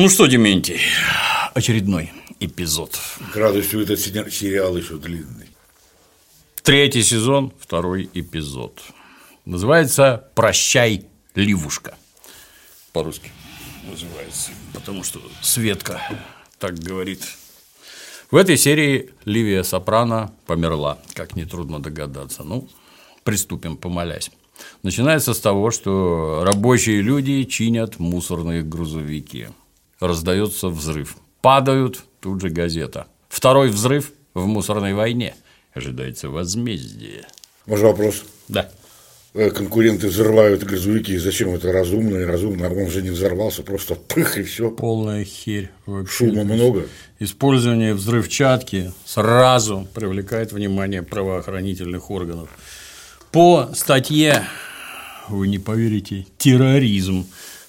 Ну 0.00 0.08
что, 0.08 0.26
Дементий, 0.26 0.80
очередной 1.54 2.12
эпизод. 2.38 2.96
К 3.32 3.36
радостью, 3.36 3.82
этот 3.82 3.98
сериал 3.98 4.76
еще 4.76 4.94
длинный. 4.96 5.48
Третий 6.62 7.02
сезон, 7.02 7.52
второй 7.58 8.08
эпизод. 8.14 8.80
Называется 9.44 10.30
«Прощай, 10.36 11.06
Ливушка». 11.34 11.96
По-русски 12.92 13.32
называется, 13.90 14.52
потому 14.72 15.02
что 15.02 15.20
Светка 15.42 16.00
так 16.60 16.78
говорит. 16.78 17.24
В 18.30 18.36
этой 18.36 18.56
серии 18.56 19.10
Ливия 19.24 19.64
Сопрано 19.64 20.32
померла, 20.46 20.98
как 21.14 21.34
нетрудно 21.34 21.80
догадаться. 21.80 22.44
Ну, 22.44 22.68
приступим, 23.24 23.76
помолясь. 23.76 24.30
Начинается 24.84 25.34
с 25.34 25.40
того, 25.40 25.72
что 25.72 26.44
рабочие 26.46 27.02
люди 27.02 27.42
чинят 27.42 27.98
мусорные 27.98 28.62
грузовики 28.62 29.48
раздается 30.00 30.68
взрыв. 30.68 31.16
Падают, 31.40 32.04
тут 32.20 32.40
же 32.40 32.50
газета. 32.50 33.06
Второй 33.28 33.70
взрыв 33.70 34.12
в 34.34 34.46
мусорной 34.46 34.94
войне. 34.94 35.34
Ожидается 35.74 36.28
возмездие. 36.28 37.26
Может 37.66 37.84
вопрос? 37.84 38.24
Да. 38.48 38.70
Э, 39.34 39.50
конкуренты 39.50 40.08
взрывают 40.08 40.64
грузовики, 40.64 41.16
зачем 41.18 41.54
это 41.54 41.70
разумно 41.70 42.16
и 42.16 42.24
разумно, 42.24 42.66
а 42.66 42.70
он 42.70 42.90
же 42.90 43.02
не 43.02 43.10
взорвался, 43.10 43.62
просто 43.62 43.94
пых 43.94 44.38
и 44.38 44.42
все. 44.42 44.70
Полная 44.70 45.24
херь. 45.24 45.70
Вообще. 45.86 46.28
Шума 46.28 46.44
много. 46.44 46.86
Использование 47.18 47.94
взрывчатки 47.94 48.92
сразу 49.04 49.86
привлекает 49.94 50.52
внимание 50.52 51.02
правоохранительных 51.02 52.10
органов. 52.10 52.48
По 53.30 53.68
статье, 53.74 54.44
вы 55.28 55.46
не 55.46 55.58
поверите, 55.58 56.26
терроризм 56.38 57.26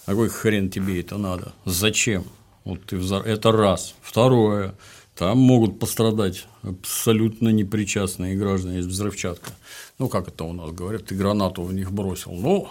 а 0.09 0.13
какой 0.13 0.29
хрен 0.29 0.71
тебе 0.71 1.01
это 1.01 1.19
надо? 1.19 1.53
Зачем? 1.65 2.23
Вот 2.63 2.83
ты 2.83 2.97
взор... 2.97 3.27
Это 3.27 3.51
раз. 3.51 3.93
Второе. 4.01 4.73
Там 5.13 5.37
могут 5.37 5.77
пострадать 5.77 6.47
абсолютно 6.63 7.49
непричастные 7.49 8.35
граждане, 8.35 8.77
есть 8.77 8.87
взрывчатка. 8.87 9.51
Ну, 9.99 10.09
как 10.09 10.27
это 10.27 10.45
у 10.45 10.53
нас 10.53 10.71
говорят, 10.71 11.05
ты 11.05 11.13
гранату 11.13 11.61
в 11.61 11.73
них 11.73 11.91
бросил. 11.91 12.31
Ну, 12.31 12.69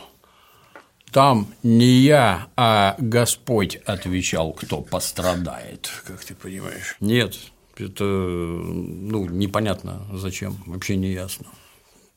там 1.13 1.47
не 1.63 2.01
я, 2.01 2.49
а 2.57 2.97
Господь 2.99 3.77
отвечал, 3.87 4.53
кто 4.53 4.81
пострадает, 4.81 5.89
как 6.05 6.25
ты 6.25 6.35
понимаешь. 6.35 6.97
Нет, 6.99 7.39
это 7.77 8.03
ну, 8.03 9.27
непонятно 9.27 10.05
зачем, 10.13 10.57
вообще 10.67 10.97
не 10.97 11.13
ясно. 11.13 11.47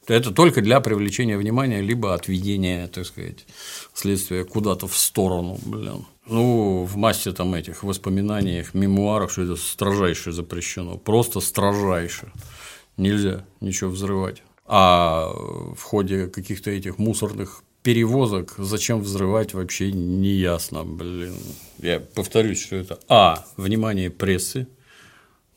Это 0.08 0.32
только 0.32 0.62
для 0.62 0.80
привлечения 0.80 1.38
внимания, 1.38 1.82
либо 1.82 2.14
отведения, 2.14 2.88
так 2.88 3.06
сказать, 3.06 3.46
следствия 3.94 4.44
куда-то 4.44 4.88
в 4.88 4.98
сторону, 4.98 5.60
блин. 5.66 6.06
Ну, 6.28 6.86
в 6.86 6.98
массе 6.98 7.32
там 7.32 7.54
этих 7.54 7.84
воспоминаниях, 7.84 8.74
мемуарах, 8.74 9.32
что 9.32 9.44
это 9.44 9.56
строжайше 9.56 10.32
запрещено, 10.32 10.98
просто 10.98 11.40
строжайше. 11.40 12.32
Нельзя 12.98 13.46
ничего 13.60 13.92
взрывать. 13.92 14.44
А 14.66 15.30
в 15.76 15.82
ходе 15.82 16.28
каких-то 16.28 16.72
этих 16.72 16.98
мусорных 16.98 17.64
перевозок 17.84 18.54
зачем 18.58 19.02
взрывать 19.02 19.54
вообще 19.54 19.92
не 19.92 20.30
ясно, 20.30 20.84
блин. 20.84 21.36
Я 21.80 22.00
повторюсь, 22.00 22.62
что 22.62 22.76
это 22.76 23.00
А. 23.08 23.46
Внимание 23.58 24.10
прессы, 24.10 24.68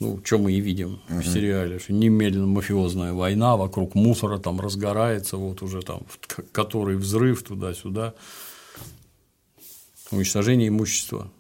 ну, 0.05 0.21
что 0.23 0.39
мы 0.39 0.53
и 0.53 0.61
видим 0.61 1.01
угу. 1.09 1.21
в 1.21 1.27
сериале, 1.27 1.79
что 1.79 1.93
немедленно 1.93 2.47
мафиозная 2.47 3.13
война 3.13 3.57
вокруг 3.57 3.95
мусора 3.95 4.39
там 4.39 4.61
разгорается, 4.61 5.37
вот 5.37 5.63
уже 5.63 5.83
там 5.83 6.03
который 6.53 6.97
взрыв 6.97 7.43
туда-сюда, 7.43 8.15
уничтожение 10.11 10.69
имущества 10.69 11.31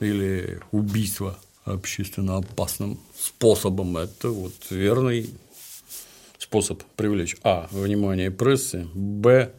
или 0.00 0.60
убийство 0.72 1.38
общественно 1.64 2.38
опасным 2.38 2.98
способом. 3.18 3.96
Это 3.98 4.30
вот 4.30 4.54
верный 4.70 5.30
способ 6.38 6.82
привлечь 6.96 7.36
а. 7.42 7.68
внимание 7.70 8.30
прессы, 8.30 8.86
б 8.94 9.52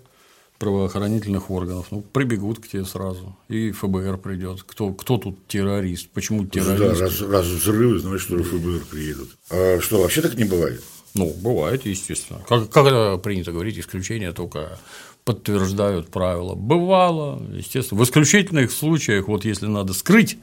правоохранительных 0.60 1.50
органов. 1.50 1.88
Ну, 1.90 2.02
прибегут 2.02 2.60
к 2.60 2.68
тебе 2.68 2.86
сразу, 2.86 3.36
и 3.48 3.72
ФБР 3.72 4.18
придет. 4.18 4.64
Кто, 4.64 4.94
кто 4.94 5.18
тут 5.18 5.48
террорист? 5.48 6.10
Почему 6.10 6.46
террорист? 6.46 7.00
Да, 7.00 7.06
раз, 7.06 7.22
раз 7.22 7.46
взрывы, 7.48 8.00
значит, 8.00 8.22
что 8.22 8.44
ФБР 8.44 8.86
приедут. 8.92 9.30
А 9.50 9.80
что, 9.82 10.02
вообще 10.02 10.22
так 10.22 10.36
не 10.36 10.44
бывает? 10.44 10.84
Ну, 11.16 11.34
бывает, 11.42 11.86
естественно. 11.86 12.42
Как, 12.48 12.70
как 12.70 12.86
это 12.86 13.18
принято 13.18 13.52
говорить, 13.52 13.80
исключения 13.80 14.32
только 14.32 14.78
подтверждают 15.24 16.10
правила. 16.10 16.56
Бывало, 16.56 17.42
естественно. 17.52 18.00
В 18.00 18.04
исключительных 18.04 18.72
случаях, 18.72 19.28
вот 19.28 19.46
если 19.46 19.66
надо 19.66 19.94
скрыть 19.94 20.38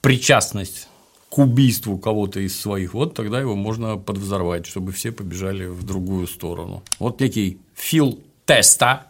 причастность 0.00 0.88
к 1.30 1.38
убийству 1.38 1.98
кого-то 1.98 2.40
из 2.40 2.58
своих, 2.58 2.94
вот 2.94 3.14
тогда 3.14 3.40
его 3.40 3.56
можно 3.56 3.96
подвзорвать, 3.96 4.66
чтобы 4.66 4.92
все 4.92 5.12
побежали 5.12 5.66
в 5.66 5.82
другую 5.82 6.26
сторону. 6.26 6.82
Вот 6.98 7.20
некий 7.20 7.58
Фил 7.74 8.20
Теста, 8.44 9.06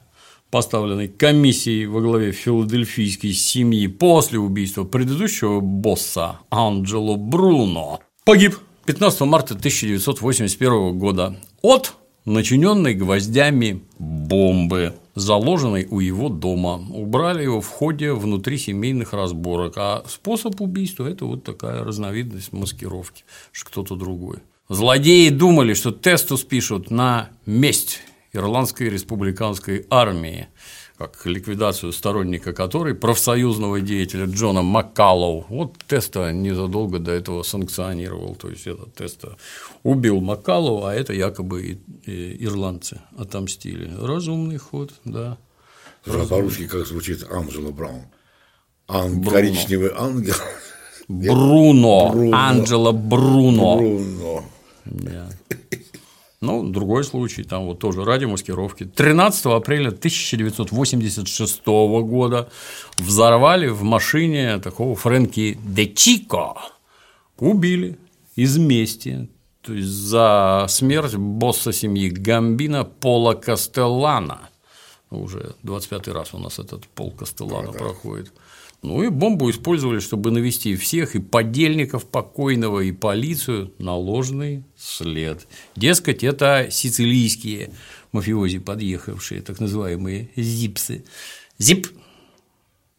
поставленной 0.50 1.08
комиссией 1.08 1.86
во 1.86 2.00
главе 2.00 2.32
филадельфийской 2.32 3.32
семьи 3.32 3.86
после 3.86 4.38
убийства 4.38 4.84
предыдущего 4.84 5.60
босса 5.60 6.40
Анджело 6.50 7.16
Бруно, 7.16 8.00
погиб 8.24 8.56
15 8.86 9.22
марта 9.22 9.54
1981 9.54 10.98
года 10.98 11.36
от 11.62 11.94
начиненной 12.24 12.94
гвоздями 12.94 13.82
бомбы, 13.98 14.94
заложенной 15.14 15.86
у 15.90 16.00
его 16.00 16.28
дома. 16.28 16.84
Убрали 16.90 17.44
его 17.44 17.60
в 17.60 17.68
ходе 17.68 18.12
внутрисемейных 18.12 19.12
разборок, 19.12 19.74
а 19.76 20.04
способ 20.06 20.60
убийства– 20.60 21.08
это 21.10 21.24
вот 21.24 21.44
такая 21.44 21.82
разновидность 21.82 22.52
маскировки, 22.52 23.24
что 23.52 23.70
кто-то 23.70 23.96
другой. 23.96 24.38
Злодеи 24.68 25.28
думали, 25.28 25.74
что 25.74 25.92
тестус 25.92 26.42
пишут 26.42 26.90
на 26.90 27.30
месть 27.46 28.00
Ирландской 28.36 28.90
республиканской 28.90 29.86
армии, 29.90 30.48
как 30.98 31.26
ликвидацию 31.26 31.92
сторонника 31.92 32.52
которой, 32.52 32.94
профсоюзного 32.94 33.80
деятеля 33.80 34.26
Джона 34.26 34.62
Маккаллоу, 34.62 35.44
вот 35.48 35.76
Теста 35.86 36.32
незадолго 36.32 36.98
до 36.98 37.12
этого 37.12 37.42
санкционировал, 37.42 38.34
то 38.34 38.48
есть 38.48 38.66
этот 38.66 38.94
Теста 38.94 39.36
убил 39.82 40.20
Маккаллоу, 40.20 40.84
а 40.84 40.94
это 40.94 41.12
якобы 41.12 41.78
ирландцы 42.06 43.00
отомстили. 43.18 43.92
Разумный 44.00 44.58
ход, 44.58 44.92
да. 45.04 45.38
А 46.06 46.26
по-русски 46.26 46.66
как 46.66 46.86
звучит 46.86 47.26
Анджела 47.30 47.72
Браун? 47.72 48.02
Ан... 48.86 49.24
Коричневый 49.24 49.90
ангел. 49.96 50.34
Бруно. 51.08 52.10
Бруно. 52.10 52.36
Анджела 52.36 52.92
Бруно. 52.92 53.76
Бруно. 53.76 54.44
Да. 54.84 55.28
Ну, 56.46 56.62
другой 56.62 57.02
случай, 57.02 57.42
там 57.42 57.66
вот 57.66 57.80
тоже 57.80 58.04
ради 58.04 58.24
маскировки. 58.24 58.84
13 58.84 59.46
апреля 59.46 59.88
1986 59.88 61.66
года 61.66 62.48
взорвали 62.98 63.66
в 63.66 63.82
машине 63.82 64.58
такого 64.58 64.94
Фрэнки 64.94 65.58
Де 65.64 65.92
Чико. 65.92 66.54
Убили 67.38 67.98
из 68.36 68.58
мести, 68.58 69.28
то 69.60 69.72
есть 69.74 69.88
за 69.88 70.66
смерть 70.68 71.16
босса 71.16 71.72
семьи 71.72 72.10
Гамбина 72.10 72.84
Пола 72.84 73.34
Кастеллана. 73.34 74.48
Уже 75.10 75.56
25 75.64 76.08
раз 76.08 76.32
у 76.32 76.38
нас 76.38 76.60
этот 76.60 76.86
Пол 76.86 77.10
Кастеллана 77.10 77.72
да, 77.72 77.78
проходит. 77.78 78.32
Ну 78.86 79.02
и 79.02 79.08
бомбу 79.08 79.50
использовали, 79.50 79.98
чтобы 79.98 80.30
навести 80.30 80.76
всех, 80.76 81.16
и 81.16 81.18
подельников 81.18 82.06
покойного, 82.06 82.82
и 82.82 82.92
полицию 82.92 83.74
на 83.78 83.96
ложный 83.96 84.62
след. 84.76 85.48
Дескать, 85.74 86.22
это 86.22 86.68
сицилийские 86.70 87.72
мафиози, 88.12 88.60
подъехавшие, 88.60 89.42
так 89.42 89.58
называемые 89.58 90.30
зипсы. 90.36 91.04
Зип, 91.58 91.88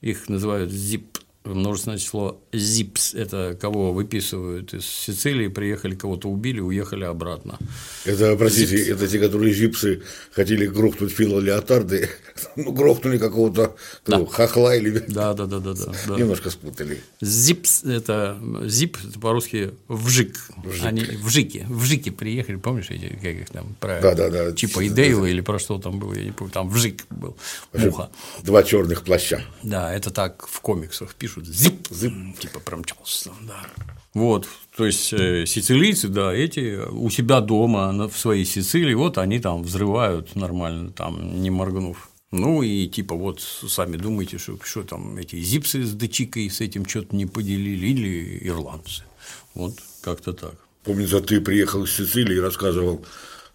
их 0.01 0.27
называют 0.27 0.73
зип, 0.73 1.19
множественное 1.45 1.99
число 1.99 2.41
зипс– 2.57 3.13
это 3.15 3.57
кого 3.59 3.93
выписывают 3.93 4.73
из 4.73 4.85
Сицилии, 4.85 5.47
приехали, 5.47 5.95
кого-то 5.95 6.27
убили, 6.29 6.59
уехали 6.59 7.05
обратно. 7.05 7.57
Это, 8.05 8.35
простите, 8.35 8.77
зипс. 8.77 8.89
это 8.89 9.07
те, 9.07 9.19
которые 9.19 9.53
зипсы 9.53 10.01
хотели 10.31 10.67
грохнуть 10.67 11.11
Фила 11.11 11.39
Леотарды, 11.39 12.09
ну, 12.55 12.71
грохнули 12.71 13.17
какого-то 13.17 13.75
да. 14.05 14.25
хохла 14.25 14.75
или… 14.75 15.03
Да, 15.07 15.33
да, 15.33 15.45
да, 15.45 15.59
да, 15.59 15.73
да. 15.73 16.15
Немножко 16.17 16.49
спутали. 16.49 17.01
Зипс– 17.21 17.83
это, 17.85 18.37
зип– 18.65 18.97
это 19.09 19.19
по-русски 19.19 19.71
вжик. 19.87 20.37
вжик. 20.57 20.85
Они 20.85 21.01
вжики, 21.01 21.65
вжики 21.69 22.09
приехали, 22.09 22.57
помнишь 22.57 22.89
эти, 22.89 23.07
как 23.07 23.25
их 23.25 23.49
там, 23.49 23.75
про 23.79 24.01
да, 24.01 24.15
да, 24.15 24.29
да. 24.29 24.53
Чипа 24.53 24.81
и 24.81 24.89
Дейла 24.89 25.25
или 25.25 25.41
про 25.41 25.59
что 25.59 25.79
там 25.79 25.99
было, 25.99 26.13
я 26.13 26.23
не 26.25 26.31
помню, 26.31 26.51
там 26.51 26.69
вжик 26.69 27.05
был, 27.09 27.37
муха. 27.73 28.09
Два 28.43 28.63
черных 28.63 29.03
плаща. 29.03 29.41
Да, 29.63 29.93
это 29.93 30.11
так 30.11 30.47
в 30.47 30.59
комиксах 30.61 31.15
пишут 31.15 31.37
пишут 31.37 31.47
зип, 31.47 31.87
зип, 31.91 32.13
типа 32.47 32.59
промчался, 32.59 33.31
да. 33.41 33.65
Вот, 34.13 34.47
то 34.75 34.85
есть 34.85 35.13
э, 35.13 35.45
сицилийцы, 35.45 36.07
да, 36.07 36.33
эти 36.33 36.79
у 36.89 37.09
себя 37.09 37.39
дома 37.39 38.07
в 38.07 38.17
своей 38.17 38.45
Сицилии, 38.45 38.93
вот 38.93 39.17
они 39.17 39.39
там 39.39 39.63
взрывают 39.63 40.35
нормально, 40.35 40.91
там 40.91 41.41
не 41.41 41.49
моргнув. 41.49 42.09
Ну 42.31 42.61
и 42.61 42.87
типа 42.87 43.15
вот 43.15 43.41
сами 43.41 43.95
думаете, 43.95 44.37
что, 44.37 44.57
что 44.63 44.83
там 44.83 45.17
эти 45.17 45.39
зипсы 45.39 45.83
с 45.83 45.93
дычикой 45.93 46.49
с 46.49 46.61
этим 46.61 46.85
что-то 46.85 47.15
не 47.15 47.25
поделили 47.25 47.87
или 47.87 48.47
ирландцы. 48.47 49.03
Вот 49.53 49.75
как-то 50.01 50.33
так. 50.33 50.55
Помнится, 50.83 51.21
ты 51.21 51.39
приехал 51.39 51.83
из 51.83 51.95
Сицилии 51.95 52.37
и 52.37 52.41
рассказывал, 52.41 53.05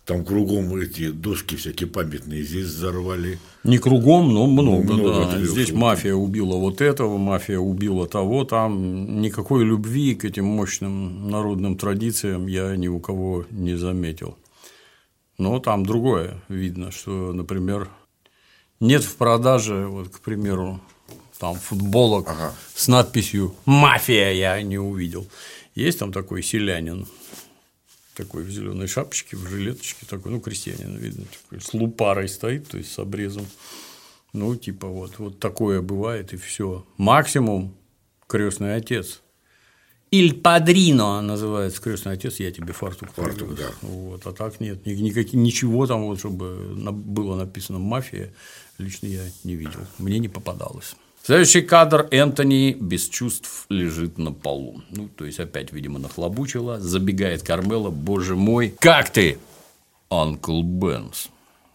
там 0.04 0.24
кругом 0.24 0.74
эти 0.76 1.10
доски 1.10 1.54
всякие 1.56 1.88
памятные 1.88 2.42
здесь 2.42 2.66
взорвали. 2.66 3.38
Не 3.64 3.78
кругом, 3.78 4.34
но 4.34 4.46
много, 4.46 4.94
Ну, 4.94 4.98
много 5.02 5.24
да. 5.26 5.36
ты 5.38 5.46
Здесь 5.46 5.72
мафия 5.72 6.14
убила 6.14 6.56
вот 6.56 6.80
этого, 6.80 7.18
мафия 7.18 7.58
убила 7.58 8.08
того, 8.08 8.44
там 8.44 9.20
никакой 9.22 9.64
любви 9.64 10.14
к 10.16 10.24
этим 10.24 10.44
мощным 10.46 11.30
народным 11.30 11.76
традициям 11.76 12.46
я 12.48 12.74
ни 12.76 12.88
у 12.88 12.98
кого 12.98 13.46
не 13.50 13.76
заметил. 13.76 14.36
Но 15.38 15.58
там 15.60 15.86
другое 15.86 16.42
видно, 16.48 16.90
что, 16.90 17.32
например, 17.32 17.88
нет 18.80 19.04
в 19.04 19.14
продаже, 19.16 19.86
вот, 19.86 20.08
к 20.08 20.20
примеру, 20.20 20.80
там 21.38 21.54
футболок 21.54 22.28
Ага. 22.28 22.52
с 22.74 22.88
надписью 22.88 23.54
«Мафия» 23.64 24.32
я 24.32 24.60
не 24.62 24.78
увидел. 24.78 25.26
Есть 25.76 26.00
там 26.00 26.12
такой 26.12 26.42
селянин, 26.42 27.06
такой 28.24 28.42
в 28.44 28.50
зеленой 28.50 28.86
шапочке, 28.86 29.36
в 29.36 29.46
жилеточке, 29.48 30.06
такой, 30.06 30.32
ну, 30.32 30.40
крестьянин, 30.40 30.96
видно, 30.96 31.24
такой, 31.42 31.60
с 31.60 31.74
лупарой 31.74 32.28
стоит, 32.28 32.68
то 32.68 32.78
есть 32.78 32.92
с 32.92 32.98
обрезом. 32.98 33.46
Ну, 34.32 34.56
типа 34.56 34.86
вот, 34.86 35.18
вот 35.18 35.38
такое 35.38 35.82
бывает, 35.82 36.32
и 36.32 36.36
все. 36.36 36.86
Максимум 36.96 37.74
крестный 38.26 38.74
отец. 38.76 39.20
Иль 40.10 40.34
Падрино 40.34 41.22
называется 41.22 41.80
крестный 41.80 42.12
отец, 42.12 42.38
я 42.40 42.50
тебе 42.50 42.72
фартук. 42.72 43.12
Фартук, 43.14 43.54
привез. 43.54 43.58
да. 43.58 43.88
Вот, 43.88 44.26
а 44.26 44.32
так 44.32 44.60
нет, 44.60 44.84
ни- 44.86 44.92
никак- 44.92 45.32
ничего 45.32 45.86
там, 45.86 46.04
вот, 46.04 46.18
чтобы 46.18 46.74
было 46.92 47.34
написано 47.36 47.78
«мафия», 47.78 48.32
лично 48.78 49.06
я 49.06 49.22
не 49.44 49.54
видел, 49.56 49.80
мне 49.98 50.18
не 50.18 50.28
попадалось. 50.28 50.96
Следующий 51.24 51.62
кадр 51.62 52.08
Энтони 52.10 52.76
без 52.80 53.08
чувств 53.08 53.66
лежит 53.68 54.18
на 54.18 54.32
полу. 54.32 54.82
Ну, 54.90 55.08
то 55.08 55.24
есть, 55.24 55.38
опять, 55.38 55.72
видимо, 55.72 56.00
нахлобучила. 56.00 56.80
Забегает 56.80 57.44
Кармела. 57.44 57.90
Боже 57.90 58.34
мой, 58.34 58.74
как 58.80 59.10
ты, 59.10 59.38
Анкл 60.10 60.62
Бенс? 60.62 61.28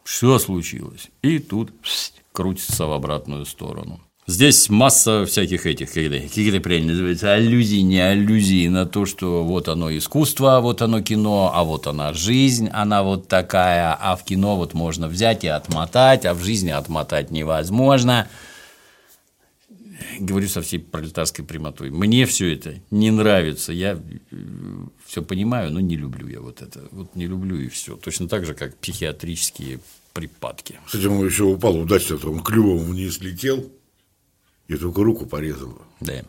Что 0.04 0.38
случилось? 0.40 1.08
И 1.22 1.40
тут 1.40 1.72
пс, 1.80 2.12
крутится 2.34 2.88
в 2.88 2.92
обратную 2.92 3.46
сторону. 3.46 4.02
Здесь 4.26 4.68
масса 4.68 5.26
всяких 5.26 5.66
этих, 5.66 5.94
как 5.94 6.04
это, 6.04 6.20
как 6.28 6.38
это 6.38 6.60
правильно 6.60 6.92
называется, 6.92 7.34
аллюзий, 7.34 7.84
не 7.84 8.02
аллюзий 8.02 8.68
на 8.68 8.86
то, 8.86 9.06
что 9.06 9.46
вот 9.46 9.70
оно 9.70 9.96
искусство, 9.98 10.58
а 10.58 10.60
вот 10.60 10.82
оно 10.82 11.02
кино, 11.02 11.54
а 11.56 11.64
вот 11.64 11.88
она 11.88 12.12
жизнь, 12.12 12.68
она 12.74 13.04
вот 13.04 13.30
такая, 13.30 13.94
а 13.94 14.18
в 14.18 14.26
кино 14.26 14.58
вот 14.58 14.74
можно 14.74 15.08
взять 15.08 15.46
и 15.46 15.48
отмотать, 15.48 16.26
а 16.26 16.34
в 16.34 16.44
жизни 16.44 16.72
отмотать 16.72 17.32
невозможно 17.32 18.28
говорю 20.20 20.48
со 20.48 20.62
всей 20.62 20.80
пролетарской 20.80 21.46
прямотой. 21.46 21.90
Мне 21.90 22.26
все 22.26 22.54
это 22.54 22.76
не 22.92 23.12
нравится. 23.12 23.74
Я 23.74 24.00
все 25.06 25.22
понимаю, 25.22 25.72
но 25.72 25.80
не 25.80 25.96
люблю 25.96 26.28
я 26.28 26.42
вот 26.42 26.62
это. 26.62 26.88
Вот 26.92 27.16
не 27.16 27.28
люблю 27.28 27.60
и 27.60 27.70
все. 27.70 27.96
Точно 27.96 28.28
так 28.28 28.46
же, 28.46 28.54
как 28.54 28.78
психиатрические 28.78 29.80
припадки. 30.14 30.80
Кстати, 30.86 31.06
он 31.06 31.26
еще 31.26 31.44
упал 31.44 31.78
удачно, 31.78 32.18
он 32.24 32.42
клювом 32.42 32.80
вниз 32.80 33.20
летел 33.20 33.72
и 34.68 34.76
только 34.76 35.04
руку 35.04 35.26
порезал. 35.26 35.82
Да. 36.00 36.24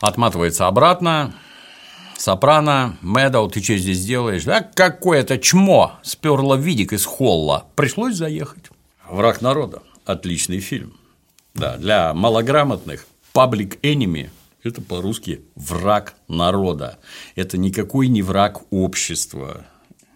Отматывается 0.00 0.66
обратно. 0.66 1.34
Сопрано, 2.16 2.98
Мэдоу, 3.00 3.48
ты 3.48 3.62
что 3.62 3.76
здесь 3.76 4.04
делаешь? 4.04 4.42
Да 4.42 4.60
какое-то 4.60 5.38
чмо 5.38 6.00
сперло 6.02 6.56
видик 6.56 6.92
из 6.92 7.04
холла. 7.04 7.68
Пришлось 7.76 8.16
заехать. 8.16 8.70
Враг 9.08 9.40
народа. 9.40 9.82
Отличный 10.04 10.58
фильм. 10.58 10.97
Да, 11.58 11.76
для 11.76 12.14
малограмотных 12.14 13.04
Public 13.34 13.80
Enemy– 13.80 14.30
это 14.62 14.80
по-русски 14.80 15.42
враг 15.56 16.14
народа. 16.28 17.00
Это 17.34 17.58
никакой 17.58 18.06
не 18.06 18.22
враг 18.22 18.60
общества. 18.70 19.66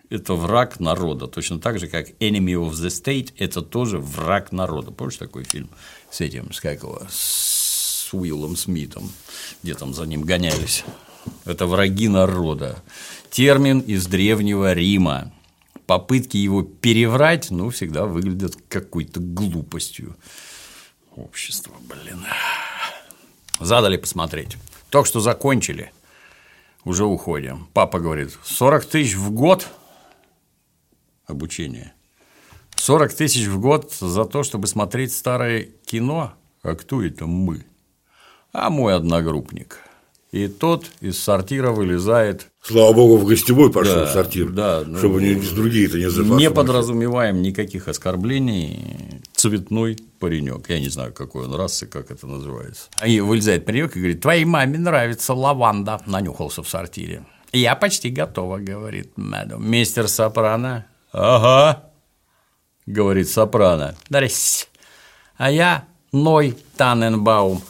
Это 0.08 0.34
враг 0.34 0.78
народа. 0.78 1.26
Точно 1.26 1.58
так 1.58 1.80
же, 1.80 1.88
как 1.88 2.10
Enemy 2.20 2.54
of 2.54 2.70
the 2.70 2.90
State– 2.90 3.32
это 3.38 3.60
тоже 3.60 3.98
враг 3.98 4.52
народа. 4.52 4.92
Помнишь 4.92 5.16
такой 5.16 5.42
фильм 5.42 5.68
с 6.12 6.20
этим, 6.20 6.52
с 6.52 6.60
как 6.60 6.84
его, 6.84 7.02
с 7.10 8.08
Уиллом 8.12 8.56
Смитом, 8.56 9.10
где 9.64 9.74
там 9.74 9.94
за 9.94 10.04
ним 10.04 10.22
гонялись? 10.22 10.84
Это 11.44 11.66
враги 11.66 12.06
народа. 12.06 12.80
Термин 13.32 13.80
из 13.80 14.06
Древнего 14.06 14.72
Рима. 14.74 15.32
Попытки 15.86 16.36
его 16.36 16.62
переврать, 16.62 17.50
ну, 17.50 17.70
всегда 17.70 18.06
выглядят 18.06 18.56
какой-то 18.68 19.18
глупостью. 19.18 20.16
Общество, 21.16 21.74
блин. 21.80 22.24
Задали 23.60 23.96
посмотреть. 23.96 24.56
Только 24.90 25.08
что 25.08 25.20
закончили. 25.20 25.92
Уже 26.84 27.04
уходим. 27.04 27.68
Папа 27.74 28.00
говорит, 28.00 28.36
40 28.42 28.84
тысяч 28.86 29.14
в 29.14 29.30
год 29.30 29.68
обучение. 31.26 31.92
40 32.76 33.12
тысяч 33.14 33.46
в 33.46 33.60
год 33.60 33.92
за 33.92 34.24
то, 34.24 34.42
чтобы 34.42 34.66
смотреть 34.66 35.12
старое 35.12 35.68
кино? 35.84 36.34
А 36.62 36.74
кто 36.74 37.02
это 37.02 37.26
мы? 37.26 37.64
А 38.52 38.70
мой 38.70 38.94
одногруппник. 38.94 39.78
И 40.32 40.48
тот 40.48 40.86
из 41.02 41.22
сортира 41.22 41.72
вылезает 41.72 42.48
Слава 42.62 42.94
богу, 42.94 43.18
в 43.18 43.26
гостевой 43.26 43.70
пошел 43.70 43.96
Да, 43.96 44.06
в 44.06 44.10
сортир, 44.10 44.48
да, 44.48 44.82
ну, 44.86 44.96
чтобы 44.96 45.20
не, 45.20 45.34
другие-то 45.34 45.98
не 45.98 46.08
зафасовали. 46.08 46.40
Не 46.40 46.50
подразумеваем 46.50 47.42
никаких 47.42 47.86
оскорблений. 47.86 49.20
Цветной 49.34 49.98
паренек. 50.20 50.70
Я 50.70 50.80
не 50.80 50.88
знаю, 50.88 51.12
какой 51.12 51.44
он 51.44 51.54
расы, 51.54 51.86
как 51.86 52.10
это 52.10 52.26
называется. 52.26 52.84
И 53.04 53.20
вылезает 53.20 53.66
паренек 53.66 53.94
и 53.94 53.98
говорит: 53.98 54.22
Твоей 54.22 54.46
маме 54.46 54.78
нравится 54.78 55.34
лаванда. 55.34 56.00
Нанюхался 56.06 56.62
в 56.62 56.68
сортире. 56.68 57.26
Я 57.52 57.74
почти 57.74 58.08
готова, 58.08 58.56
говорит 58.56 59.12
Мэдом. 59.18 59.68
Мистер 59.68 60.08
Сопрано. 60.08 60.86
Ага, 61.12 61.90
говорит 62.86 63.28
Сопрано. 63.28 63.96
Здрасте. 64.08 64.66
А 65.36 65.50
я 65.50 65.84
Ной 66.12 66.56
Таненбаум. 66.78 67.60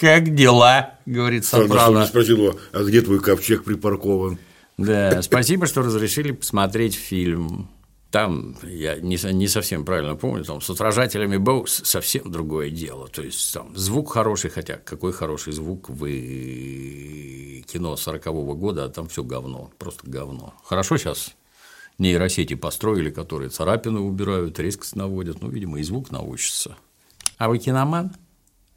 Как 0.00 0.34
дела? 0.34 0.94
говорит 1.04 1.44
Сопрано. 1.44 2.06
спросил 2.06 2.38
его, 2.38 2.58
а 2.72 2.82
где 2.84 3.02
твой 3.02 3.20
ковчег 3.20 3.64
припаркован? 3.64 4.38
Да, 4.78 5.20
спасибо, 5.20 5.66
что 5.66 5.82
разрешили 5.82 6.32
посмотреть 6.32 6.94
фильм. 6.94 7.68
Там, 8.10 8.56
я 8.62 8.96
не, 8.96 9.18
не 9.32 9.46
совсем 9.46 9.84
правильно 9.84 10.16
помню, 10.16 10.42
там 10.44 10.62
с 10.62 10.70
отражателями 10.70 11.36
Боус 11.36 11.82
совсем 11.84 12.32
другое 12.32 12.70
дело. 12.70 13.08
То 13.08 13.22
есть 13.22 13.52
там 13.52 13.76
звук 13.76 14.12
хороший, 14.12 14.50
хотя 14.50 14.78
какой 14.78 15.12
хороший 15.12 15.52
звук 15.52 15.90
вы 15.90 17.62
кино 17.70 17.94
40-го 17.94 18.54
года, 18.54 18.84
а 18.84 18.88
там 18.88 19.06
все 19.08 19.22
говно, 19.22 19.70
просто 19.78 20.00
говно. 20.10 20.54
Хорошо 20.64 20.96
сейчас 20.96 21.36
нейросети 21.98 22.54
построили, 22.54 23.10
которые 23.10 23.50
царапины 23.50 24.00
убирают, 24.00 24.58
резкость 24.58 24.96
наводят, 24.96 25.42
ну, 25.42 25.50
видимо, 25.50 25.78
и 25.78 25.82
звук 25.82 26.10
научится. 26.10 26.76
А 27.36 27.48
вы 27.48 27.58
киноман? 27.58 28.12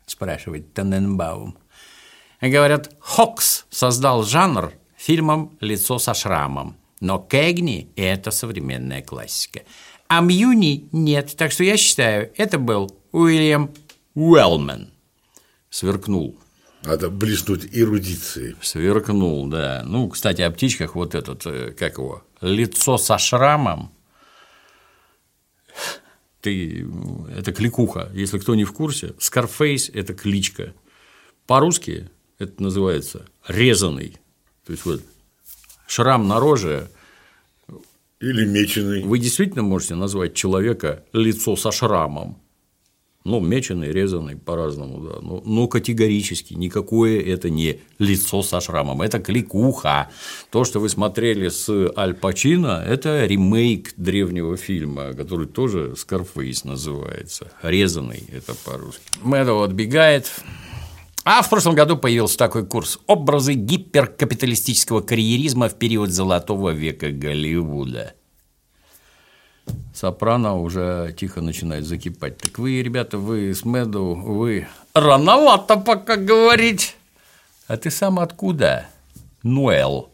Спрашивает 0.05 0.73
Тененбаум. 0.73 1.57
И 2.41 2.49
говорят, 2.49 2.93
Хокс 2.99 3.65
создал 3.69 4.23
жанр 4.23 4.73
фильмом 4.97 5.57
«Лицо 5.59 5.99
со 5.99 6.13
шрамом», 6.13 6.75
но 6.99 7.19
Кэгни– 7.19 7.89
это 7.95 8.31
современная 8.31 9.01
классика. 9.01 9.61
А 10.07 10.21
Мьюни– 10.21 10.87
нет, 10.91 11.35
так 11.37 11.51
что 11.51 11.63
я 11.63 11.77
считаю, 11.77 12.31
это 12.37 12.59
был 12.59 12.95
Уильям 13.11 13.71
Уэллмен. 14.15 14.91
Сверкнул. 15.69 16.37
Надо 16.83 17.09
блеснуть 17.09 17.67
эрудицией. 17.71 18.55
Сверкнул, 18.61 19.47
да. 19.47 19.83
Ну, 19.85 20.09
кстати, 20.09 20.41
о 20.41 20.51
птичках 20.51 20.95
вот 20.95 21.15
этот, 21.15 21.45
э, 21.45 21.71
как 21.71 21.97
его, 21.97 22.23
лицо 22.41 22.97
со 22.97 23.17
шрамом. 23.17 23.91
Ты, 26.43 26.85
это 27.33 27.53
кликуха. 27.53 28.11
Если 28.13 28.37
кто 28.37 28.53
не 28.53 28.65
в 28.65 28.73
курсе, 28.73 29.13
Scarface– 29.17 29.89
это 29.93 30.13
кличка. 30.13 30.73
По-русски 31.47 32.09
это 32.37 32.61
называется 32.61 33.25
резанный. 33.47 34.17
То 34.65 34.73
есть 34.73 34.85
вот 34.85 35.01
шрам 35.87 36.27
на 36.27 36.41
роже. 36.41 36.89
Или 38.19 38.45
меченый. 38.45 39.03
Вы 39.03 39.19
действительно 39.19 39.63
можете 39.63 39.95
назвать 39.95 40.33
человека 40.33 41.05
лицо 41.13 41.55
со 41.55 41.71
шрамом. 41.71 42.42
Ну, 43.25 43.39
меченый, 43.39 43.91
резанный 43.91 44.35
по-разному, 44.35 44.99
да. 44.99 45.19
Но, 45.21 45.41
но 45.45 45.67
категорически 45.67 46.55
никакое 46.55 47.21
это 47.21 47.49
не 47.49 47.79
лицо 47.97 48.43
со 48.43 48.59
шрамом, 48.59 49.01
это 49.01 49.19
кликуха. 49.19 50.09
То, 50.49 50.65
что 50.65 50.79
вы 50.79 50.89
смотрели 50.89 51.47
с 51.47 51.69
Аль 51.95 52.15
Пачино, 52.15 52.83
это 52.85 53.25
ремейк 53.25 53.93
древнего 53.95 54.57
фильма, 54.57 55.13
который 55.13 55.47
тоже 55.47 55.95
Скарфейс 55.95 56.65
называется. 56.65 57.49
Резанный 57.61 58.23
это 58.29 58.55
по-русски. 58.65 59.03
Мэдоу 59.21 59.61
отбегает. 59.61 60.29
А 61.25 61.41
в 61.41 61.49
прошлом 61.49 61.75
году 61.75 61.95
появился 61.95 62.37
такой 62.37 62.65
курс 62.65 62.99
«Образы 63.07 63.53
гиперкапиталистического 63.53 64.99
карьеризма 64.99 65.69
в 65.69 65.75
период 65.79 66.09
золотого 66.09 66.71
века 66.71 67.11
Голливуда». 67.11 68.15
Сопрано 69.93 70.59
уже 70.59 71.15
тихо 71.17 71.41
начинает 71.41 71.85
закипать. 71.85 72.37
Так 72.37 72.59
вы, 72.59 72.81
ребята, 72.81 73.17
вы 73.17 73.53
с 73.53 73.63
Меду, 73.63 74.15
вы 74.15 74.67
рановато 74.93 75.77
пока 75.77 76.15
говорить. 76.15 76.95
А 77.67 77.77
ты 77.77 77.91
сам 77.91 78.19
откуда? 78.19 78.87
Ноэл. 79.43 80.09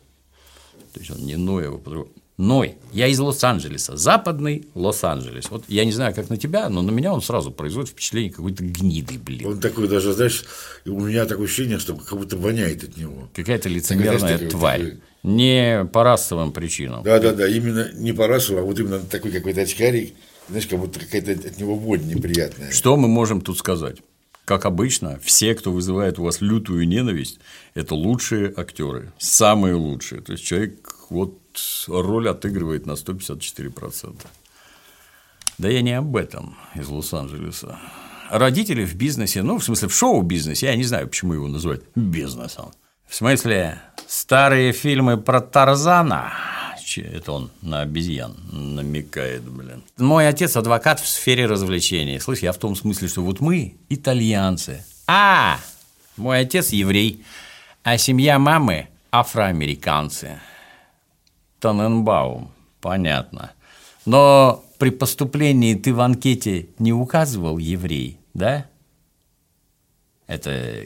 То 0.94 1.00
есть 1.00 1.12
он 1.12 1.20
не 1.20 1.36
Ноэл, 1.36 1.82
а 1.86 2.06
Ной. 2.40 2.78
Я 2.94 3.08
из 3.08 3.20
Лос-Анджелеса. 3.20 3.98
Западный 3.98 4.66
Лос-Анджелес. 4.74 5.52
Вот 5.52 5.66
я 5.68 5.84
не 5.84 5.92
знаю, 5.92 6.16
как 6.16 6.30
на 6.30 6.38
тебя, 6.38 6.70
но 6.70 6.82
на 6.82 6.90
меня 6.90 7.12
он 7.12 7.22
сразу 7.22 7.52
производит 7.52 7.90
впечатление 7.90 8.32
какой-то 8.32 8.64
гниды, 8.64 9.20
блин. 9.20 9.46
Он 9.46 9.60
такой 9.60 9.90
даже, 9.90 10.14
знаешь, 10.14 10.46
у 10.86 11.02
меня 11.02 11.26
такое 11.26 11.48
ощущение, 11.48 11.80
что 11.80 11.96
как 11.96 12.18
будто 12.18 12.38
воняет 12.38 12.86
от 12.86 12.96
него. 12.96 13.28
Какая-то 13.36 13.68
лицемерная 13.68 14.38
Такая, 14.38 14.50
тварь. 14.50 14.84
Такой... 14.84 15.02
Не 15.24 15.86
по 15.92 16.04
расовым 16.04 16.52
причинам. 16.52 17.04
Да, 17.04 17.20
да, 17.20 17.34
да, 17.34 17.48
именно 17.48 17.92
не 17.94 18.14
по 18.14 18.28
расовым, 18.28 18.64
а 18.64 18.66
вот 18.66 18.80
именно 18.80 19.00
такой 19.00 19.32
какой-то 19.32 19.62
очкарик, 19.62 20.14
знаешь, 20.48 20.68
как 20.68 20.80
будто 20.80 21.00
какая-то 21.00 21.32
от 21.32 21.58
него 21.58 21.76
вонь 21.76 22.08
неприятная. 22.08 22.72
Что 22.72 22.96
мы 22.96 23.08
можем 23.08 23.42
тут 23.42 23.58
сказать? 23.58 23.98
Как 24.46 24.66
обычно, 24.66 25.20
все, 25.22 25.54
кто 25.54 25.72
вызывает 25.72 26.18
у 26.18 26.24
вас 26.24 26.42
лютую 26.42 26.88
ненависть, 26.88 27.40
это 27.76 27.94
лучшие 27.94 28.52
актеры, 28.56 29.12
самые 29.20 29.76
лучшие. 29.76 30.22
То 30.22 30.32
есть 30.32 30.44
человек 30.44 30.96
вот 31.10 31.38
роль 31.88 32.30
отыгрывает 32.30 32.86
на 32.88 32.94
154%. 32.94 34.16
Да 35.60 35.70
я 35.70 35.82
не 35.82 35.92
об 35.92 36.16
этом 36.16 36.58
из 36.74 36.88
Лос-Анджелеса. 36.88 37.78
Родители 38.32 38.86
в 38.86 38.96
бизнесе, 38.96 39.44
ну, 39.44 39.60
в 39.60 39.64
смысле, 39.64 39.88
в 39.88 39.94
шоу-бизнесе, 39.94 40.68
я 40.68 40.76
не 40.76 40.84
знаю, 40.84 41.08
почему 41.08 41.34
его 41.34 41.48
называют 41.48 41.84
бизнесом. 41.96 42.72
В 43.08 43.16
смысле, 43.16 43.82
старые 44.10 44.74
фильмы 44.74 45.18
про 45.18 45.40
Тарзана, 45.40 46.34
это 46.98 47.32
он 47.34 47.52
на 47.62 47.82
обезьян 47.82 48.36
намекает, 48.52 49.44
блин. 49.44 49.84
Мой 49.98 50.28
отец 50.28 50.58
адвокат 50.58 51.00
в 51.00 51.08
сфере 51.08 51.46
развлечений. 51.46 52.20
Слышь, 52.20 52.40
я 52.40 52.52
в 52.52 52.58
том 52.58 52.76
смысле, 52.76 53.08
что 53.08 53.22
вот 53.22 53.40
мы 53.40 53.76
итальянцы. 53.90 54.84
А, 55.06 55.60
мой 56.18 56.40
отец 56.40 56.70
еврей, 56.70 57.24
а 57.84 57.98
семья 58.00 58.40
мамы 58.40 58.88
афроамериканцы. 59.12 60.40
Таненбаум, 61.60 62.52
понятно. 62.82 63.52
Но 64.06 64.64
при 64.80 64.90
поступлении 64.90 65.76
ты 65.76 65.94
в 65.94 66.02
анкете 66.02 66.70
не 66.80 66.92
указывал 66.92 67.60
еврей, 67.60 68.18
да? 68.34 68.66
Это 70.26 70.84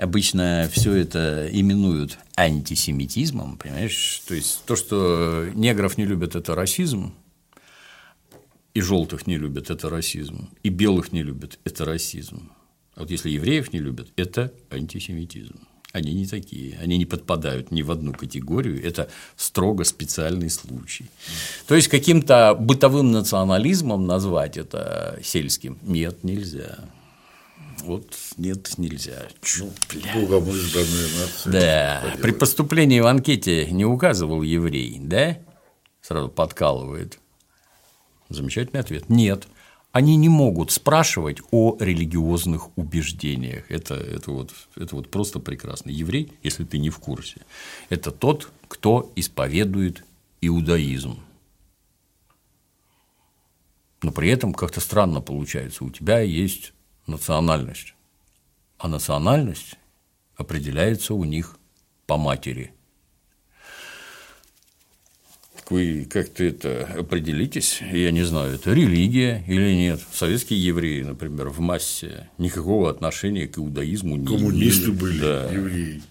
обычно 0.00 0.68
все 0.72 0.94
это 0.94 1.48
именуют 1.52 2.18
антисемитизмом, 2.36 3.58
понимаешь? 3.58 4.22
То 4.26 4.34
есть 4.34 4.64
то, 4.64 4.74
что 4.74 5.48
негров 5.54 5.98
не 5.98 6.06
любят, 6.06 6.34
это 6.34 6.54
расизм, 6.54 7.14
и 8.72 8.80
желтых 8.80 9.26
не 9.26 9.36
любят, 9.36 9.70
это 9.70 9.90
расизм, 9.90 10.48
и 10.62 10.70
белых 10.70 11.12
не 11.12 11.22
любят, 11.22 11.58
это 11.64 11.84
расизм. 11.84 12.50
А 12.94 13.00
вот 13.00 13.10
если 13.10 13.30
евреев 13.30 13.72
не 13.72 13.80
любят, 13.80 14.08
это 14.16 14.52
антисемитизм. 14.70 15.58
Они 15.92 16.14
не 16.14 16.26
такие, 16.26 16.78
они 16.78 16.98
не 16.98 17.04
подпадают 17.04 17.72
ни 17.72 17.82
в 17.82 17.90
одну 17.90 18.12
категорию, 18.12 18.82
это 18.82 19.10
строго 19.36 19.82
специальный 19.84 20.48
случай. 20.48 21.06
То 21.66 21.74
есть 21.74 21.88
каким-то 21.88 22.54
бытовым 22.54 23.10
национализмом 23.10 24.06
назвать 24.06 24.56
это 24.56 25.18
сельским 25.22 25.78
нет, 25.82 26.22
нельзя. 26.22 26.78
Вот 27.84 28.16
нет, 28.36 28.78
нельзя. 28.78 29.28
Чу, 29.42 29.70
бля. 29.92 30.14
Да. 31.46 32.14
При 32.20 32.32
поступлении 32.32 33.00
в 33.00 33.06
анкете 33.06 33.70
не 33.70 33.84
указывал 33.84 34.42
еврей, 34.42 34.98
да? 35.00 35.38
Сразу 36.00 36.28
подкалывает. 36.28 37.18
Замечательный 38.28 38.80
ответ. 38.80 39.08
Нет 39.08 39.46
они 39.92 40.16
не 40.16 40.28
могут 40.28 40.70
спрашивать 40.70 41.38
о 41.50 41.76
религиозных 41.80 42.76
убеждениях. 42.76 43.70
Это, 43.70 43.94
это, 43.94 44.30
вот, 44.30 44.52
это 44.76 44.94
вот 44.96 45.10
просто 45.10 45.40
прекрасно. 45.40 45.90
Еврей, 45.90 46.32
если 46.42 46.64
ты 46.64 46.78
не 46.78 46.90
в 46.90 46.98
курсе, 46.98 47.40
это 47.88 48.12
тот, 48.12 48.50
кто 48.68 49.12
исповедует 49.16 50.04
иудаизм. 50.40 51.18
Но 54.02 54.12
при 54.12 54.30
этом 54.30 54.54
как-то 54.54 54.80
странно 54.80 55.20
получается. 55.20 55.84
У 55.84 55.90
тебя 55.90 56.20
есть 56.20 56.72
национальность, 57.10 57.94
а 58.78 58.88
национальность 58.88 59.76
определяется 60.36 61.14
у 61.14 61.24
них 61.24 61.58
по 62.06 62.16
матери– 62.16 62.72
вы 65.70 66.04
как-то 66.10 66.42
это 66.42 66.88
определитесь, 66.98 67.80
я 67.92 68.10
не 68.10 68.24
знаю, 68.24 68.56
это 68.56 68.72
религия 68.72 69.44
или 69.46 69.72
нет. 69.74 70.00
Советские 70.12 70.62
евреи, 70.62 71.02
например, 71.02 71.48
в 71.48 71.60
массе 71.60 72.28
никакого 72.38 72.90
отношения 72.90 73.46
к 73.46 73.56
иудаизму 73.56 74.16
не 74.16 74.26
Коммунисты 74.26 74.86
имели. 74.86 74.98
были, 74.98 75.20
да. 75.20 75.50
евреи. 75.50 76.02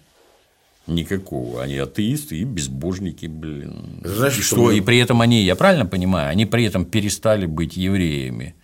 Никакого. 0.88 1.62
Они 1.62 1.77
атеисты 1.77 2.38
и 2.38 2.46
безбожники, 2.46 3.25
блин. 3.27 4.01
Знаешь, 4.03 4.39
и 4.39 4.41
что, 4.41 4.72
и 4.72 4.79
при 4.79 4.98
этом 4.98 5.22
они, 5.22 5.44
я 5.44 5.56
правильно 5.56 5.86
понимаю, 5.86 6.29
они 6.29 6.46
при 6.46 6.63
этом 6.63 6.86
перестали 6.86 7.46
быть 7.46 7.75
евреями? 7.75 8.56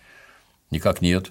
Никак 0.70 1.02
нет. 1.02 1.30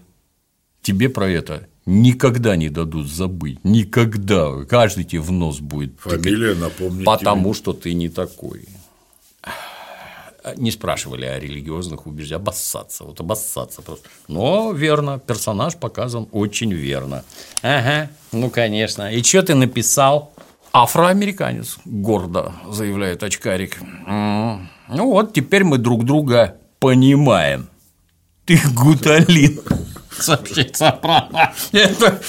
Тебе 0.86 1.10
про 1.10 1.28
это 1.28 1.68
никогда 1.88 2.56
не 2.56 2.70
дадут 2.70 3.08
забыть. 3.08 3.58
Никогда. 3.64 4.64
Каждый 4.70 5.04
тебе 5.04 5.22
в 5.22 5.32
нос 5.32 5.60
будет. 5.60 6.00
Фамилия 6.00 6.54
напомнить. 6.54 7.06
Потому 7.06 7.54
тебе. 7.54 7.58
что 7.58 7.74
ты 7.74 7.94
не 7.94 8.10
такой 8.10 8.66
не 10.58 10.70
спрашивали 10.70 11.26
о 11.26 11.40
религиозных 11.40 12.06
убеждениях, 12.06 12.42
обоссаться, 12.42 13.04
вот 13.04 13.20
обоссаться 13.20 13.82
просто. 13.82 14.08
Но 14.28 14.74
верно, 14.74 15.18
персонаж 15.18 15.76
показан 15.76 16.28
очень 16.32 16.72
верно. 16.72 17.24
Ага, 17.64 18.12
ну 18.32 18.52
конечно. 18.52 19.12
И 19.12 19.24
что 19.24 19.42
ты 19.42 19.56
написал? 19.56 20.34
Афроамериканец, 20.72 21.80
гордо 21.86 22.54
заявляет 22.70 23.24
очкарик. 23.24 23.80
Ну 24.06 24.70
вот, 24.90 25.34
теперь 25.34 25.64
мы 25.64 25.80
друг 25.80 26.06
друга 26.06 26.58
понимаем. 26.78 27.68
Ты 28.46 28.60
гуталин, 28.76 29.60
сообщает 30.20 30.76
Сопрано. 30.76 31.54
Это 31.72 32.22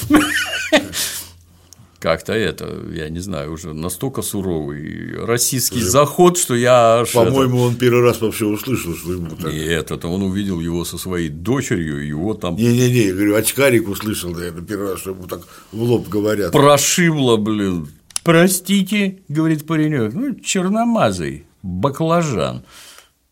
как-то 2.07 2.33
это, 2.33 2.85
я 2.93 3.09
не 3.09 3.19
знаю, 3.19 3.53
уже 3.53 3.73
настолько 3.73 4.23
суровый 4.23 5.25
российский 5.25 5.79
Уже... 5.79 5.91
заход, 5.91 6.39
что 6.39 6.55
я 6.55 7.05
По-моему, 7.13 7.57
это... 7.57 7.67
он 7.67 7.75
первый 7.75 8.03
раз 8.03 8.21
вообще 8.21 8.45
услышал, 8.45 8.95
что 8.95 9.13
ему 9.13 9.31
так. 9.31 9.53
Нет, 9.53 9.91
это 9.91 10.07
он 10.07 10.23
увидел 10.23 10.61
его 10.61 10.85
со 10.85 10.99
своей 10.99 11.31
дочерью, 11.31 12.07
его 12.07 12.35
там. 12.35 12.55
Не-не-не, 12.55 13.13
говорю, 13.13 13.35
очкарик 13.35 13.89
услышал, 13.89 14.31
наверное, 14.31 14.63
первый 14.63 14.93
раз, 14.93 15.01
что 15.01 15.11
ему 15.11 15.27
так 15.27 15.41
в 15.73 15.83
лоб 15.83 16.09
говорят. 16.09 16.53
Прошибло, 16.53 17.39
блин. 17.39 17.89
Простите, 18.23 19.19
говорит 19.27 19.67
паренек, 19.67 20.13
ну, 20.13 20.37
черномазый, 20.37 21.45
баклажан. 21.63 22.63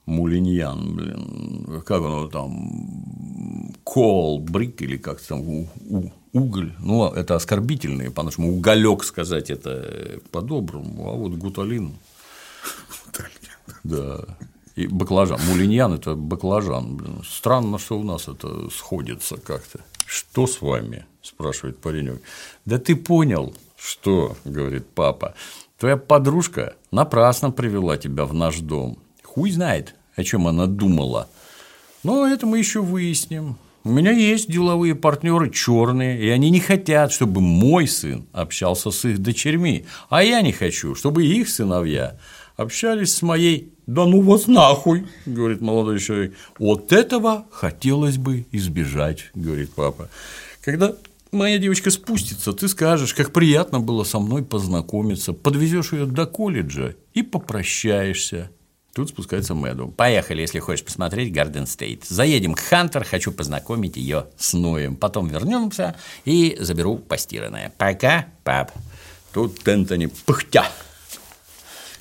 Мулиньян, 0.07 0.95
блин, 0.95 1.83
как 1.87 2.03
он 2.03 2.31
там, 2.31 3.75
кол, 3.85 4.39
брик 4.39 4.83
или 4.83 4.99
как 4.99 5.21
там, 5.21 5.41
у, 5.41 5.69
у, 5.89 6.11
уголь, 6.33 6.75
ну, 6.79 7.07
это 7.09 7.37
оскорбительные, 7.37 8.11
что 8.11 8.45
уголек 8.45 9.03
сказать 9.05 9.51
это 9.51 10.21
по-доброму, 10.31 11.09
а 11.09 11.13
вот 11.13 11.33
гуталин. 11.33 11.95
Да. 13.83 14.21
И 14.75 14.89
баклажан. 14.89 15.39
Мулиньян– 15.49 15.93
это 15.95 16.17
баклажан. 16.17 16.97
Блин. 16.97 17.23
Странно, 17.29 17.79
что 17.79 17.99
у 17.99 18.03
нас 18.03 18.29
это 18.29 18.69
сходится 18.71 19.37
как-то. 19.37 19.81
Что 20.05 20.47
с 20.47 20.61
вами?– 20.61 21.07
спрашивает 21.23 21.79
паренек. 21.79 22.21
Да 22.65 22.79
ты 22.79 22.97
понял, 22.97 23.55
что,– 23.77 24.37
говорит 24.45 24.87
папа. 24.95 25.35
Твоя 25.79 25.97
подружка 25.97 26.75
напрасно 26.91 27.51
привела 27.51 27.97
тебя 27.97 28.25
в 28.25 28.35
наш 28.35 28.59
дом. 28.59 28.99
Хуй 29.35 29.51
знает, 29.51 29.97
о 30.15 30.23
чем 30.23 30.47
она 30.47 30.67
думала. 30.67 31.29
Но 32.05 32.25
это 32.25 32.47
мы 32.47 32.59
еще 32.59 32.81
выясним. 32.81 33.57
У 33.83 33.91
меня 33.91 34.13
есть 34.13 34.49
деловые 34.49 34.95
партнеры 34.95 35.51
черные, 35.51 36.23
и 36.23 36.29
они 36.29 36.51
не 36.51 36.61
хотят, 36.61 37.11
чтобы 37.11 37.41
мой 37.41 37.89
сын 37.89 38.27
общался 38.33 38.93
с 38.93 39.05
их 39.05 39.19
дочерьми, 39.19 39.87
а 40.09 40.23
я 40.23 40.41
не 40.41 40.53
хочу, 40.53 40.95
чтобы 40.95 41.27
их 41.27 41.49
сыновья 41.49 42.17
общались 42.57 43.13
с 43.13 43.23
моей 43.23 43.73
«Да 43.89 44.07
ну 44.07 44.21
вас 44.23 44.47
нахуй»,– 44.47 45.05
говорит 45.27 45.61
молодой 45.61 45.99
человек. 45.99 46.35
«Вот 46.61 46.93
этого 46.93 47.47
хотелось 47.51 48.19
бы 48.19 48.47
избежать»,– 48.53 49.31
говорит 49.35 49.73
папа. 49.75 50.09
Когда 50.63 50.95
моя 51.33 51.59
девочка 51.59 51.91
спустится, 51.91 52.53
ты 52.53 52.69
скажешь, 52.69 53.13
как 53.13 53.33
приятно 53.33 53.81
было 53.81 54.05
со 54.05 54.21
мной 54.21 54.45
познакомиться, 54.45 55.33
подвезешь 55.33 55.93
ее 55.93 56.07
до 56.07 56.25
колледжа 56.25 56.95
и 57.13 57.23
попрощаешься. 57.23 58.51
Тут 58.95 59.09
спускается 59.09 59.57
Мэду. 59.57 59.89
Поехали, 59.89 60.43
если 60.43 60.61
хочешь 60.61 60.85
посмотреть 60.85 61.33
Гарден 61.33 61.67
Стейт. 61.67 62.05
Заедем 62.05 62.55
к 62.55 62.61
Хантер, 62.61 63.05
хочу 63.05 63.33
познакомить 63.33 63.97
ее 63.97 64.27
с 64.39 64.53
Ноем. 64.53 64.95
Потом 64.95 65.27
вернемся 65.27 65.97
и 66.25 66.57
заберу 66.61 66.99
постиранное. 66.99 67.73
Пока, 67.77 68.27
пап. 68.45 68.71
Тут 69.33 69.67
Энтони 69.67 70.07
пыхтя 70.07 70.67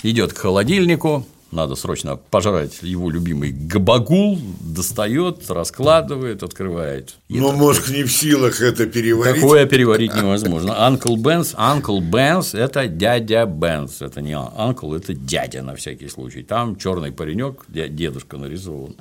идет 0.04 0.34
к 0.34 0.38
холодильнику, 0.38 1.26
надо 1.54 1.76
срочно 1.76 2.18
пожрать 2.18 2.80
его 2.82 3.10
любимый 3.10 3.52
габагул, 3.52 4.40
достает, 4.60 5.50
раскладывает, 5.50 6.44
открывает. 6.44 7.16
Но 7.30 7.50
это... 7.50 7.58
мозг 7.58 7.90
не 7.90 8.04
в 8.04 8.12
силах 8.12 8.62
это 8.62 8.86
переварить. 8.86 9.42
Такое 9.42 9.66
переварить 9.66 10.16
невозможно. 10.16 10.86
Анкл 10.86 11.16
Бенс, 11.16 11.54
Анкл 11.56 12.00
Бенс– 12.00 12.54
это 12.54 12.88
дядя 12.88 13.46
Бенс, 13.46 14.02
это 14.02 14.22
не 14.22 14.36
Анкл, 14.36 14.94
это 14.94 15.14
дядя 15.14 15.62
на 15.62 15.76
всякий 15.76 16.10
случай. 16.10 16.44
Там 16.44 16.76
черный 16.76 17.12
паренек, 17.12 17.66
дедушка 17.68 18.38
нарисован 18.38 18.96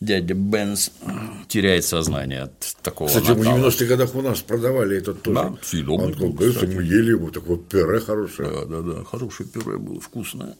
дядя 0.00 0.34
Бенс 0.34 0.90
теряет 1.48 1.84
сознание 1.84 2.42
от 2.42 2.76
такого 2.82 3.08
Кстати, 3.08 3.28
накала. 3.28 3.58
в 3.58 3.64
90-х 3.66 3.84
годах 3.86 4.14
у 4.14 4.22
нас 4.22 4.40
продавали 4.40 4.98
этот 4.98 5.22
тоже. 5.22 5.34
Да, 5.34 5.54
съедобный. 5.62 6.14
Мы 6.16 6.82
ели 6.82 7.10
его, 7.10 7.30
такое 7.30 7.56
пюре 7.56 8.00
хорошее. 8.00 8.50
Да, 8.50 8.64
да, 8.64 8.80
да, 8.82 9.04
хорошее 9.04 9.48
пюре 9.48 9.78
было, 9.78 10.00
вкусное. 10.00 10.56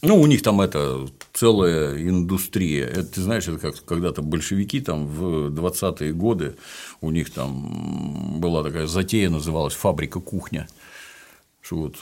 Ну, 0.00 0.20
у 0.20 0.26
них 0.26 0.42
там 0.42 0.60
это 0.60 1.08
целая 1.32 2.00
индустрия. 2.00 2.86
Это, 2.86 3.04
ты 3.04 3.20
знаешь, 3.20 3.48
это 3.48 3.58
как 3.58 3.84
когда-то 3.84 4.22
большевики 4.22 4.80
там 4.80 5.06
в 5.06 5.48
20-е 5.48 6.12
годы 6.12 6.56
у 7.00 7.10
них 7.10 7.30
там 7.30 8.40
была 8.40 8.62
такая 8.62 8.86
затея, 8.86 9.28
называлась 9.28 9.74
фабрика 9.74 10.20
кухня. 10.20 10.68
Что 11.60 11.76
вот 11.76 11.96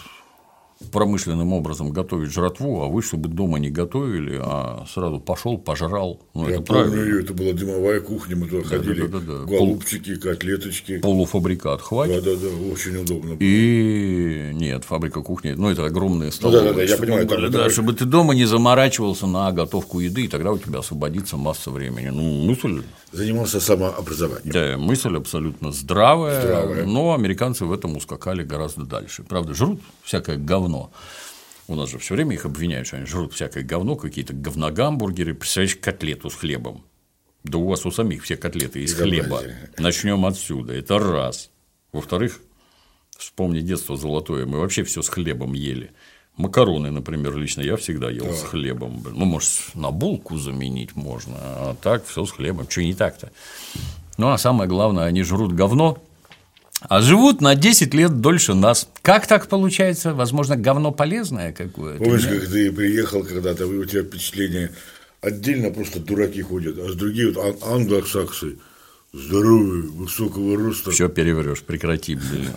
промышленным 0.93 1.53
образом 1.53 1.91
готовить 1.91 2.31
жратву, 2.31 2.83
а 2.83 2.89
вы, 2.89 3.03
чтобы 3.03 3.29
дома 3.29 3.59
не 3.59 3.71
готовили, 3.71 4.39
а 4.43 4.85
сразу 4.93 5.21
пошел, 5.21 5.57
пожрал. 5.57 6.21
Ну, 6.35 6.49
Я 6.49 6.57
это 6.57 6.63
помню, 6.63 6.91
правильно. 6.91 7.21
это 7.21 7.35
была 7.35 7.53
дымовая 7.53 8.01
кухня, 8.01 8.37
мы 8.37 8.47
туда 8.47 8.63
да, 8.63 8.69
ходили, 8.69 9.07
да, 9.07 9.07
да, 9.07 9.19
да, 9.21 9.39
да. 9.39 9.45
голубчики, 9.45 10.17
котлеточки. 10.17 10.99
Полуфабрикат 10.99 11.81
хватит. 11.81 12.23
Да, 12.23 12.31
да, 12.33 12.37
да, 12.37 12.73
очень 12.73 12.97
удобно. 12.97 13.37
И 13.41 14.51
нет, 14.53 14.85
фабрика 14.85 15.23
кухни, 15.23 15.53
ну, 15.57 15.71
это 15.71 15.87
огромные 15.87 16.31
столовые. 16.31 16.63
Ну, 16.63 16.69
да, 16.69 16.75
да, 16.75 16.87
да, 16.87 16.93
я 16.93 16.99
понимаю. 16.99 17.27
Там, 17.27 17.51
да, 17.51 17.71
чтобы 17.71 17.95
ты 17.95 18.05
дома 18.05 18.35
не 18.35 18.45
заморачивался 18.45 19.27
на 19.27 19.51
готовку 19.53 20.01
еды, 20.01 20.27
и 20.27 20.29
тогда 20.29 20.53
у 20.53 20.59
тебя 20.59 20.81
освободится 20.81 21.39
масса 21.39 21.71
времени. 21.71 22.09
Ну, 22.09 22.45
мысль 22.45 22.83
занимался 23.13 23.61
самообразованием. 23.61 24.53
Да, 24.53 24.77
мысль 24.77 25.17
абсолютно 25.17 25.73
здравая, 25.73 26.43
здравая, 26.43 26.85
но 26.85 27.15
американцы 27.15 27.65
в 27.65 27.73
этом 27.73 27.97
ускакали 27.97 28.43
гораздо 28.43 28.85
дальше. 28.85 29.23
Правда, 29.23 29.55
жрут 29.55 29.81
всякое 30.03 30.37
говно. 30.37 30.66
У 31.69 31.75
нас 31.75 31.91
же 31.91 31.99
все 31.99 32.15
время 32.15 32.35
их 32.35 32.45
обвиняют, 32.45 32.87
что 32.87 32.97
они 32.97 33.07
жрут 33.07 33.33
всякое 33.33 33.65
говно, 33.65 33.97
какие-то 33.97 34.33
говногамбургеры, 34.33 35.35
представляешь, 35.35 35.77
котлету 35.77 36.31
с 36.31 36.35
хлебом. 36.35 36.85
Да 37.43 37.59
у 37.59 37.69
вас 37.69 37.87
у 37.87 37.91
самих 37.91 38.23
все 38.25 38.37
котлеты 38.37 38.83
из 38.83 38.95
хлеба. 38.95 39.43
Начнем 39.79 40.27
отсюда. 40.27 40.75
Это 40.75 40.99
раз. 40.99 41.51
Во-вторых, 41.93 42.41
вспомни 43.17 43.61
детство 43.61 43.97
золотое, 43.97 44.47
мы 44.47 44.61
вообще 44.61 44.85
все 44.85 45.03
с 45.03 45.09
хлебом 45.09 45.53
ели. 45.53 45.93
Макароны, 46.37 46.91
например, 46.91 47.37
лично 47.37 47.63
я 47.63 47.77
всегда 47.77 48.11
ел 48.11 48.27
да. 48.27 48.35
с 48.35 48.43
хлебом. 48.43 49.03
Ну, 49.11 49.25
может, 49.25 49.75
на 49.75 49.91
булку 49.91 50.37
заменить 50.37 50.95
можно, 50.95 51.35
а 51.39 51.77
так 51.81 52.05
все 52.05 52.27
с 52.27 52.31
хлебом. 52.31 52.69
Что 52.69 52.83
не 52.83 52.95
так-то? 52.95 53.31
Ну, 54.19 54.31
а 54.31 54.39
самое 54.39 54.69
главное, 54.69 55.05
они 55.05 55.23
жрут 55.23 55.53
говно, 55.53 56.03
а 56.81 57.01
живут 57.01 57.41
на 57.41 57.55
10 57.55 57.95
лет 57.95 58.21
дольше 58.21 58.55
нас. 58.55 58.89
Как 59.03 59.27
так 59.27 59.49
получается? 59.49 60.15
Возможно, 60.15 60.57
говно 60.57 60.93
полезное 60.93 61.53
какое-то. 61.53 62.03
Помнишь, 62.03 62.25
да? 62.25 62.39
как 62.39 62.49
ты 62.49 62.73
приехал 62.73 63.23
когда-то, 63.23 63.67
у 63.67 63.85
тебя 63.85 64.03
впечатление 64.03 64.71
отдельно 65.21 65.71
просто 65.71 66.01
дураки 66.01 66.43
ходят, 66.43 66.79
а 66.79 66.91
с 66.91 66.95
другие 66.95 67.33
вот 67.33 67.63
англосаксы 67.63 68.59
здоровые, 69.13 69.83
высокого 69.85 70.57
роста. 70.57 70.91
Все 70.91 71.09
переврешь, 71.09 71.63
прекрати, 71.63 72.15
блин 72.15 72.53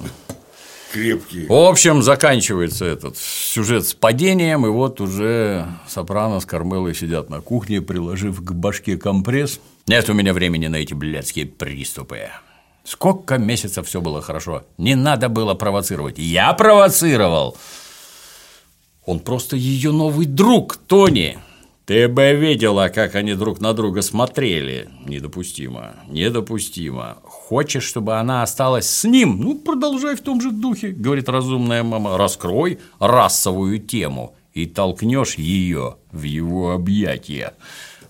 крепкие. 0.91 1.47
В 1.47 1.53
общем, 1.53 2.01
заканчивается 2.01 2.85
этот 2.85 3.17
сюжет 3.17 3.87
с 3.87 3.93
падением, 3.93 4.65
и 4.65 4.69
вот 4.69 4.99
уже 5.01 5.67
Сопрано 5.87 6.39
с 6.39 6.45
Кармелой 6.45 6.95
сидят 6.95 7.29
на 7.29 7.41
кухне, 7.41 7.81
приложив 7.81 8.43
к 8.43 8.51
башке 8.51 8.97
компресс. 8.97 9.59
Нет 9.87 10.09
у 10.09 10.13
меня 10.13 10.33
времени 10.33 10.67
на 10.67 10.77
эти 10.77 10.93
блядские 10.93 11.45
приступы. 11.45 12.29
Сколько 12.83 13.37
месяцев 13.37 13.87
все 13.87 14.01
было 14.01 14.21
хорошо. 14.21 14.63
Не 14.77 14.95
надо 14.95 15.29
было 15.29 15.53
провоцировать. 15.53 16.17
Я 16.17 16.53
провоцировал. 16.53 17.57
Он 19.05 19.19
просто 19.19 19.55
ее 19.55 19.91
новый 19.91 20.25
друг, 20.25 20.77
Тони. 20.77 21.39
Ты 21.89 22.07
бы 22.07 22.33
видела, 22.33 22.89
как 22.89 23.15
они 23.15 23.33
друг 23.33 23.59
на 23.61 23.73
друга 23.73 24.03
смотрели. 24.03 24.89
Недопустимо. 25.07 25.95
Недопустимо. 26.07 27.17
Хочешь, 27.23 27.83
чтобы 27.83 28.19
она 28.19 28.43
осталась 28.43 28.87
с 28.87 29.05
ним? 29.05 29.41
Ну, 29.41 29.57
продолжай 29.57 30.15
в 30.15 30.21
том 30.21 30.39
же 30.39 30.51
духе, 30.51 30.89
говорит 30.89 31.29
разумная 31.29 31.81
мама. 31.81 32.15
Раскрой 32.15 32.77
расовую 32.99 33.79
тему 33.79 34.35
и 34.53 34.67
толкнешь 34.67 35.35
ее 35.35 35.95
в 36.11 36.21
его 36.21 36.73
объятия. 36.73 37.53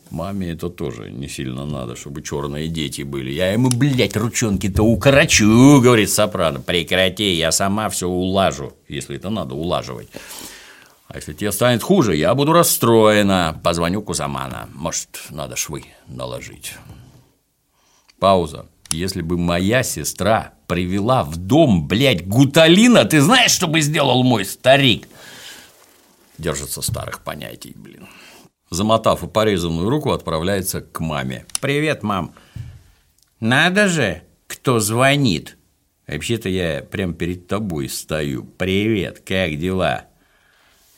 Маме 0.09 0.51
это 0.51 0.69
тоже 0.69 1.11
не 1.11 1.27
сильно 1.27 1.65
надо, 1.65 1.95
чтобы 1.95 2.23
черные 2.23 2.67
дети 2.67 3.03
были. 3.03 3.31
Я 3.31 3.51
ему, 3.51 3.69
блядь, 3.69 4.17
ручонки-то 4.17 4.81
укорочу, 4.81 5.79
говорит 5.81 6.09
Сопрано. 6.09 6.59
Прекрати, 6.59 7.33
я 7.33 7.51
сама 7.51 7.89
все 7.89 8.07
улажу, 8.07 8.73
если 8.87 9.17
это 9.17 9.29
надо 9.29 9.53
улаживать. 9.53 10.07
А 11.07 11.17
если 11.17 11.33
тебе 11.33 11.51
станет 11.51 11.83
хуже, 11.83 12.15
я 12.15 12.33
буду 12.33 12.53
расстроена. 12.53 13.59
Позвоню 13.63 14.01
Кузамана. 14.01 14.69
Может, 14.73 15.27
надо 15.29 15.55
швы 15.55 15.85
наложить. 16.07 16.73
Пауза. 18.19 18.65
Если 18.91 19.21
бы 19.21 19.37
моя 19.37 19.83
сестра 19.83 20.53
привела 20.65 21.23
в 21.23 21.37
дом, 21.37 21.87
блядь, 21.87 22.27
гуталина, 22.27 23.05
ты 23.05 23.21
знаешь, 23.21 23.51
что 23.51 23.67
бы 23.67 23.81
сделал 23.81 24.23
мой 24.23 24.45
старик? 24.45 25.07
Держится 26.39 26.81
старых 26.81 27.21
понятий, 27.21 27.73
блин. 27.75 28.07
Замотав 28.69 29.23
и 29.23 29.27
порезанную 29.27 29.89
руку, 29.89 30.11
отправляется 30.11 30.81
к 30.81 30.99
маме. 30.99 31.45
«Привет, 31.59 32.03
мам. 32.03 32.33
Надо 33.39 33.87
же, 33.87 34.23
кто 34.47 34.79
звонит. 34.79 35.57
Вообще-то 36.07 36.49
я 36.49 36.83
прям 36.83 37.13
перед 37.13 37.47
тобой 37.47 37.89
стою. 37.89 38.43
Привет, 38.43 39.21
как 39.25 39.57
дела?» 39.57 40.05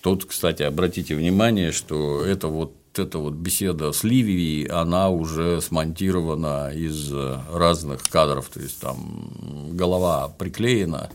Тут, 0.01 0.25
кстати, 0.25 0.63
обратите 0.63 1.15
внимание, 1.15 1.71
что 1.71 2.25
это 2.25 2.47
вот 2.47 2.75
эта 2.97 3.19
вот 3.19 3.35
беседа 3.35 3.93
с 3.93 4.03
Ливией, 4.03 4.65
она 4.65 5.09
уже 5.09 5.61
смонтирована 5.61 6.71
из 6.73 7.09
разных 7.53 8.03
кадров, 8.03 8.49
то 8.49 8.59
есть 8.59 8.81
там 8.81 9.69
голова 9.71 10.27
приклеена, 10.27 11.09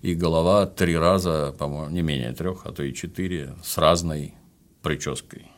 и 0.00 0.14
голова 0.14 0.66
три 0.66 0.96
раза, 0.96 1.54
по-моему, 1.56 1.94
не 1.94 2.02
менее 2.02 2.32
трех, 2.32 2.62
а 2.66 2.72
то 2.72 2.82
и 2.82 2.92
четыре, 2.92 3.54
с 3.62 3.78
разной 3.78 4.34
прической. 4.82 5.51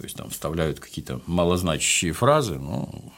То 0.00 0.04
есть 0.04 0.16
там 0.16 0.30
вставляют 0.30 0.80
какие-то 0.80 1.20
малозначащие 1.26 2.12
фразы, 2.12 2.54
ну, 2.54 3.12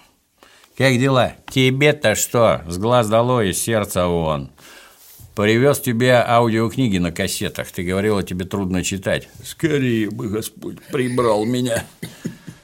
как 0.77 0.99
дела? 0.99 1.35
Тебе-то 1.49 2.17
что? 2.17 2.65
С 2.67 2.77
глаз 2.77 3.09
долой, 3.09 3.51
из 3.51 3.63
сердца 3.63 4.09
вон. 4.09 4.51
Привез 5.37 5.79
тебе 5.79 6.15
аудиокниги 6.15 6.99
на 6.99 7.13
кассетах. 7.13 7.71
Ты 7.71 7.85
говорила, 7.85 8.25
тебе 8.25 8.47
трудно 8.47 8.83
читать. 8.83 9.29
Скорее 9.45 10.11
бы 10.11 10.27
Господь 10.27 10.83
прибрал 10.91 11.45
меня. 11.45 11.85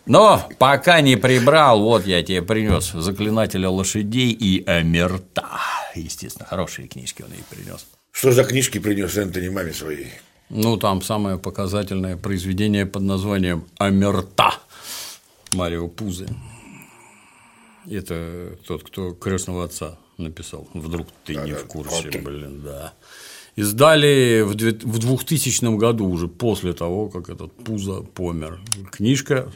Но 0.05 0.49
пока 0.59 1.01
не 1.01 1.15
прибрал, 1.15 1.81
вот 1.81 2.05
я 2.05 2.25
тебе 2.25 2.43
принес 2.43 2.91
заклинателя 2.91 3.69
лошадей 3.69 4.33
и 4.33 4.65
Амерта. 4.65 5.47
Естественно, 5.95 6.45
хорошие 6.45 6.89
книжки 6.89 7.23
он 7.23 7.31
ей 7.31 7.45
принес. 7.49 7.87
Что 8.11 8.33
за 8.33 8.43
книжки 8.43 8.79
принес 8.79 9.17
Энтони 9.17 9.49
маме 9.49 9.73
своей? 9.73 10.11
Ну, 10.51 10.77
там 10.77 11.03
самое 11.03 11.39
показательное 11.39 12.17
произведение 12.17 12.87
под 12.87 13.03
названием 13.03 13.65
Амерта 13.77 14.55
Марио 15.53 15.89
Пузы. 15.89 16.29
Это 17.87 18.57
тот, 18.67 18.83
кто 18.83 19.13
крестного 19.13 19.65
отца 19.65 19.99
написал. 20.17 20.69
Вдруг 20.75 21.07
ты 21.25 21.35
да, 21.35 21.45
не 21.45 21.53
да, 21.53 21.59
в 21.59 21.67
курсе, 21.67 22.11
вот 22.11 22.23
блин, 22.23 22.63
да. 22.63 22.95
Издали 23.57 24.43
в 24.43 24.55
2000 24.55 25.77
году, 25.77 26.07
уже 26.07 26.29
после 26.29 26.73
того, 26.73 27.09
как 27.09 27.29
этот 27.29 27.53
Пузо 27.53 28.03
помер. 28.03 28.61
Книжка 28.91 29.51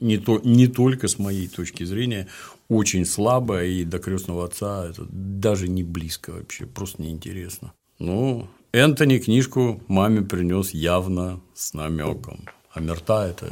не, 0.00 0.18
то, 0.18 0.40
не 0.44 0.66
только 0.66 1.08
с 1.08 1.18
моей 1.18 1.48
точки 1.48 1.84
зрения, 1.84 2.28
очень 2.68 3.04
слабая, 3.04 3.66
и 3.66 3.84
до 3.84 3.98
крестного 3.98 4.44
отца 4.44 4.88
это 4.88 5.06
даже 5.10 5.68
не 5.68 5.84
близко 5.84 6.30
вообще, 6.30 6.66
просто 6.66 7.02
неинтересно. 7.02 7.72
Ну, 7.98 8.48
Энтони 8.72 9.18
книжку 9.18 9.80
маме 9.88 10.20
принес 10.20 10.72
явно 10.72 11.40
с 11.54 11.72
намеком. 11.72 12.44
А 12.70 12.80
мерта 12.80 13.26
это 13.26 13.50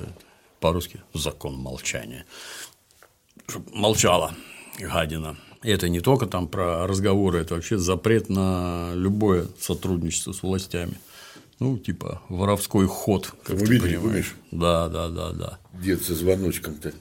по-русски 0.60 1.00
закон 1.14 1.56
молчания. 1.56 2.26
Чтоб 3.48 3.62
молчала 3.74 4.34
гадина. 4.78 5.36
Это 5.62 5.88
не 5.88 6.00
только 6.00 6.26
там 6.26 6.48
про 6.48 6.86
разговоры, 6.86 7.38
это 7.38 7.54
вообще 7.54 7.78
запрет 7.78 8.28
на 8.28 8.90
любое 8.94 9.48
сотрудничество 9.58 10.32
с 10.32 10.42
властями. 10.42 10.98
Ну, 11.60 11.78
типа 11.78 12.20
воровской 12.28 12.86
ход, 12.86 13.32
как 13.42 13.56
Вы 13.56 13.66
ты 13.66 13.72
видели, 13.72 13.96
понимаешь. 13.96 14.34
Да, 14.50 14.88
да, 14.88 15.08
да, 15.08 15.32
да. 15.32 15.58
Дед 15.72 16.02
со 16.02 16.14
звоночком-то. 16.14 16.92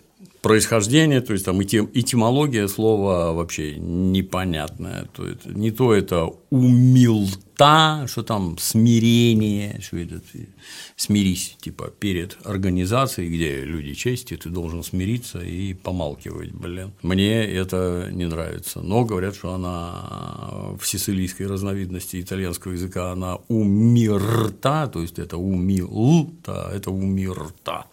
Происхождение, 0.41 1.19
то 1.19 1.33
есть 1.33 1.43
там 1.43 1.61
этимология 1.61 2.67
слова 2.67 3.33
вообще 3.33 3.75
непонятная. 3.77 5.09
То 5.13 5.27
есть, 5.27 5.45
не 5.45 5.71
то 5.71 5.93
это 5.93 6.29
умилтать, 6.49 7.44
омерта, 7.55 8.07
что 8.07 8.23
там 8.23 8.57
смирение, 8.57 9.79
что 9.81 9.97
это 9.97 10.19
ты 10.19 10.49
смирись, 10.95 11.57
типа, 11.59 11.87
перед 11.99 12.37
организацией, 12.45 13.29
где 13.29 13.61
люди 13.61 13.93
чести, 13.93 14.37
ты 14.37 14.49
должен 14.49 14.83
смириться 14.83 15.39
и 15.39 15.73
помалкивать, 15.73 16.51
блин. 16.51 16.91
Мне 17.01 17.45
это 17.45 18.09
не 18.11 18.25
нравится. 18.25 18.81
Но 18.81 19.05
говорят, 19.05 19.35
что 19.35 19.53
она 19.53 20.75
в 20.79 20.85
сицилийской 20.85 21.47
разновидности 21.47 22.21
итальянского 22.21 22.73
языка, 22.73 23.11
она 23.11 23.37
умирта, 23.47 24.89
то 24.91 25.01
есть 25.01 25.19
это 25.19 25.37
умилта, 25.37 26.71
это 26.73 26.91
умирта. 26.91 27.85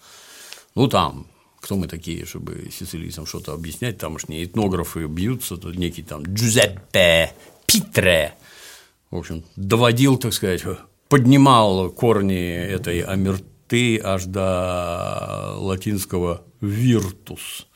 Ну, 0.74 0.88
там 0.88 1.26
кто 1.60 1.76
мы 1.76 1.86
такие, 1.86 2.26
чтобы 2.26 2.70
сицилийцам 2.72 3.24
что-то 3.24 3.52
объяснять, 3.52 3.96
тамошние 3.96 4.44
этнографы 4.44 5.06
бьются, 5.06 5.56
тут 5.56 5.76
некий 5.76 6.02
там 6.02 6.24
Джузеппе 6.24 7.32
Питре, 7.66 8.34
в 9.12 9.16
общем, 9.16 9.44
доводил, 9.54 10.16
так 10.16 10.32
сказать, 10.32 10.64
поднимал 11.08 11.90
корни 11.90 12.50
этой 12.50 13.00
амерты 13.00 14.00
аж 14.02 14.24
до 14.24 15.54
латинского 15.56 16.42
«виртус», 16.60 17.68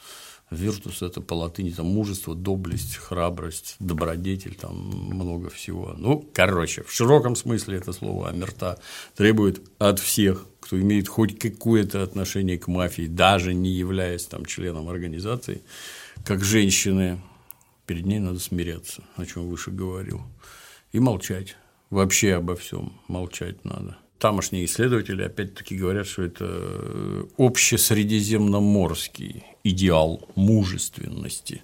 Виртус– 0.49 0.99
это 1.03 1.21
по 1.21 1.35
латыни 1.35 1.71
там 1.71 1.87
мужество, 1.87 2.33
доблесть, 2.33 2.95
храбрость, 2.95 3.75
добродетель, 3.81 4.55
там 4.55 4.77
много 4.77 5.51
всего. 5.51 5.97
Ну, 5.99 6.25
короче, 6.33 6.85
в 6.85 6.93
широком 6.93 7.35
смысле 7.35 7.79
это 7.79 7.93
слово 7.93 8.29
«амерта» 8.29 8.79
требует 9.17 9.61
от 9.79 9.99
всех 9.99 10.47
кто 10.67 10.81
имеет 10.81 11.07
хоть 11.07 11.39
какое-то 11.39 12.03
отношение 12.03 12.59
к 12.59 12.67
мафии, 12.67 13.07
даже 13.07 13.55
не 13.55 13.71
являясь 13.71 14.27
там 14.27 14.45
членом 14.45 14.89
организации, 14.89 15.63
как 16.25 16.43
женщины, 16.43 17.21
перед 17.87 18.05
ней 18.05 18.19
надо 18.19 18.41
смиряться, 18.41 19.05
о 19.15 19.25
чем 19.27 19.49
выше 19.49 19.71
говорил, 19.71 20.23
и 20.97 21.01
молчать. 21.01 21.57
Вообще 21.91 22.35
обо 22.35 22.57
всем 22.57 23.01
молчать 23.07 23.65
надо. 23.65 23.99
Тамошние 24.19 24.65
исследователи 24.65 25.23
опять-таки 25.23 25.77
говорят, 25.77 26.07
что 26.07 26.23
это 26.23 27.27
общесредиземноморский 27.37 29.45
идеал 29.63 30.27
мужественности 30.35 31.63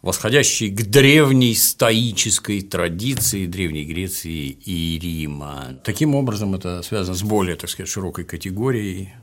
восходящий 0.00 0.70
к 0.70 0.82
древней 0.82 1.54
стоической 1.54 2.60
традиции 2.60 3.46
Древней 3.46 3.84
Греции 3.84 4.50
и 4.50 4.98
Рима. 4.98 5.78
Таким 5.82 6.14
образом, 6.14 6.54
это 6.54 6.82
связано 6.82 7.16
с 7.16 7.22
более, 7.22 7.56
так 7.56 7.70
сказать, 7.70 7.90
широкой 7.90 8.24
категорией 8.24 9.14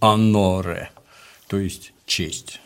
аноре, 0.00 0.90
то 1.46 1.58
есть 1.58 1.92
честь. 2.06 2.60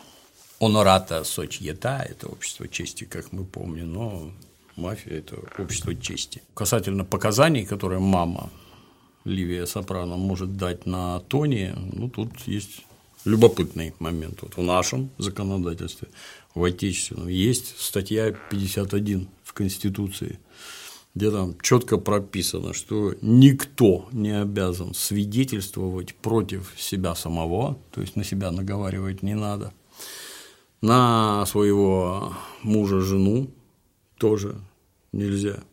Онората 0.59 1.23
сочьета– 1.23 2.03
это 2.09 2.27
общество 2.27 2.67
чести, 2.67 3.03
как 3.03 3.31
мы 3.31 3.45
помним, 3.45 3.93
но 3.93 4.31
мафия– 4.75 5.13
это 5.19 5.37
общество 5.57 5.95
чести. 5.95 6.41
Касательно 6.53 7.05
показаний, 7.05 7.65
которые 7.65 7.99
мама 7.99 8.49
Ливия 9.23 9.65
Сопрано 9.65 10.17
может 10.17 10.55
дать 10.57 10.85
на 10.85 11.19
Тони, 11.21 11.73
ну, 11.93 12.09
тут 12.09 12.29
есть 12.45 12.85
любопытный 13.25 13.93
момент. 13.99 14.41
Вот 14.41 14.55
в 14.55 14.61
нашем 14.61 15.09
законодательстве 15.17 16.07
в 16.53 16.63
отечественном. 16.63 17.27
Есть 17.27 17.79
статья 17.79 18.33
51 18.49 19.27
в 19.43 19.53
Конституции, 19.53 20.39
где 21.15 21.31
там 21.31 21.55
четко 21.61 21.97
прописано, 21.97 22.73
что 22.73 23.15
никто 23.21 24.07
не 24.11 24.39
обязан 24.39 24.93
свидетельствовать 24.93 26.13
против 26.15 26.73
себя 26.77 27.15
самого, 27.15 27.77
то 27.91 28.01
есть 28.01 28.15
на 28.15 28.23
себя 28.23 28.51
наговаривать 28.51 29.23
не 29.23 29.33
надо, 29.33 29.73
на 30.81 31.45
своего 31.47 32.33
мужа, 32.61 33.01
жену 33.01 33.49
тоже 34.17 34.55
нельзя, 35.11 35.63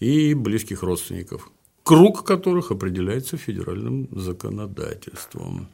и 0.00 0.34
близких 0.34 0.82
родственников, 0.82 1.50
круг 1.82 2.24
которых 2.24 2.70
определяется 2.70 3.36
федеральным 3.36 4.08
законодательством. 4.12 5.68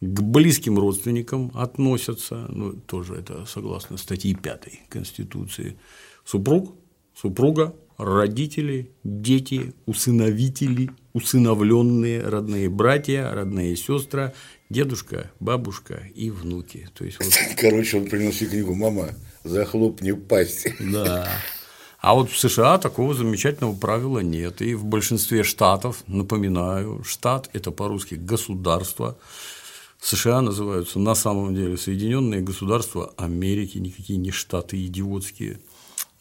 К 0.00 0.20
близким 0.20 0.78
родственникам 0.78 1.50
относятся, 1.54 2.46
ну, 2.50 2.74
тоже 2.74 3.14
это 3.14 3.46
согласно 3.46 3.96
статье 3.96 4.34
5 4.34 4.88
Конституции, 4.90 5.78
супруг, 6.24 6.74
супруга, 7.14 7.74
родители, 7.96 8.90
дети, 9.04 9.72
усыновители, 9.86 10.90
усыновленные, 11.14 12.20
родные 12.20 12.68
братья, 12.68 13.30
родные 13.32 13.74
сестры, 13.76 14.34
дедушка, 14.68 15.30
бабушка 15.40 16.02
и 16.14 16.30
внуки. 16.30 16.88
То 16.94 17.04
есть, 17.04 17.18
вот... 17.18 17.32
Короче, 17.58 17.98
он 17.98 18.06
приносит 18.06 18.50
книгу 18.50 18.74
«Мама, 18.74 19.08
захлопни 19.46 20.12
пасть». 20.12 20.68
Да. 20.80 21.28
А 22.00 22.14
вот 22.14 22.30
в 22.30 22.38
США 22.38 22.78
такого 22.78 23.14
замечательного 23.14 23.74
правила 23.74 24.20
нет. 24.20 24.62
И 24.62 24.74
в 24.74 24.84
большинстве 24.84 25.42
штатов, 25.42 26.04
напоминаю, 26.06 27.02
штат– 27.04 27.50
это 27.52 27.70
по-русски 27.70 28.14
государство, 28.14 29.16
США 30.00 30.40
называются 30.40 30.98
на 30.98 31.14
самом 31.14 31.54
деле 31.54 31.76
Соединенные 31.76 32.40
Государства 32.40 33.12
Америки, 33.16 33.78
никакие 33.78 34.18
не 34.18 34.30
штаты 34.30 34.84
идиотские. 34.86 35.58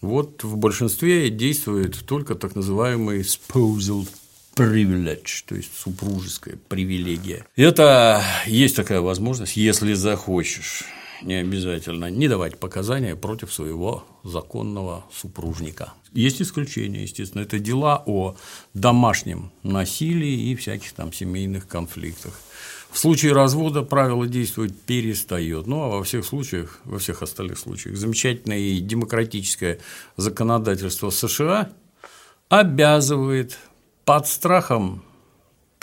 Вот 0.02 0.44
в 0.44 0.58
большинстве 0.58 1.30
действует 1.30 2.06
только 2.06 2.36
так 2.36 2.56
называемый 2.56 3.22
spousal 3.22 4.08
privilege, 4.56 5.44
то 5.46 5.56
есть 5.56 5.72
супружеская 5.78 6.58
привилегия. 6.68 7.46
Это 7.56 8.24
есть 8.46 8.76
такая 8.76 9.02
возможность, 9.02 9.58
если 9.58 9.94
захочешь, 9.94 10.84
не 11.22 11.36
обязательно 11.36 12.10
не 12.10 12.28
давать 12.28 12.60
показания 12.60 13.16
против 13.16 13.54
своего 13.54 14.06
законного 14.24 15.06
супружника. 15.14 15.94
Есть 16.14 16.42
исключения, 16.42 17.04
естественно, 17.04 17.42
это 17.42 17.60
дела 17.60 18.04
о 18.06 18.36
домашнем 18.74 19.52
насилии 19.64 20.52
и 20.52 20.56
всяких 20.56 20.94
там 20.94 21.12
семейных 21.12 21.68
конфликтах. 21.68 22.34
В 22.90 22.98
случае 22.98 23.34
развода 23.34 23.82
правило 23.84 24.26
действовать 24.26 24.80
перестает. 24.80 25.68
Ну 25.68 25.84
а 25.84 25.90
во 25.90 26.04
всех 26.04 26.26
случаях, 26.26 26.80
во 26.86 26.98
всех 26.98 27.22
остальных 27.22 27.60
случаях, 27.60 27.98
замечательное 27.98 28.58
и 28.58 28.80
демократическое 28.80 29.80
законодательство 30.16 31.10
США 31.10 31.72
обязывает 32.48 33.58
под 34.06 34.28
страхом 34.28 35.04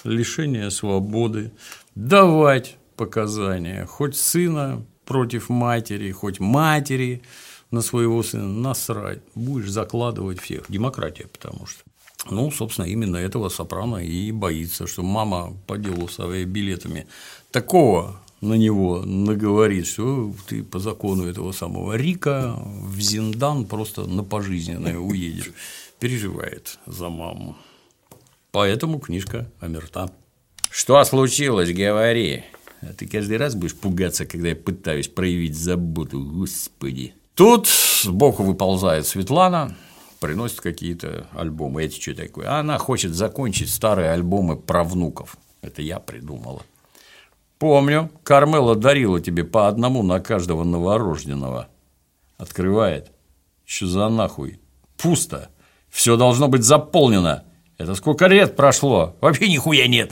лишения 0.04 0.70
свободы 0.70 1.52
давать 1.94 2.78
показания 2.96 3.84
хоть 3.84 4.16
сына 4.16 4.84
против 5.04 5.48
матери, 5.48 6.10
хоть 6.12 6.40
матери 6.40 7.22
на 7.70 7.80
своего 7.80 8.22
сына, 8.22 8.48
насрать, 8.48 9.20
будешь 9.34 9.70
закладывать 9.70 10.40
всех. 10.40 10.64
Демократия, 10.68 11.26
потому 11.26 11.66
что. 11.66 11.82
Ну, 12.30 12.50
собственно, 12.50 12.86
именно 12.86 13.16
этого 13.16 13.48
Сопрано 13.48 13.96
и 13.96 14.30
боится, 14.30 14.86
что 14.86 15.02
мама 15.02 15.56
по 15.66 15.76
делу 15.76 16.08
с 16.08 16.20
авиабилетами 16.20 17.06
такого 17.50 18.20
на 18.40 18.54
него 18.54 19.02
наговорит, 19.04 19.86
что 19.86 20.34
ты 20.46 20.62
по 20.62 20.78
закону 20.78 21.26
этого 21.26 21.52
самого 21.52 21.96
Рика 21.96 22.54
в 22.58 23.00
Зиндан 23.00 23.64
просто 23.64 24.04
на 24.04 24.22
пожизненное 24.24 24.98
уедешь. 24.98 25.52
Переживает 25.98 26.78
за 26.86 27.08
маму. 27.08 27.56
Поэтому 28.50 28.98
книжка 28.98 29.50
Амерта. 29.60 30.10
Что 30.70 31.02
случилось, 31.04 31.72
говори. 31.72 32.44
А 32.82 32.92
ты 32.92 33.06
каждый 33.06 33.36
раз 33.36 33.54
будешь 33.54 33.76
пугаться, 33.76 34.26
когда 34.26 34.48
я 34.48 34.56
пытаюсь 34.56 35.08
проявить 35.08 35.56
заботу, 35.56 36.20
господи. 36.20 37.14
Тут 37.34 37.68
сбоку 38.02 38.42
выползает 38.42 39.06
Светлана, 39.06 39.74
приносит 40.20 40.60
какие-то 40.60 41.26
альбомы. 41.32 41.84
Эти 41.84 42.00
что 42.00 42.14
такое? 42.14 42.48
А 42.48 42.60
она 42.60 42.78
хочет 42.78 43.14
закончить 43.14 43.70
старые 43.70 44.10
альбомы 44.10 44.56
про 44.56 44.82
внуков. 44.82 45.36
Это 45.62 45.80
я 45.80 46.00
придумала. 46.00 46.62
Помню, 47.58 48.10
Кармела 48.24 48.74
дарила 48.74 49.20
тебе 49.20 49.44
по 49.44 49.68
одному 49.68 50.02
на 50.02 50.18
каждого 50.18 50.64
новорожденного. 50.64 51.68
Открывает. 52.36 53.12
Что 53.64 53.86
за 53.86 54.08
нахуй? 54.08 54.58
Пусто. 54.96 55.50
Все 55.88 56.16
должно 56.16 56.48
быть 56.48 56.64
заполнено. 56.64 57.44
Это 57.78 57.94
сколько 57.94 58.26
лет 58.26 58.56
прошло? 58.56 59.16
Вообще 59.20 59.48
нихуя 59.48 59.86
нет. 59.86 60.10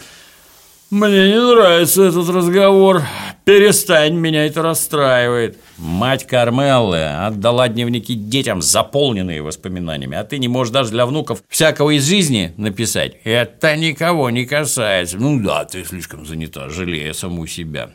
Мне 0.90 1.28
не 1.28 1.38
нравится 1.40 2.02
этот 2.02 2.28
разговор. 2.30 3.02
Перестань, 3.44 4.14
меня 4.14 4.46
это 4.46 4.60
расстраивает. 4.60 5.56
Мать 5.78 6.26
Кармеллы 6.26 7.04
отдала 7.04 7.68
дневники 7.68 8.14
детям, 8.14 8.60
заполненные 8.60 9.40
воспоминаниями, 9.40 10.16
а 10.16 10.24
ты 10.24 10.38
не 10.38 10.48
можешь 10.48 10.72
даже 10.72 10.90
для 10.90 11.06
внуков 11.06 11.44
всякого 11.48 11.96
из 11.96 12.08
жизни 12.08 12.54
написать. 12.56 13.18
Это 13.22 13.76
никого 13.76 14.30
не 14.30 14.46
касается. 14.46 15.16
Ну 15.16 15.40
да, 15.40 15.64
ты 15.64 15.84
слишком 15.84 16.26
занята, 16.26 16.68
жалея 16.68 17.12
саму 17.12 17.46
себя. 17.46 17.90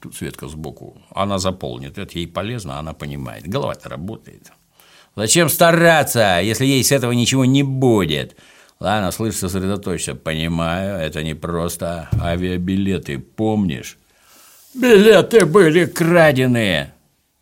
Тут 0.00 0.16
Светка 0.16 0.48
сбоку. 0.48 1.00
Она 1.14 1.38
заполнит. 1.38 1.96
Это 1.96 2.18
ей 2.18 2.26
полезно, 2.26 2.80
она 2.80 2.92
понимает. 2.92 3.46
Голова-то 3.46 3.88
работает. 3.88 4.50
Зачем 5.14 5.48
стараться, 5.48 6.40
если 6.42 6.66
ей 6.66 6.82
с 6.82 6.90
этого 6.90 7.12
ничего 7.12 7.44
не 7.44 7.62
будет? 7.62 8.36
Ладно, 8.82 9.12
слышь, 9.12 9.36
сосредоточься. 9.36 10.16
Понимаю, 10.16 10.98
это 10.98 11.22
не 11.22 11.34
просто 11.34 12.08
авиабилеты, 12.20 13.20
помнишь? 13.20 13.96
Билеты 14.74 15.46
были 15.46 15.84
краденые. 15.84 16.92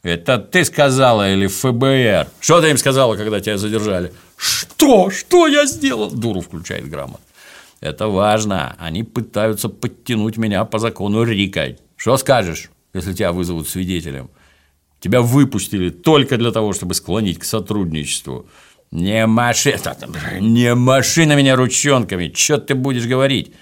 Это 0.03 0.37
ты 0.37 0.67
сказала 0.67 1.33
или 1.33 1.47
ФБР? 1.47 2.31
Что 2.41 2.61
ты 2.61 2.69
им 2.69 2.77
сказала, 2.77 3.17
когда 3.17 3.41
тебя 3.41 3.57
задержали? 3.57 4.13
Что? 4.37 5.09
Что 5.09 5.47
я 5.47 5.65
сделал? 5.65 6.11
Дуру 6.11 6.43
включает 6.43 6.91
грамот. 6.91 7.23
Это 7.81 8.09
важно. 8.09 8.77
Они 8.79 9.03
пытаются 9.03 9.71
подтянуть 9.71 10.37
меня 10.37 10.67
по 10.67 10.79
закону 10.79 11.23
Рика. 11.23 11.75
Что 11.97 12.19
скажешь, 12.19 12.71
если 12.93 13.15
тебя 13.15 13.33
вызовут 13.33 13.67
свидетелем? 13.67 14.29
Тебя 15.01 15.23
выпустили 15.23 15.89
только 15.89 16.37
для 16.37 16.53
того, 16.53 16.75
чтобы 16.75 16.93
склонить 16.93 17.39
к 17.39 17.45
сотрудничеству. 17.45 18.47
Не 18.91 19.27
маши... 19.27 19.79
не 20.41 20.75
маши 20.75 21.25
на 21.25 21.37
меня 21.37 21.55
ручонками. 21.55 22.33
Что 22.35 22.59
ты 22.59 22.75
будешь 22.75 23.07
говорить? 23.07 23.53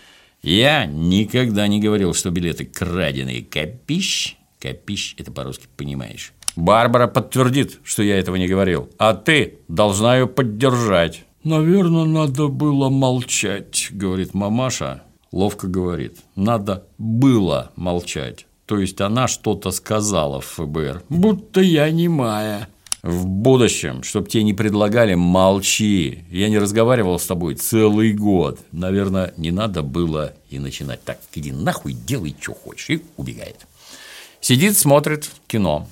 Я 0.42 0.86
никогда 0.86 1.66
не 1.66 1.80
говорил, 1.80 2.14
что 2.14 2.30
билеты 2.30 2.64
краденые. 2.64 3.42
Копищ? 3.42 4.36
Копищ– 4.58 5.14
это 5.18 5.30
по-русски 5.30 5.66
понимаешь. 5.76 6.32
Барбара 6.56 7.06
подтвердит, 7.06 7.78
что 7.84 8.02
я 8.02 8.18
этого 8.18 8.36
не 8.36 8.48
говорил, 8.48 8.90
а 8.98 9.14
ты 9.14 9.58
должна 9.68 10.16
ее 10.16 10.26
поддержать. 10.26 11.24
Наверное, 11.44 12.04
надо 12.04 12.48
было 12.48 12.88
молчать, 12.88 13.88
говорит 13.90 14.34
мамаша. 14.34 15.02
Ловко 15.30 15.66
говорит, 15.66 16.18
надо 16.34 16.84
было 16.96 17.70
молчать. 17.76 18.46
То 18.66 18.78
есть 18.78 19.00
она 19.00 19.28
что-то 19.28 19.70
сказала 19.70 20.40
в 20.40 20.46
ФБР, 20.46 21.04
будто 21.08 21.60
я 21.60 21.90
не 21.90 22.08
моя. 22.08 22.68
В 23.02 23.26
будущем, 23.26 24.02
чтоб 24.02 24.28
тебе 24.28 24.42
не 24.42 24.54
предлагали, 24.54 25.14
молчи. 25.14 26.24
Я 26.30 26.48
не 26.48 26.58
разговаривал 26.58 27.18
с 27.18 27.26
тобой 27.26 27.54
целый 27.54 28.12
год. 28.12 28.58
Наверное, 28.72 29.32
не 29.36 29.52
надо 29.52 29.82
было 29.82 30.34
и 30.50 30.58
начинать. 30.58 31.02
Так, 31.04 31.20
иди 31.34 31.52
нахуй, 31.52 31.92
делай, 31.92 32.34
что 32.40 32.54
хочешь. 32.54 32.90
И 32.90 33.04
убегает. 33.16 33.66
Сидит, 34.40 34.76
смотрит 34.76 35.30
кино 35.46 35.88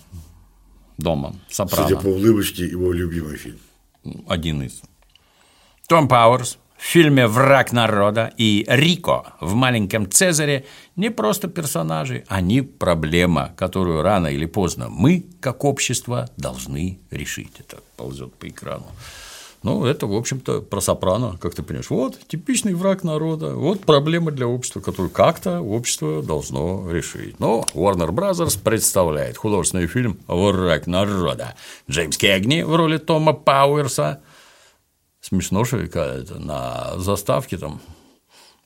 дома. 0.99 1.37
Сопрано. 1.49 1.89
Судя 1.89 2.01
по 2.01 2.09
улыбочке, 2.09 2.67
его 2.67 2.93
любимый 2.93 3.37
фильм. 3.37 3.59
Один 4.27 4.63
из. 4.63 4.83
Том 5.89 6.09
Пауэрс 6.09 6.59
фильме 6.87 7.27
«Враг 7.27 7.73
народа» 7.73 8.33
и 8.37 8.65
Рико 8.69 9.27
в 9.41 9.55
«Маленьком 9.55 10.11
Цезаре» 10.11 10.65
не 10.95 11.11
просто 11.11 11.49
персонажи, 11.49 12.25
они 12.29 12.63
проблема, 12.63 13.53
которую 13.57 14.03
рано 14.03 14.29
или 14.29 14.47
поздно 14.47 14.89
мы, 14.89 15.27
как 15.41 15.65
общество, 15.65 16.29
должны 16.37 16.99
решить. 17.11 17.53
Это 17.59 17.79
ползет 17.97 18.33
по 18.35 18.49
экрану. 18.49 18.87
Ну, 19.63 19.85
это, 19.85 20.07
в 20.07 20.15
общем-то, 20.15 20.61
про 20.61 20.81
сопрано, 20.81 21.39
как 21.41 21.55
ты 21.57 21.63
понимаешь. 21.65 21.91
Вот 21.91 22.19
типичный 22.29 22.75
враг 22.75 23.03
народа, 23.03 23.55
вот 23.55 23.81
проблема 23.81 24.31
для 24.31 24.47
общества, 24.47 24.81
которую 24.81 25.11
как-то 25.11 25.61
общество 25.61 26.23
должно 26.23 26.89
решить. 26.89 27.41
Но 27.41 27.67
Warner 27.75 28.11
Brothers 28.11 28.59
представляет 28.63 29.37
художественный 29.37 29.89
фильм 29.89 30.19
«Враг 30.29 30.87
народа». 30.87 31.57
Джеймс 31.91 32.17
Кегни 32.17 32.63
в 32.63 32.77
роли 32.77 32.99
Тома 32.99 33.33
Пауэрса. 33.33 34.21
Смешно, 35.27 35.65
что 35.65 35.79
это 35.79 36.39
на 36.39 36.97
заставке 36.99 37.59
там 37.59 37.81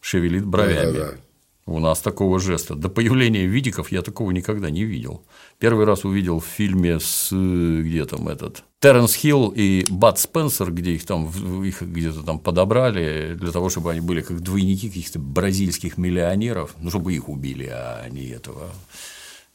шевелит 0.03 0.44
бровями. 0.44 0.92
Да, 0.92 0.92
да, 0.92 1.12
да. 1.12 1.16
У 1.64 1.79
нас 1.79 2.01
такого 2.01 2.38
жеста. 2.38 2.75
До 2.75 2.90
появления 2.90 3.46
видиков 3.46 3.90
я 3.90 4.03
такого 4.03 4.31
никогда 4.31 4.68
не 4.68 4.85
видел. 4.85 5.23
Первый 5.59 5.87
раз 5.87 6.05
увидел 6.05 6.38
в 6.38 6.44
фильме 6.44 7.01
с 7.01 7.31
где 7.31 8.05
там 8.05 8.29
этот 8.29 8.62
Терренс 8.79 9.14
Хилл 9.14 9.55
и 9.57 9.87
Бат 9.88 10.18
Спенсер, 10.18 10.70
где 10.70 10.92
их 10.92 11.07
там 11.07 11.31
их 11.64 11.81
где-то 11.81 12.23
там 12.25 12.38
подобрали 12.38 13.37
для 13.40 13.53
того, 13.53 13.70
чтобы 13.70 13.92
они 13.92 14.03
были 14.03 14.20
как 14.20 14.42
двойники 14.42 14.88
каких-то 14.88 15.18
бразильских 15.18 15.96
миллионеров, 15.96 16.75
ну 16.79 16.90
чтобы 16.90 17.14
их 17.14 17.31
убили, 17.31 17.70
а 17.73 18.07
не 18.11 18.27
этого 18.29 18.68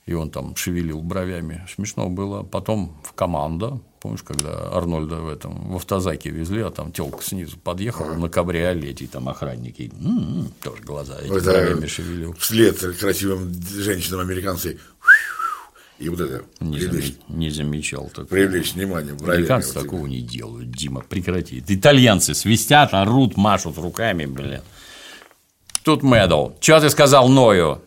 и 0.07 0.13
он 0.13 0.29
там 0.31 0.55
шевелил 0.55 1.01
бровями. 1.01 1.65
Смешно 1.73 2.09
было. 2.09 2.43
Потом 2.43 2.95
в 3.03 3.13
команда, 3.13 3.79
помнишь, 4.05 4.21
когда 4.21 4.69
Арнольда 4.71 5.15
в 5.15 5.27
этом 5.27 5.71
в 5.71 5.77
автозаке 5.77 6.29
везли, 6.29 6.61
а 6.61 6.69
там 6.69 6.91
телка 6.91 7.23
снизу 7.23 7.57
подъехала 7.57 8.13
на 8.13 8.29
кабриолете, 8.29 9.05
и 9.05 9.07
там 9.07 9.27
охранники 9.27 9.91
м-м, 9.99 10.53
тоже 10.61 10.83
глаза 10.83 11.17
эти 11.19 11.29
бровями 11.29 11.87
шевелил. 11.87 12.33
Вслед 12.33 12.77
красивым 12.99 13.51
женщинам 13.63 14.19
американцы 14.19 14.77
и 15.97 16.09
вот 16.09 16.19
это 16.19 16.43
не, 16.59 16.77
привлечь, 16.77 17.15
зам... 17.27 17.39
не 17.39 17.49
замечал 17.49 18.09
такого. 18.09 18.25
Привлечь 18.27 18.73
внимание. 18.73 19.13
Американцы 19.13 19.73
вот 19.73 19.83
такого 19.83 20.05
не 20.05 20.21
делают, 20.21 20.69
Дима, 20.69 21.01
прекрати. 21.01 21.63
Итальянцы 21.67 22.35
свистят, 22.35 22.93
орут, 22.93 23.37
машут 23.37 23.79
руками, 23.79 24.27
блин. 24.27 24.61
Тут 25.83 26.03
Мэдл. 26.03 26.49
Что 26.59 26.79
ты 26.79 26.91
сказал 26.91 27.27
Ною? 27.27 27.81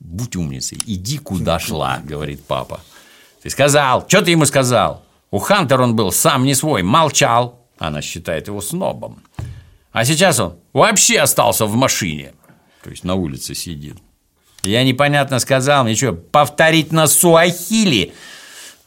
будь 0.00 0.36
умницей, 0.36 0.78
иди 0.86 1.18
куда 1.18 1.58
шла, 1.58 2.00
говорит 2.04 2.42
папа. 2.44 2.80
Ты 3.42 3.50
сказал, 3.50 4.04
что 4.08 4.22
ты 4.22 4.32
ему 4.32 4.44
сказал? 4.44 5.04
У 5.30 5.38
Хантера 5.38 5.82
он 5.82 5.96
был 5.96 6.12
сам 6.12 6.44
не 6.44 6.54
свой, 6.54 6.82
молчал. 6.82 7.66
Она 7.78 8.00
считает 8.02 8.48
его 8.48 8.60
снобом. 8.60 9.22
А 9.92 10.04
сейчас 10.04 10.40
он 10.40 10.58
вообще 10.72 11.20
остался 11.20 11.66
в 11.66 11.74
машине. 11.74 12.32
То 12.82 12.90
есть 12.90 13.04
на 13.04 13.14
улице 13.14 13.54
сидит. 13.54 13.96
Я 14.62 14.82
непонятно 14.84 15.38
сказал, 15.38 15.84
мне 15.84 15.94
что, 15.94 16.12
повторить 16.12 16.92
на 16.92 17.06
суахили? 17.06 18.12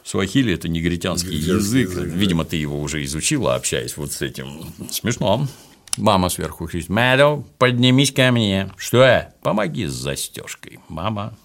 Суахили– 0.04 0.54
это 0.56 0.68
негритянский 0.68 1.38
язык. 1.38 1.90
язык. 1.90 2.06
Видимо, 2.08 2.44
ты 2.44 2.56
его 2.56 2.82
уже 2.82 3.04
изучила, 3.04 3.56
общаясь 3.56 3.96
вот 3.96 4.12
с 4.12 4.22
этим. 4.22 4.74
Смешно. 4.90 5.48
Мама 5.98 6.30
сверху 6.30 6.68
кричит, 6.68 6.90
Мэдоу, 6.90 7.46
поднимись 7.58 8.12
ко 8.12 8.32
мне. 8.32 8.72
Что 8.78 9.04
я? 9.04 9.34
Помоги 9.42 9.86
с 9.86 9.94
застежкой. 9.94 10.80
Мама 10.88 11.38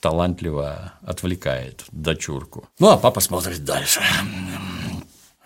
талантливо 0.00 0.92
отвлекает 1.02 1.84
дочурку. 1.92 2.68
Ну, 2.78 2.90
а 2.90 2.96
папа 2.96 3.20
смотрит 3.20 3.64
дальше. 3.64 4.00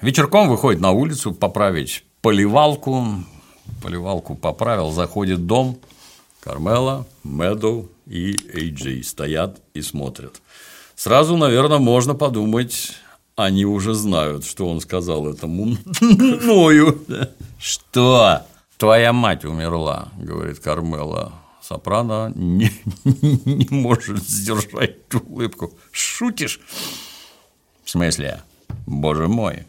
Вечерком 0.01 0.49
выходит 0.49 0.81
на 0.81 0.91
улицу 0.91 1.33
поправить 1.33 2.05
поливалку. 2.21 3.07
Поливалку 3.83 4.35
поправил, 4.35 4.91
заходит 4.91 5.39
в 5.39 5.47
дом. 5.47 5.79
Кармела, 6.41 7.07
Мэдоу 7.23 7.89
и 8.07 8.37
Эйджей 8.53 9.05
стоят 9.05 9.61
и 9.75 9.83
смотрят. 9.83 10.43
Сразу, 10.97 11.37
наверное, 11.37 11.79
можно 11.79 12.15
подумать, 12.15 12.93
они 13.37 13.65
уже 13.65 13.95
знают, 13.95 14.45
что 14.45 14.69
он 14.69 14.81
сказал 14.81 15.29
этому 15.29 15.77
Ною. 16.01 17.01
Что? 17.61 18.43
Твоя 18.77 19.13
мать 19.13 19.45
умерла, 19.45 20.09
говорит 20.17 20.59
Кармела. 20.59 21.33
Сопрано 21.63 22.33
не, 22.35 22.71
не 23.05 23.69
может 23.71 24.19
сдержать 24.19 24.97
улыбку. 25.15 25.73
Шутишь? 25.93 26.61
В 27.85 27.91
смысле? 27.91 28.43
Боже 28.87 29.29
мой. 29.29 29.65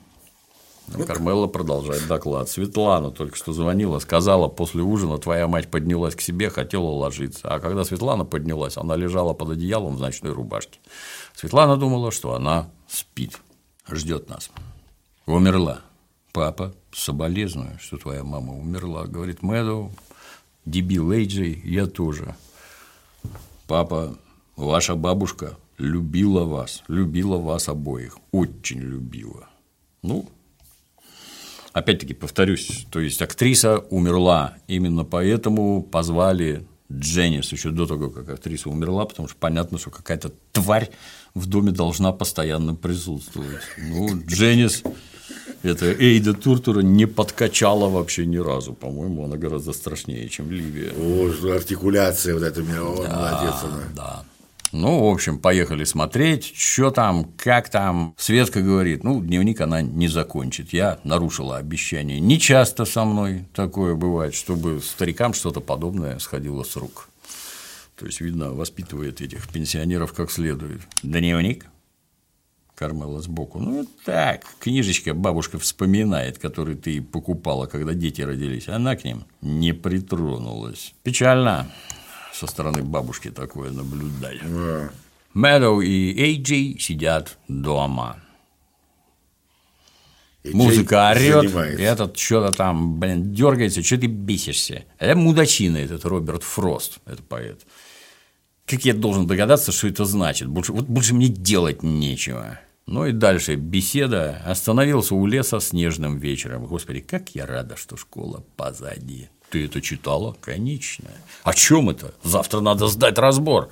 Но 0.88 1.06
Кармела 1.06 1.48
продолжает 1.48 2.08
доклад. 2.08 2.50
Светлана 2.50 3.12
только 3.12 3.38
что 3.38 3.54
звонила, 3.54 4.00
сказала, 4.00 4.48
после 4.48 4.82
ужина 4.82 5.18
твоя 5.18 5.48
мать 5.48 5.72
поднялась 5.72 6.16
к 6.16 6.22
себе, 6.22 6.50
хотела 6.50 6.90
ложиться. 6.90 7.48
А 7.48 7.60
когда 7.60 7.86
Светлана 7.86 8.26
поднялась, 8.26 8.76
она 8.78 8.96
лежала 8.96 9.34
под 9.34 9.52
одеялом 9.52 9.96
в 9.96 10.02
ночной 10.02 10.34
рубашке. 10.34 10.80
Светлана 11.36 11.78
думала, 11.78 12.12
что 12.12 12.34
она 12.34 12.70
спит 12.88 13.40
ждет 13.90 14.30
нас. 14.30 14.50
Умерла. 15.26 15.82
Папа, 16.32 16.74
соболезную, 16.92 17.78
что 17.80 17.98
твоя 17.98 18.24
мама 18.24 18.58
умерла. 18.58 19.06
Говорит, 19.06 19.44
Мэдоу, 19.44 19.92
дебил 20.66 21.12
Эйджей, 21.12 21.62
я 21.64 21.86
тоже. 21.88 22.36
Папа, 23.68 24.18
ваша 24.56 24.96
бабушка 24.96 25.58
любила 25.78 26.44
вас, 26.44 26.84
любила 26.88 27.38
вас 27.38 27.70
обоих, 27.70 28.18
очень 28.32 28.80
любила. 28.80 29.50
Ну, 30.02 30.30
опять-таки 31.72 32.14
повторюсь, 32.14 32.86
то 32.92 33.00
есть 33.00 33.22
актриса 33.22 33.80
умерла, 33.90 34.56
именно 34.68 35.04
поэтому 35.04 35.82
позвали 35.82 36.68
Дженнис 36.92 37.52
еще 37.52 37.72
до 37.72 37.86
того, 37.88 38.10
как 38.10 38.30
актриса 38.30 38.70
умерла, 38.70 39.06
потому 39.06 39.28
что 39.28 39.38
понятно, 39.38 39.78
что 39.78 39.90
какая-то 39.90 40.32
тварь 40.52 40.90
в 41.34 41.48
доме 41.48 41.72
должна 41.72 42.12
постоянно 42.12 42.76
присутствовать. 42.76 43.62
Ну, 43.78 44.10
Дженнис 44.28 44.84
это 45.64 45.92
Эйда 45.92 46.34
Туртура 46.34 46.82
не 46.82 47.06
подкачала 47.06 47.90
вообще 47.90 48.26
ни 48.26 48.38
разу. 48.38 48.74
По-моему, 48.74 49.26
она 49.26 49.38
гораздо 49.38 49.74
страшнее, 49.74 50.28
чем 50.30 50.52
Ливия. 50.52 50.92
О, 50.92 51.56
артикуляция 51.56 52.34
вот 52.34 52.44
эта 52.44 52.62
мировая, 52.62 53.10
да, 53.10 53.16
молодец 53.16 53.64
она. 53.64 53.84
Да. 53.96 54.26
Ну, 54.74 55.08
в 55.08 55.14
общем, 55.14 55.38
поехали 55.38 55.84
смотреть, 55.84 56.52
что 56.56 56.90
там, 56.90 57.32
как 57.38 57.70
там. 57.70 58.16
Светка 58.18 58.62
говорит, 58.62 59.04
ну, 59.04 59.22
дневник 59.22 59.62
она 59.62 59.84
не 59.84 60.08
закончит. 60.08 60.74
Я 60.74 61.00
нарушила 61.04 61.58
обещание. 61.58 62.20
Не 62.20 62.40
часто 62.40 62.86
со 62.86 63.06
мной 63.06 63.46
такое 63.54 63.94
бывает, 63.94 64.34
чтобы 64.34 64.82
старикам 64.82 65.36
что-то 65.36 65.62
подобное 65.62 66.18
сходило 66.18 66.64
с 66.64 66.76
рук. 66.76 67.10
То 67.96 68.08
есть, 68.08 68.20
видно, 68.20 68.52
воспитывает 68.52 69.22
этих 69.22 69.48
пенсионеров 69.48 70.12
как 70.14 70.32
следует. 70.32 70.82
Дневник? 71.04 71.68
Кармела 72.76 73.22
сбоку. 73.22 73.60
Ну, 73.60 73.88
так, 74.04 74.46
книжечка 74.60 75.14
бабушка 75.14 75.60
вспоминает, 75.60 76.40
которую 76.40 76.76
ты 76.78 77.02
покупала, 77.02 77.68
когда 77.68 77.94
дети 77.94 78.22
родились. 78.22 78.68
Она 78.68 78.96
к 78.96 79.04
ним 79.04 79.26
не 79.42 79.74
притронулась. 79.74 80.94
Печально 81.04 81.72
со 82.34 82.48
стороны 82.48 82.82
бабушки 82.84 83.30
такое 83.30 83.72
наблюдать. 83.72 84.40
Да. 84.42 84.90
Мэдоу 85.34 85.82
и 85.82 86.14
Эйджи 86.20 86.80
сидят 86.80 87.38
дома. 87.48 88.18
И 90.44 90.54
Музыка 90.54 91.12
орет, 91.12 91.44
занимается. 91.50 91.82
этот 91.82 92.18
что-то 92.18 92.52
там, 92.52 93.00
блин, 93.00 93.34
дергается, 93.34 93.82
что 93.82 93.98
ты 93.98 94.08
бесишься. 94.08 94.84
Это 95.00 95.18
мудачина 95.18 95.78
этот 95.78 96.04
Роберт 96.04 96.44
Фрост, 96.44 97.00
это 97.06 97.24
поэт. 97.24 97.62
Как 98.66 98.86
я 98.86 98.94
должен 98.94 99.28
догадаться, 99.28 99.72
что 99.72 99.88
это 99.88 100.06
значит? 100.06 100.48
Больше, 100.48 100.72
вот 100.72 100.86
больше 100.86 101.14
мне 101.14 101.28
делать 101.28 101.84
нечего. 101.84 102.60
Ну 102.86 103.06
и 103.06 103.12
дальше 103.12 103.56
беседа. 103.56 104.42
Остановился 104.46 105.16
у 105.16 105.26
леса 105.26 105.60
снежным 105.60 106.18
вечером. 106.18 106.66
Господи, 106.66 107.00
как 107.02 107.30
я 107.36 107.46
рада, 107.46 107.76
что 107.78 107.98
школа 107.98 108.44
позади. 108.56 109.30
Ты 109.50 109.66
это 109.66 109.82
читала? 109.82 110.36
Конечно. 110.42 111.10
О 111.44 111.54
чем 111.54 111.90
это? 111.90 112.14
Завтра 112.24 112.60
надо 112.60 112.88
сдать 112.88 113.18
разбор. 113.18 113.70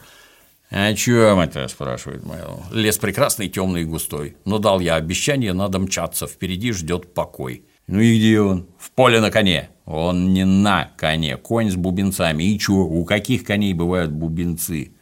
О 0.69 0.93
чем 0.93 1.39
это? 1.39 1.67
спрашивает 1.67 2.23
Мэл. 2.25 2.63
Лес 2.71 2.97
прекрасный, 2.97 3.49
темный 3.49 3.82
и 3.82 3.86
густой. 3.86 4.38
Но 4.45 4.60
дал 4.60 4.80
я 4.80 4.95
обещание, 4.95 5.54
надо 5.54 5.80
мчаться. 5.80 6.27
Впереди 6.27 6.71
ждет 6.71 7.13
покой. 7.13 7.65
Ну 7.88 7.99
и 7.99 8.17
где 8.17 8.39
он? 8.39 8.67
В 8.77 8.91
поле 8.91 9.19
на 9.19 9.32
коне. 9.32 9.69
Он 9.91 10.34
не 10.34 10.45
на 10.45 10.89
коне, 10.95 11.36
конь 11.36 11.69
с 11.69 11.75
бубенцами. 11.75 12.43
И 12.45 12.58
чё, 12.58 12.75
у 12.75 13.04
каких 13.04 13.43
коней 13.43 13.73
бывают 13.73 14.12
бубенцы? 14.12 14.93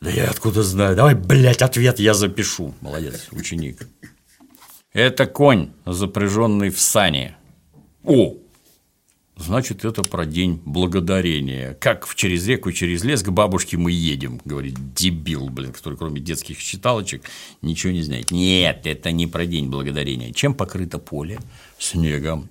Да 0.00 0.10
я 0.10 0.30
откуда 0.30 0.62
знаю? 0.62 0.94
Давай, 0.94 1.16
блядь, 1.16 1.60
ответ 1.60 1.98
я 1.98 2.14
запишу. 2.14 2.72
Молодец, 2.80 3.26
ученик. 3.32 3.88
Это 4.92 5.26
конь, 5.26 5.70
запряженный 5.84 6.70
в 6.70 6.78
сани. 6.78 7.34
О, 8.04 8.34
Значит, 9.38 9.84
это 9.84 10.02
про 10.02 10.24
день 10.24 10.62
благодарения. 10.64 11.74
Как 11.74 12.06
в 12.06 12.14
через 12.14 12.46
реку, 12.46 12.72
через 12.72 13.04
лес 13.04 13.22
к 13.22 13.28
бабушке 13.28 13.76
мы 13.76 13.92
едем, 13.92 14.40
говорит 14.46 14.94
дебил, 14.94 15.50
блин, 15.50 15.72
который 15.72 15.98
кроме 15.98 16.22
детских 16.22 16.58
считалочек 16.58 17.22
ничего 17.60 17.92
не 17.92 18.00
знает. 18.00 18.30
Нет, 18.30 18.86
это 18.86 19.12
не 19.12 19.26
про 19.26 19.44
день 19.44 19.68
благодарения. 19.68 20.32
Чем 20.32 20.54
покрыто 20.54 20.98
поле? 20.98 21.38
Снегом. 21.78 22.48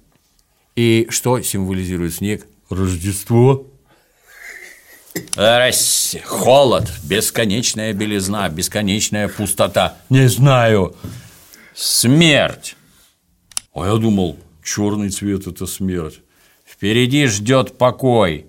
И 0.76 1.08
что 1.10 1.42
символизирует 1.42 2.16
снег? 2.16 2.46
Рождество. 2.70 3.68
Рась, 5.36 6.18
холод, 6.26 6.92
бесконечная 7.04 7.94
белизна, 7.94 8.50
бесконечная 8.50 9.30
пустота. 9.30 9.98
Не 10.10 10.28
знаю. 10.28 10.96
Смерть. 11.74 12.76
А 13.74 13.86
я 13.88 13.96
думал, 13.96 14.38
черный 14.64 15.10
цвет– 15.10 15.48
это 15.48 15.66
смерть. 15.66 16.20
Впереди 16.66 17.28
ждет 17.28 17.78
покой. 17.78 18.48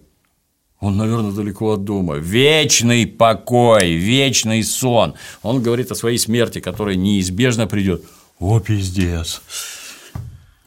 Он, 0.81 0.97
наверное, 0.97 1.31
далеко 1.31 1.75
от 1.75 1.85
дома. 1.85 2.17
Вечный 2.17 3.07
покой, 3.07 3.93
вечный 3.93 4.65
сон. 4.65 5.15
Он 5.43 5.63
говорит 5.63 5.93
о 5.93 5.95
своей 5.95 6.19
смерти, 6.19 6.61
которая 6.61 6.97
неизбежно 6.97 7.69
придет. 7.69 8.05
О, 8.41 8.59
пиздец. 8.59 9.41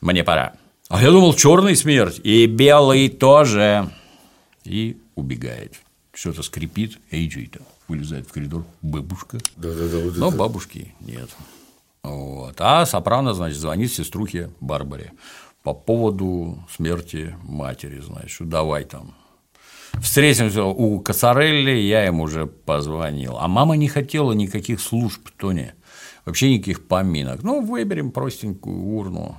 Мне 0.02 0.24
пора. 0.24 0.54
А 0.90 1.02
я 1.04 1.12
думал, 1.12 1.34
черный 1.36 1.76
смерть. 1.76 2.20
И 2.24 2.46
белый 2.48 3.10
тоже. 3.10 3.90
И 4.64 4.98
убегает. 5.16 5.74
Что-то 6.14 6.42
скрипит. 6.44 6.98
Эйджи-то 7.12 7.62
вылезает 7.88 8.28
в 8.28 8.32
коридор. 8.32 8.66
Бабушка. 8.82 9.38
Да-да-да, 9.56 10.00
вот 10.00 10.18
Но 10.18 10.28
это. 10.30 10.38
бабушки 10.38 10.94
нет. 11.00 11.30
Вот. 12.04 12.56
А 12.60 12.86
Сопрано, 12.86 13.34
значит, 13.34 13.60
звонит 13.60 13.94
сеструхе 13.94 14.50
Барбаре 14.60 15.12
по 15.64 15.74
поводу 15.74 16.58
смерти 16.76 17.36
матери, 17.44 18.00
значит, 18.00 18.32
что 18.32 18.46
давай 18.46 18.86
там. 18.86 19.14
Встретимся 20.02 20.64
у 20.64 21.00
Касарелли, 21.02 21.72
я 21.72 22.08
им 22.08 22.22
уже 22.22 22.48
позвонил. 22.48 23.38
А 23.38 23.48
мама 23.48 23.76
не 23.76 23.88
хотела 23.88 24.32
никаких 24.32 24.80
служб, 24.80 25.30
Тони. 25.38 25.74
Вообще 26.26 26.54
никаких 26.54 26.88
поминок. 26.88 27.44
Ну, 27.44 27.62
выберем 27.62 28.12
простенькую 28.12 28.78
урну. 28.78 29.38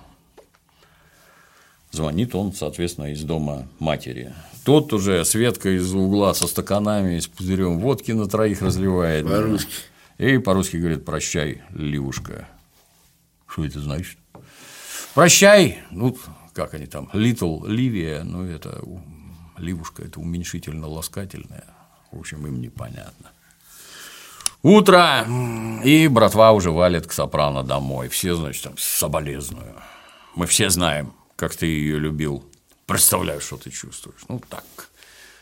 Звонит 1.90 2.34
он, 2.34 2.52
соответственно, 2.52 3.12
из 3.12 3.22
дома 3.22 3.68
матери. 3.78 4.32
Тот 4.64 4.92
уже 4.92 5.24
Светка 5.24 5.70
из 5.76 5.92
угла 5.92 6.34
со 6.34 6.46
стаканами, 6.46 7.18
с 7.18 7.26
пузырем 7.26 7.80
водки 7.80 8.12
на 8.12 8.26
троих 8.28 8.62
разливает. 8.62 9.26
По-русски. 9.26 9.72
И 10.18 10.38
по-русски 10.38 10.76
говорит 10.76 11.04
«прощай, 11.04 11.62
Ливушка». 11.74 12.46
Что 13.46 13.64
это 13.64 13.80
значит? 13.80 14.18
Прощай, 15.14 15.78
ну, 15.90 16.16
как 16.52 16.74
они 16.74 16.86
там, 16.86 17.10
Little 17.12 17.66
Ливия, 17.66 18.22
ну, 18.22 18.44
это 18.44 18.80
Ливушка, 19.58 20.04
это 20.04 20.20
уменьшительно-ласкательное. 20.20 21.64
В 22.12 22.20
общем, 22.20 22.46
им 22.46 22.60
непонятно. 22.60 23.30
Утро, 24.62 25.26
и 25.82 26.06
братва 26.08 26.52
уже 26.52 26.70
валит 26.70 27.06
к 27.06 27.12
Сопрано 27.12 27.64
домой. 27.64 28.08
Все, 28.08 28.34
значит, 28.34 28.62
там, 28.62 28.74
соболезную. 28.76 29.74
Мы 30.34 30.46
все 30.46 30.68
знаем, 30.68 31.14
как 31.40 31.56
ты 31.56 31.64
ее 31.64 31.98
любил. 31.98 32.44
Представляю, 32.84 33.40
что 33.40 33.56
ты 33.56 33.70
чувствуешь. 33.70 34.20
Ну, 34.28 34.42
так. 34.50 34.90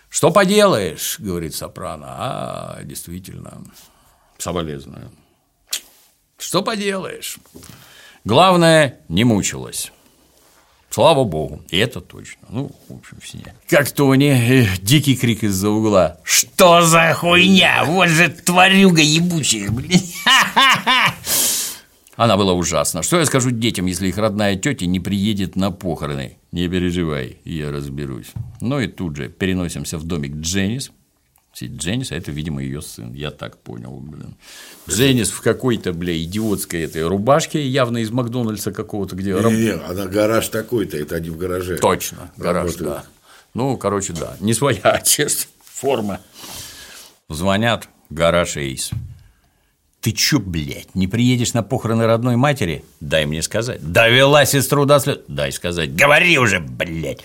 Что 0.08 0.30
поделаешь, 0.30 1.18
говорит 1.18 1.56
Сопрано. 1.56 2.06
А, 2.08 2.78
действительно, 2.84 3.64
соболезную. 4.38 5.10
Что 6.38 6.62
поделаешь? 6.62 7.38
Главное, 8.24 9.00
не 9.08 9.24
мучилась. 9.24 9.90
Слава 10.88 11.24
богу, 11.24 11.64
и 11.68 11.78
это 11.78 12.00
точно. 12.00 12.46
Ну, 12.48 12.70
в 12.88 12.94
общем, 12.94 13.18
все. 13.20 13.52
Как 13.68 13.90
Тони, 13.90 14.30
э, 14.30 14.68
дикий 14.80 15.16
крик 15.16 15.42
из-за 15.42 15.68
угла. 15.68 16.20
Что 16.22 16.82
за 16.82 17.12
хуйня? 17.12 17.82
Вот 17.84 18.08
же 18.08 18.28
тварюга 18.28 19.02
ебучая, 19.02 19.68
блин. 19.70 20.00
Она 22.18 22.36
была 22.36 22.52
ужасна. 22.52 23.04
Что 23.04 23.20
я 23.20 23.26
скажу 23.26 23.52
детям, 23.52 23.86
если 23.86 24.08
их 24.08 24.18
родная 24.18 24.56
тетя 24.56 24.86
не 24.86 24.98
приедет 24.98 25.54
на 25.54 25.70
похороны? 25.70 26.36
Не 26.50 26.66
переживай, 26.68 27.38
я 27.44 27.70
разберусь. 27.70 28.32
Ну 28.60 28.80
и 28.80 28.88
тут 28.88 29.14
же 29.14 29.28
переносимся 29.28 29.98
в 29.98 30.04
домик 30.04 30.34
Дженнис. 30.34 30.90
Дженнис, 31.60 32.10
а 32.10 32.16
это, 32.16 32.32
видимо, 32.32 32.60
ее 32.60 32.82
сын. 32.82 33.12
Я 33.12 33.30
так 33.30 33.58
понял, 33.58 33.92
блин. 34.00 34.34
Дженнис 34.88 35.30
в 35.30 35.42
какой-то, 35.42 35.92
бля, 35.92 36.20
идиотской 36.20 36.82
этой 36.82 37.06
рубашке, 37.06 37.64
явно 37.64 37.98
из 37.98 38.10
Макдональдса 38.10 38.72
какого-то, 38.72 39.14
где 39.14 39.36
раб- 39.36 39.52
Не-не, 39.52 39.74
она 39.74 40.06
гараж 40.06 40.48
такой-то, 40.48 40.96
это 40.96 41.14
они 41.16 41.30
в 41.30 41.36
гараже. 41.36 41.78
Точно, 41.78 42.32
гараж, 42.36 42.72
Работают. 42.76 42.88
да. 42.90 43.04
Ну, 43.54 43.76
короче, 43.76 44.12
да. 44.12 44.36
Не 44.40 44.54
своя 44.54 44.80
одежда, 44.82 45.44
форма. 45.64 46.20
Звонят, 47.28 47.88
гараж 48.10 48.56
Эйс. 48.56 48.90
Ты 50.00 50.12
чё, 50.12 50.38
блядь, 50.38 50.94
не 50.94 51.08
приедешь 51.08 51.54
на 51.54 51.62
похороны 51.62 52.06
родной 52.06 52.36
матери? 52.36 52.84
Дай 53.00 53.26
мне 53.26 53.42
сказать. 53.42 53.80
Довела 53.92 54.44
сестру 54.44 54.84
до 54.84 55.00
слез? 55.00 55.18
Дай 55.26 55.50
сказать. 55.50 55.94
Говори 55.94 56.38
уже, 56.38 56.60
блядь. 56.60 57.20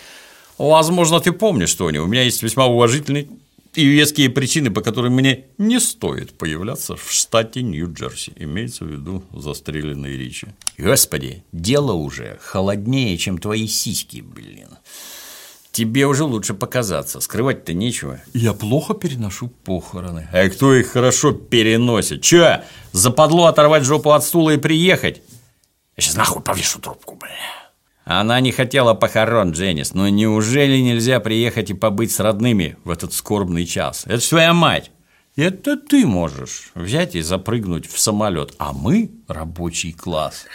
Возможно, 0.58 1.20
ты 1.20 1.32
помнишь, 1.32 1.74
Тони, 1.74 2.00
у 2.00 2.08
меня 2.08 2.24
есть 2.24 2.42
весьма 2.42 2.66
уважительные 2.66 3.28
и 3.76 3.86
веские 3.86 4.30
причины, 4.30 4.72
по 4.72 4.82
которым 4.82 5.14
мне 5.14 5.46
не 5.58 5.80
стоит 5.80 6.34
появляться 6.34 6.96
в 6.96 7.12
штате 7.12 7.62
Нью-Джерси. 7.64 8.34
Имеется 8.38 8.86
в 8.86 8.88
виду 8.88 9.24
застреленные 9.34 10.18
Ричи. 10.18 10.48
Господи, 10.78 11.44
дело 11.52 11.94
уже 11.94 12.40
холоднее, 12.42 13.18
чем 13.18 13.38
твои 13.38 13.68
сиськи, 13.68 14.22
блин. 14.22 14.70
Тебе 15.74 16.06
уже 16.06 16.24
лучше 16.24 16.54
показаться, 16.54 17.20
скрывать-то 17.20 17.74
нечего. 17.74 18.20
Я 18.36 18.54
плохо 18.54 18.94
переношу 18.94 19.48
похороны. 19.48 20.30
А 20.32 20.48
кто 20.48 20.76
их 20.76 20.92
хорошо 20.92 21.32
переносит? 21.32 22.22
Че, 22.22 22.64
западло 22.92 23.48
оторвать 23.48 23.84
жопу 23.84 24.12
от 24.12 24.24
стула 24.24 24.52
и 24.52 24.58
приехать? 24.58 25.24
Я 25.98 26.04
сейчас 26.04 26.16
нахуй 26.16 26.44
повешу 26.44 26.80
трубку, 26.80 27.16
бля. 27.16 27.32
Она 28.06 28.40
не 28.40 28.52
хотела 28.52 28.94
похорон, 28.94 29.54
Дженнис, 29.54 29.96
но 29.96 30.10
неужели 30.10 30.78
нельзя 30.78 31.20
приехать 31.20 31.72
и 31.72 31.74
побыть 31.74 32.12
с 32.12 32.20
родными 32.20 32.78
в 32.84 32.92
этот 32.92 33.12
скорбный 33.12 33.66
час? 33.66 34.04
Это 34.06 34.30
твоя 34.30 34.54
мать. 34.54 34.92
Это 35.36 35.76
ты 35.76 36.06
можешь 36.06 36.70
взять 36.76 37.16
и 37.16 37.22
запрыгнуть 37.22 37.92
в 37.92 38.00
самолет, 38.00 38.54
а 38.60 38.74
мы 38.74 39.10
рабочий 39.28 39.92
класс. 39.92 40.46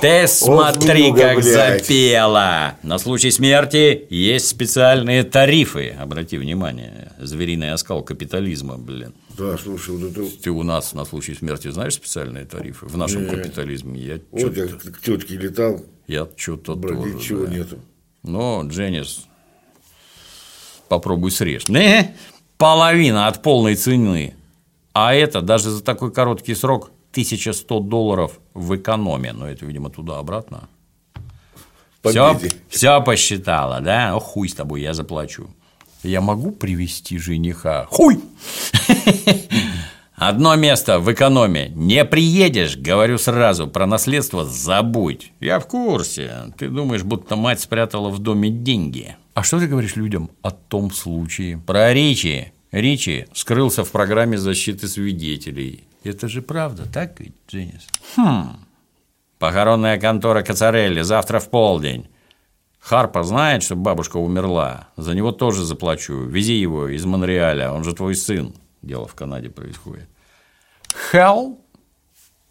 Ты 0.00 0.26
смотри, 0.26 1.04
много, 1.04 1.20
как 1.22 1.36
блядь. 1.40 1.86
запела! 1.86 2.74
На 2.82 2.98
случай 2.98 3.30
смерти 3.30 4.06
есть 4.10 4.48
специальные 4.48 5.24
тарифы. 5.24 5.96
Обрати 5.98 6.36
внимание, 6.36 7.12
звериный 7.18 7.72
оскал 7.72 8.02
капитализма, 8.02 8.76
блин. 8.76 9.14
Да, 9.38 9.56
слушай, 9.56 9.96
вот 9.96 10.10
это... 10.10 10.42
Ты 10.42 10.50
у 10.50 10.62
нас 10.62 10.92
на 10.92 11.04
случай 11.04 11.34
смерти 11.34 11.70
знаешь 11.70 11.94
специальные 11.94 12.44
тарифы? 12.44 12.86
В 12.86 12.96
нашем 12.96 13.24
Не. 13.24 13.30
капитализме 13.30 14.00
я 14.00 14.20
Вот 14.30 14.56
я 14.56 14.66
к 14.66 15.00
тетке 15.00 15.36
летал, 15.36 15.80
я 16.06 16.28
что-то 16.36 16.74
тоже. 16.74 16.94
ничего 17.14 17.46
да. 17.46 17.52
нету. 17.52 17.78
Но, 18.22 18.62
Дженнис, 18.66 19.26
попробуй 20.88 21.30
срежь. 21.30 21.68
Не, 21.68 22.14
половина 22.58 23.28
от 23.28 23.42
полной 23.42 23.76
цены. 23.76 24.34
А 24.92 25.14
это 25.14 25.40
даже 25.40 25.70
за 25.70 25.82
такой 25.82 26.12
короткий 26.12 26.54
срок 26.54 26.90
1100 27.12 27.80
долларов 27.80 28.40
в 28.54 28.76
экономе. 28.76 29.32
Но 29.32 29.48
это, 29.48 29.64
видимо, 29.64 29.90
туда-обратно. 29.90 30.68
Все, 32.02 32.38
все 32.68 33.00
посчитала, 33.00 33.80
да? 33.80 34.16
О, 34.16 34.20
хуй 34.20 34.48
с 34.48 34.54
тобой, 34.54 34.82
я 34.82 34.92
заплачу. 34.92 35.48
Я 36.02 36.20
могу 36.20 36.50
привести 36.50 37.16
жениха? 37.18 37.86
Хуй! 37.90 38.20
Одно 40.16 40.56
место 40.56 40.98
в 40.98 41.12
экономе. 41.12 41.72
Не 41.74 42.04
приедешь, 42.04 42.76
говорю 42.76 43.18
сразу, 43.18 43.68
про 43.68 43.86
наследство 43.86 44.44
забудь. 44.44 45.32
Я 45.40 45.58
в 45.58 45.66
курсе. 45.66 46.52
Ты 46.56 46.68
думаешь, 46.68 47.02
будто 47.02 47.36
мать 47.36 47.60
спрятала 47.60 48.08
в 48.08 48.18
доме 48.18 48.50
деньги. 48.50 49.16
А 49.34 49.42
что 49.42 49.58
ты 49.58 49.66
говоришь 49.66 49.96
людям 49.96 50.30
о 50.42 50.50
том 50.50 50.90
случае? 50.92 51.58
Про 51.58 51.92
Ричи. 51.92 52.52
Ричи 52.70 53.26
скрылся 53.32 53.84
в 53.84 53.90
программе 53.90 54.38
защиты 54.38 54.88
свидетелей. 54.88 55.84
Это 56.04 56.28
же 56.28 56.42
правда, 56.42 56.86
так 56.92 57.20
ведь, 57.20 57.34
Дженнис? 57.48 57.86
Хм. 58.16 58.56
Похоронная 59.38 59.98
контора 59.98 60.42
Кацарелли 60.42 61.02
завтра 61.02 61.38
в 61.38 61.48
полдень. 61.50 62.08
Харпа 62.80 63.22
знает, 63.22 63.62
что 63.62 63.76
бабушка 63.76 64.16
умерла. 64.16 64.88
За 64.96 65.14
него 65.14 65.30
тоже 65.30 65.64
заплачу. 65.64 66.24
Вези 66.24 66.54
его 66.54 66.88
из 66.88 67.04
Монреаля, 67.04 67.72
он 67.72 67.84
же 67.84 67.94
твой 67.94 68.16
сын. 68.16 68.54
Дело 68.82 69.06
в 69.06 69.14
Канаде 69.14 69.50
происходит. 69.50 70.08
Хелл? 71.10 71.60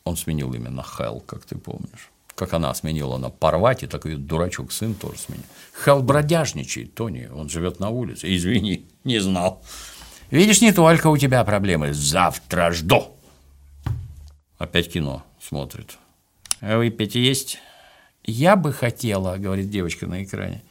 Он 0.06 0.16
сменил 0.16 0.54
имя 0.54 0.70
на 0.70 0.84
Хелл, 0.84 1.20
как 1.20 1.44
ты 1.44 1.58
помнишь. 1.58 2.10
Как 2.36 2.54
она 2.54 2.74
сменила 2.74 3.18
на 3.18 3.30
Парвати, 3.30 3.88
так 3.88 4.06
и 4.06 4.16
дурачок 4.16 4.72
сын 4.72 4.96
тоже 4.96 5.20
сменил. 5.20 5.44
Хелл 5.84 6.02
бродяжничает, 6.02 6.96
Тони, 6.96 7.30
он 7.34 7.50
живет 7.50 7.80
на 7.80 7.90
улице. 7.90 8.34
Извини, 8.34 8.86
не 9.04 9.20
знал. 9.20 9.62
Видишь, 10.32 10.62
не 10.62 10.72
только 10.72 11.08
у 11.08 11.18
тебя 11.18 11.44
проблемы. 11.44 11.94
Завтра 11.94 12.72
жду. 12.72 13.18
Опять 14.62 14.94
кино 14.94 15.24
смотрит. 15.42 15.98
Выпить 16.62 17.16
есть? 17.16 17.58
Я 18.24 18.56
бы 18.56 18.72
хотела, 18.72 19.38
говорит 19.38 19.72
девочка 19.72 20.06
на 20.06 20.24
экране. 20.24 20.62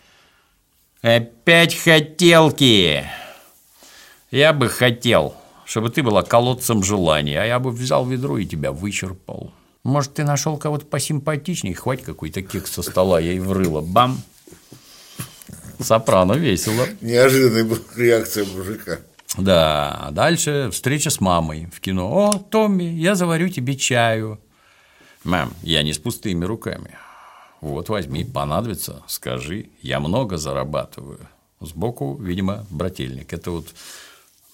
Опять 1.03 1.75
хотелки. 1.75 3.05
Я 4.31 4.53
бы 4.53 4.69
хотел, 4.69 5.35
чтобы 5.65 5.91
ты 5.91 6.05
была 6.05 6.23
колодцем 6.23 6.85
желаний, 6.85 7.35
а 7.35 7.45
я 7.45 7.59
бы 7.59 7.73
взял 7.73 8.07
ведро 8.07 8.39
и 8.39 8.47
тебя 8.47 8.71
вычерпал. 8.71 9.53
Может, 9.83 10.15
ты 10.15 10.23
нашел 10.23 10.57
кого-то 10.57 10.87
посимпатичнее? 10.87 11.75
Хватит 11.75 12.05
какой-то 12.05 12.43
кекс 12.43 12.71
со 12.71 12.83
стола, 12.83 13.19
я 13.19 13.33
и 13.33 13.41
врыла. 13.41 13.81
Бам! 13.81 14.23
Сопрано 15.81 16.35
весело. 16.35 16.87
Неожиданная 17.01 17.65
была 17.65 17.81
реакция 17.97 18.45
мужика. 18.45 19.01
Да, 19.39 20.07
а 20.07 20.11
дальше 20.11 20.71
встреча 20.73 21.11
с 21.11 21.21
мамой 21.21 21.69
в 21.73 21.81
кино. 21.81 22.09
О, 22.11 22.33
Томми, 22.51 22.85
я 22.85 23.15
заварю 23.15 23.49
тебе 23.49 23.77
чаю. 23.77 24.41
Мам, 25.25 25.53
я 25.63 25.83
не 25.83 25.93
с 25.93 25.99
пустыми 25.99 26.45
руками. 26.45 26.97
Вот 27.61 27.89
возьми, 27.91 28.25
понадобится, 28.25 29.03
скажи, 29.07 29.69
я 29.83 30.01
много 30.01 30.37
зарабатываю. 30.39 31.21
Сбоку, 31.61 32.17
видимо, 32.17 32.65
брательник. 32.71 33.33
Это 33.33 33.51
вот 33.51 33.67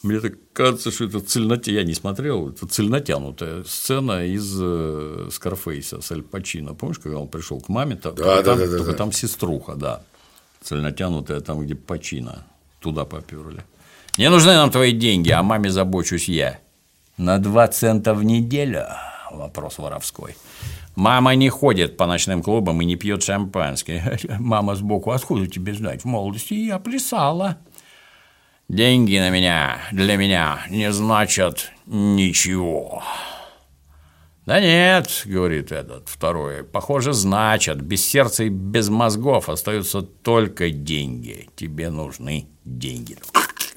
мне 0.03 0.21
так 0.21 0.35
кажется, 0.53 0.91
что 0.91 1.05
это 1.05 1.21
цельноте, 1.21 1.73
я 1.73 1.83
не 1.83 1.95
смотрел, 1.95 2.51
это 2.51 2.67
цельнотянутая 2.67 3.65
сцена 3.65 4.27
из 4.27 4.57
э, 4.61 5.29
Скарфейса 5.33 6.01
с 6.01 6.13
Аль 6.13 6.23
Пачино. 6.23 6.75
Помнишь, 6.75 6.99
когда 6.99 7.19
он 7.19 7.29
пришел 7.29 7.61
к 7.61 7.69
маме, 7.69 7.99
да, 8.03 8.13
да, 8.13 8.43
там, 8.43 8.59
да, 8.59 8.67
да, 8.67 8.77
только 8.77 8.93
да. 8.93 8.99
там 8.99 9.13
сеструха, 9.13 9.75
да. 9.75 10.03
Цельнотянутая 10.63 11.41
там, 11.41 11.61
где 11.65 11.75
Пачино. 11.75 12.47
Туда 12.81 13.05
поперли. 13.05 13.65
Не 14.19 14.31
нужны 14.31 14.55
нам 14.55 14.71
твои 14.71 14.93
деньги, 14.93 15.31
а 15.31 15.43
маме 15.43 15.71
забочусь 15.71 16.29
я. 16.29 16.59
На 17.19 17.39
два 17.39 17.69
цента 17.69 18.15
в 18.15 18.25
неделю? 18.25 18.87
Вопрос 19.31 19.79
воровской. 19.79 20.37
Мама 20.95 21.35
не 21.35 21.51
ходит 21.51 21.99
по 21.99 22.07
ночным 22.07 22.43
клубам 22.43 22.81
и 22.81 22.87
не 22.87 22.97
пьет 22.97 23.23
шампанское. 23.23 24.19
Мама 24.39 24.75
сбоку, 24.75 25.11
откуда 25.11 25.47
тебе 25.47 25.75
знать? 25.75 26.03
В 26.03 26.05
молодости 26.07 26.55
я 26.55 26.79
плясала. 26.79 27.59
Деньги 28.71 29.19
на 29.19 29.29
меня, 29.29 29.79
для 29.93 30.17
меня 30.17 30.61
не 30.71 30.91
значат 30.93 31.71
ничего. 31.85 33.03
Да 34.47 34.61
нет, 34.61 35.23
говорит 35.27 35.73
этот 35.73 36.09
второй, 36.09 36.65
похоже, 36.65 37.13
значат. 37.13 37.81
Без 37.83 38.07
сердца 38.07 38.45
и 38.45 38.49
без 38.49 38.89
мозгов 38.89 39.51
остаются 39.51 40.01
только 40.01 40.71
деньги. 40.71 41.49
Тебе 41.55 41.91
нужны 41.91 42.47
деньги. 42.65 43.19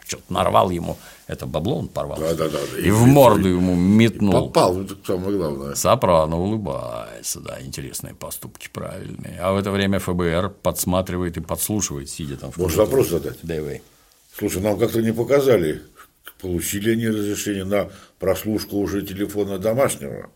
Что-то 0.10 0.34
нарвал 0.34 0.72
ему, 0.72 0.98
это 1.28 1.46
бабло 1.46 1.78
он 1.78 1.88
порвал. 1.88 2.18
Да, 2.18 2.34
да, 2.34 2.50
да. 2.50 2.60
И, 2.80 2.88
и 2.88 2.90
в 2.90 3.06
морду 3.06 3.48
ему 3.48 3.76
метнул. 3.76 4.48
Попал, 4.48 4.82
это 4.82 4.96
самое 5.06 5.38
главное. 5.38 5.76
Сопрано 5.76 6.36
улыбается, 6.36 7.40
да, 7.42 7.62
интересные 7.62 8.16
поступки 8.16 8.70
правильные. 8.74 9.38
А 9.40 9.54
в 9.54 9.58
это 9.58 9.70
время 9.70 10.00
ФБР 10.00 10.50
подсматривает 10.64 11.38
и 11.38 11.42
подслушивает, 11.42 12.10
сидя 12.10 12.38
там 12.38 12.52
в 12.52 12.58
Может 12.58 12.80
вопрос 12.80 13.10
задать? 13.10 13.38
Давай. 13.44 13.84
Слушай, 14.36 14.64
нам 14.64 14.80
как-то 14.80 15.00
не 15.04 15.14
показали, 15.14 15.84
получили 16.42 16.94
они 16.94 17.08
разрешение 17.08 17.66
на 17.66 17.90
прослушку 18.18 18.78
уже 18.78 19.04
телефона 19.04 19.60
домашнего, 19.60 20.32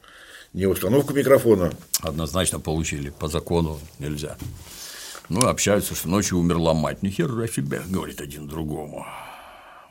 не 0.54 0.68
установку 0.68 1.14
микрофона. 1.14 1.74
Однозначно 2.02 2.60
получили, 2.60 3.10
по 3.10 3.28
закону 3.28 3.80
нельзя. 3.98 4.38
Ну, 5.30 5.48
общаются, 5.48 5.96
что 5.96 6.10
ночью 6.10 6.38
умерла 6.38 6.76
мать. 6.76 7.02
Ни 7.02 7.10
хера 7.10 7.48
себе, 7.48 7.82
говорит 7.88 8.22
один 8.22 8.48
другому. 8.48 9.08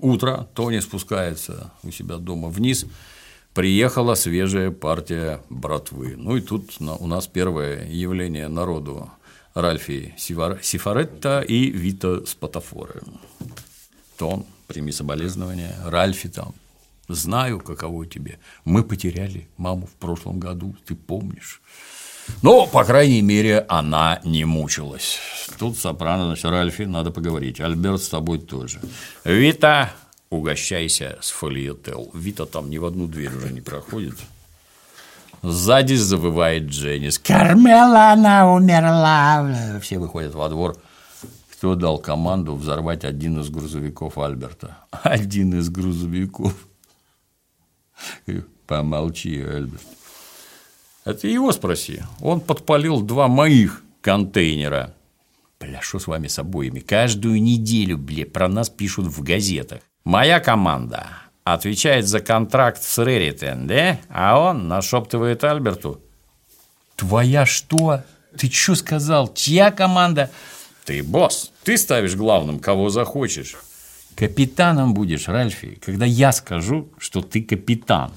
Утро, 0.03 0.49
Тони 0.55 0.81
спускается 0.81 1.71
у 1.85 1.93
себя 1.93 2.17
дома 2.17 2.49
вниз, 2.49 2.87
приехала 3.55 4.17
свежая 4.17 4.73
партия 4.73 5.41
братвы. 5.49 6.17
Ну 6.17 6.37
и 6.37 6.41
тут 6.41 6.79
у 6.81 7.07
нас 7.07 7.29
первое 7.29 7.87
явление 7.89 8.49
народу 8.49 9.09
Ральфи 9.55 10.13
Сифаретта 10.19 11.41
и 11.41 11.71
Вита 11.71 12.27
Спатафоры. 12.27 13.01
Тон, 14.19 14.45
прими 14.67 14.91
соболезнования, 14.91 15.77
Ральфи 15.87 16.29
там. 16.29 16.53
Знаю, 17.07 17.61
каково 17.61 18.05
тебе. 18.05 18.41
Мы 18.65 18.83
потеряли 18.83 19.47
маму 19.57 19.87
в 19.87 19.95
прошлом 20.01 20.41
году, 20.41 20.75
ты 20.85 20.97
помнишь. 20.97 21.63
Но, 22.41 22.67
по 22.67 22.85
крайней 22.85 23.23
мере, 23.23 23.65
она 23.69 24.21
не 24.25 24.45
мучилась. 24.45 25.19
Тут 25.59 25.79
сопрано, 25.79 26.35
Ральфи, 26.43 26.83
надо 26.83 27.11
поговорить. 27.11 27.61
Альберт 27.61 28.03
с 28.03 28.09
тобой 28.09 28.39
тоже. 28.39 28.81
Вита, 29.25 29.93
угощайся 30.31 31.19
с 31.21 31.31
фолиетел. 31.31 32.11
Вита 32.15 32.47
там 32.47 32.71
ни 32.71 32.79
в 32.79 32.85
одну 32.85 33.07
дверь 33.07 33.37
уже 33.37 33.53
не 33.53 33.61
проходит. 33.61 34.15
Сзади 35.43 35.95
завывает 35.95 36.65
Дженнис. 36.65 37.19
Кармела, 37.19 38.13
она 38.13 38.53
умерла. 38.53 39.79
Все 39.81 39.99
выходят 39.99 40.35
во 40.35 40.49
двор. 40.49 40.77
Кто 41.53 41.75
дал 41.75 41.99
команду 41.99 42.55
взорвать 42.55 43.05
один 43.05 43.41
из 43.41 43.51
грузовиков 43.51 44.19
Альберта? 44.19 44.79
Один 44.91 45.59
из 45.59 45.69
грузовиков. 45.69 46.55
Помолчи, 48.67 49.41
Альберт. 49.41 49.83
Это 51.05 51.27
его 51.27 51.53
спроси. 51.53 52.03
Он 52.21 52.41
подпалил 52.41 53.01
два 53.01 53.29
моих 53.29 53.83
контейнера. 54.01 54.95
Бля, 55.61 55.81
что 55.81 55.99
с 55.99 56.07
вами 56.07 56.29
с 56.29 56.39
обоими? 56.39 56.81
Каждую 56.81 57.43
неделю, 57.43 57.99
бля, 57.99 58.27
про 58.27 58.49
нас 58.49 58.69
пишут 58.69 59.07
в 59.07 59.23
газетах. 59.23 59.81
Моя 60.05 60.41
команда 60.41 61.07
отвечает 61.45 62.07
за 62.07 62.21
контракт 62.21 62.83
с 62.83 62.99
Реритен, 63.03 63.67
да? 63.67 63.99
А 64.09 64.39
он 64.39 64.69
нашептывает 64.69 65.45
Альберту. 65.45 66.01
Твоя 66.97 67.47
что? 67.47 68.03
Ты 68.37 68.51
что 68.51 68.75
сказал? 68.75 69.33
Чья 69.35 69.71
команда? 69.71 70.31
Ты 70.85 71.03
босс. 71.03 71.53
Ты 71.65 71.77
ставишь 71.77 72.15
главным, 72.15 72.59
кого 72.59 72.91
захочешь. 72.91 73.57
Капитаном 74.17 74.95
будешь, 74.95 75.29
Ральфи, 75.29 75.79
когда 75.85 76.05
я 76.05 76.33
скажу, 76.33 76.89
что 76.99 77.23
ты 77.23 77.43
капитан. 77.43 78.13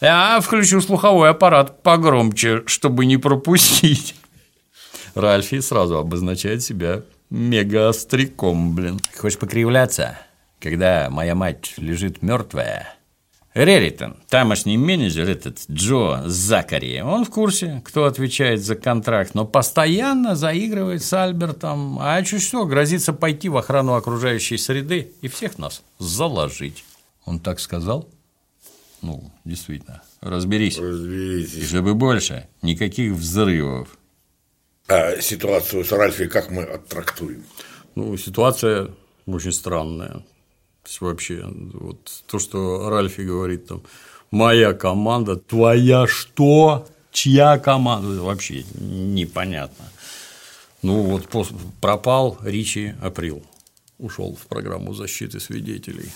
Я 0.00 0.40
включу 0.40 0.80
слуховой 0.80 1.28
аппарат 1.28 1.82
погромче, 1.82 2.62
чтобы 2.66 3.04
не 3.04 3.18
пропустить. 3.18 4.14
Ральфи 5.14 5.60
сразу 5.60 5.98
обозначает 5.98 6.62
себя 6.62 7.02
мега-остряком, 7.28 8.74
блин. 8.74 8.98
Хочешь 9.16 9.38
покривляться? 9.38 10.18
Когда 10.58 11.08
моя 11.10 11.34
мать 11.34 11.74
лежит 11.76 12.22
мертвая, 12.22 12.94
Реритон, 13.52 14.16
тамошний 14.28 14.78
менеджер, 14.78 15.28
этот 15.28 15.58
Джо 15.68 16.22
Закари, 16.24 17.02
он 17.02 17.24
в 17.24 17.30
курсе, 17.30 17.82
кто 17.84 18.04
отвечает 18.04 18.62
за 18.62 18.76
контракт, 18.76 19.34
но 19.34 19.44
постоянно 19.44 20.36
заигрывает 20.36 21.02
с 21.02 21.12
Альбертом, 21.12 21.98
а 22.00 22.22
чуть 22.22 22.42
что, 22.42 22.64
грозится 22.64 23.12
пойти 23.12 23.48
в 23.48 23.56
охрану 23.56 23.94
окружающей 23.94 24.56
среды 24.56 25.12
и 25.20 25.28
всех 25.28 25.58
нас 25.58 25.82
заложить. 25.98 26.84
Он 27.26 27.40
так 27.40 27.58
сказал? 27.58 28.08
Ну, 29.02 29.30
действительно, 29.44 30.02
разберись. 30.20 30.78
Разберитесь. 30.78 31.54
И 31.54 31.64
чтобы 31.64 31.94
больше 31.94 32.48
никаких 32.62 33.12
взрывов. 33.12 33.96
А 34.88 35.20
ситуацию 35.20 35.84
с 35.84 35.92
Ральфи 35.92 36.26
как 36.26 36.50
мы 36.50 36.62
оттрактуем? 36.64 37.44
Ну, 37.94 38.16
ситуация 38.16 38.90
очень 39.26 39.52
странная. 39.52 40.24
То 40.82 40.88
есть 40.88 41.00
вообще, 41.00 41.44
вот 41.46 42.24
то, 42.26 42.38
что 42.38 42.88
Ральфи 42.90 43.20
говорит 43.20 43.66
там, 43.66 43.82
моя 44.30 44.72
команда, 44.72 45.36
твоя 45.36 46.06
что? 46.06 46.88
Чья 47.12 47.58
команда? 47.58 48.22
Вообще 48.22 48.64
непонятно. 48.74 49.84
Ну 50.82 51.02
вот 51.02 51.28
пропал 51.80 52.38
Ричи 52.42 52.94
Април, 53.02 53.42
ушел 53.98 54.34
в 54.34 54.46
программу 54.46 54.94
защиты 54.94 55.40
свидетелей, 55.40 56.10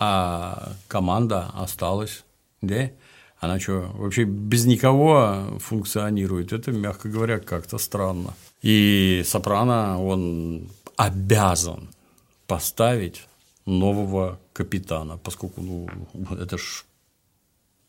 а 0.00 0.72
команда 0.88 1.50
осталась 1.54 2.24
Да? 2.62 2.90
Она 3.38 3.58
что, 3.58 3.90
вообще 3.94 4.24
без 4.24 4.66
никого 4.66 5.58
функционирует? 5.60 6.52
Это, 6.52 6.72
мягко 6.72 7.08
говоря, 7.08 7.38
как-то 7.38 7.78
странно. 7.78 8.34
И 8.60 9.22
Сопрано, 9.24 10.02
он 10.02 10.68
обязан 10.96 11.88
поставить 12.46 13.26
нового 13.64 14.38
капитана, 14.52 15.16
поскольку 15.16 15.62
ну, 15.62 15.88
это 16.38 16.58
ж 16.58 16.84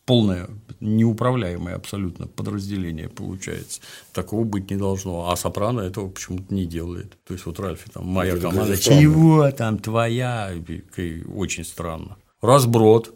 полное 0.04 0.48
неуправляемое 0.80 1.76
абсолютно 1.76 2.26
подразделение 2.26 3.08
получается. 3.08 3.80
Такого 4.12 4.44
быть 4.44 4.70
не 4.70 4.76
должно. 4.76 5.30
А 5.30 5.36
Сопрано 5.36 5.80
этого 5.80 6.08
почему-то 6.08 6.52
не 6.52 6.66
делает. 6.66 7.16
То 7.26 7.34
есть 7.34 7.46
вот 7.46 7.60
Ральфи 7.60 7.88
там 7.92 8.06
моя 8.06 8.32
это 8.32 8.42
команда, 8.42 8.76
чего 8.76 9.50
там 9.50 9.78
твоя, 9.78 10.52
очень 11.34 11.64
странно. 11.64 12.16
Разброд 12.40 13.14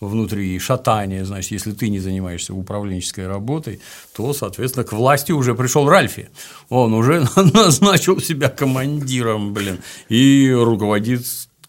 внутри, 0.00 0.58
шатание, 0.58 1.24
значит, 1.24 1.52
если 1.52 1.72
ты 1.72 1.88
не 1.88 2.00
занимаешься 2.00 2.54
управленческой 2.54 3.28
работой, 3.28 3.80
то, 4.14 4.32
соответственно, 4.32 4.84
к 4.84 4.92
власти 4.92 5.32
уже 5.32 5.54
пришел 5.54 5.88
Ральфи. 5.88 6.30
Он 6.68 6.92
уже 6.94 7.24
назначил 7.36 8.20
себя 8.20 8.48
командиром, 8.48 9.54
блин, 9.54 9.78
и 10.08 10.50
руководит 10.50 11.24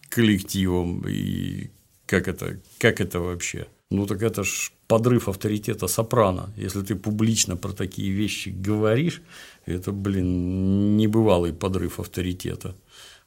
коллективом. 0.09 1.03
И 1.07 1.70
как 2.07 2.28
это, 2.28 2.59
как 2.80 3.01
это 3.01 3.20
вообще? 3.20 3.68
Ну 3.94 4.08
так 4.08 4.24
это 4.24 4.44
ж 4.44 4.72
подрыв 4.88 5.30
авторитета 5.30 5.88
сопрано. 5.88 6.52
Если 6.58 6.82
ты 6.82 6.96
публично 6.96 7.56
про 7.56 7.74
такие 7.74 8.12
вещи 8.12 8.50
говоришь, 8.50 9.22
это, 9.68 9.91
блин, 9.91 10.98
небывалый 10.98 11.54
подрыв 11.54 12.00
авторитета. 12.00 12.76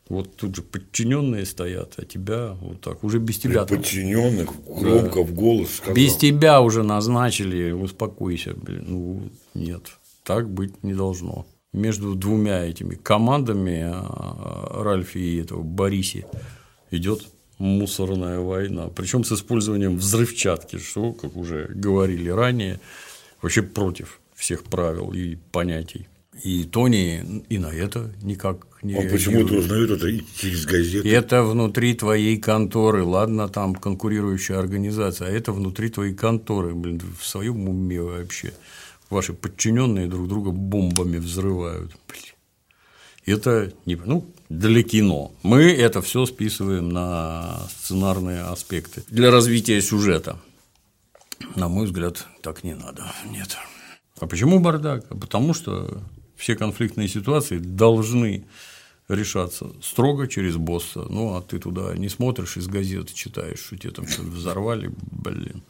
Вот 0.09 0.35
тут 0.35 0.57
же 0.57 0.63
подчиненные 0.63 1.47
стоят, 1.47 1.95
а 1.99 2.05
тебя 2.05 2.57
вот 2.61 2.81
так 2.81 3.05
уже 3.05 3.21
без 3.21 3.39
тебя. 3.39 3.65
Подчиненных 3.65 4.51
громко 4.67 5.21
да. 5.21 5.23
в 5.23 5.35
голос 5.35 5.77
сказал. 5.77 5.95
Без 5.95 6.17
тебя 6.17 6.61
уже 6.61 6.83
назначили, 6.83 7.71
успокойся, 7.71 8.55
блин. 8.55 8.85
Ну 8.89 9.31
нет, 9.55 9.83
так 10.25 10.51
быть 10.51 10.83
не 10.83 10.95
должно. 10.95 11.47
Между 11.73 12.17
двумя 12.17 12.65
этими 12.65 12.97
командами 12.97 13.83
а, 13.85 14.83
Ральфи 14.83 15.19
и 15.19 15.41
этого 15.43 15.63
Бориси 15.63 16.27
идет 16.91 17.25
мусорная 17.59 18.41
война, 18.41 18.89
причем 18.89 19.25
с 19.25 19.33
использованием 19.33 19.97
взрывчатки, 19.97 20.79
что, 20.79 21.13
как 21.13 21.37
уже 21.37 21.71
говорили 21.75 22.29
ранее, 22.29 22.81
вообще 23.41 23.63
против 23.63 24.21
всех 24.35 24.65
правил 24.65 25.13
и 25.13 25.37
понятий. 25.53 26.07
И 26.43 26.65
Тони 26.65 27.45
и 27.49 27.59
на 27.59 27.73
это 27.73 28.13
никак 28.23 28.67
не 28.83 28.95
Он 28.95 29.09
почему-то 29.09 29.55
узнает 29.55 29.91
это 29.91 30.07
через 30.39 30.67
газеты. 30.67 31.09
Это 31.09 31.43
внутри 31.43 31.95
твоей 31.95 32.37
конторы, 32.37 33.05
ладно, 33.05 33.49
там 33.49 33.75
конкурирующая 33.75 34.59
организация, 34.59 35.29
а 35.29 35.31
это 35.31 35.53
внутри 35.53 35.89
твоей 35.89 36.15
конторы, 36.15 36.75
блин, 36.75 37.01
в 37.19 37.27
своем 37.27 37.67
уме 37.69 38.03
вообще. 38.03 38.53
Ваши 39.09 39.33
подчиненные 39.33 40.09
друг 40.09 40.29
друга 40.29 40.51
бомбами 40.51 41.17
взрывают. 41.17 41.93
Блин. 42.07 42.35
Это 43.25 43.73
не, 43.87 43.97
ну, 43.97 44.27
для 44.49 44.83
кино. 44.83 45.33
Мы 45.43 45.65
это 45.65 46.03
все 46.03 46.27
списываем 46.27 46.89
на 46.89 47.61
сценарные 47.79 48.43
аспекты 48.43 49.03
для 49.09 49.31
развития 49.31 49.81
сюжета. 49.81 50.39
На 51.55 51.69
мой 51.69 51.87
взгляд, 51.87 52.27
так 52.43 52.65
не 52.65 52.75
надо. 52.75 53.13
Нет. 53.31 53.57
А 54.19 54.27
почему 54.27 54.61
бардак? 54.61 55.05
А 55.11 55.15
потому 55.15 55.53
что 55.53 56.03
все 56.37 56.55
конфликтные 56.57 57.09
ситуации 57.09 57.59
должны 57.59 58.47
решаться 59.09 59.73
строго 59.83 60.27
через 60.27 60.57
босса. 60.57 61.07
Ну, 61.09 61.35
а 61.37 61.43
ты 61.43 61.59
туда 61.59 61.97
не 61.97 62.09
смотришь, 62.09 62.57
из 62.57 62.67
газеты 62.67 63.15
читаешь, 63.15 63.61
что 63.61 63.77
тебе 63.77 63.93
там 63.93 64.07
что-то 64.07 64.29
взорвали, 64.29 64.91
блин. 65.11 65.63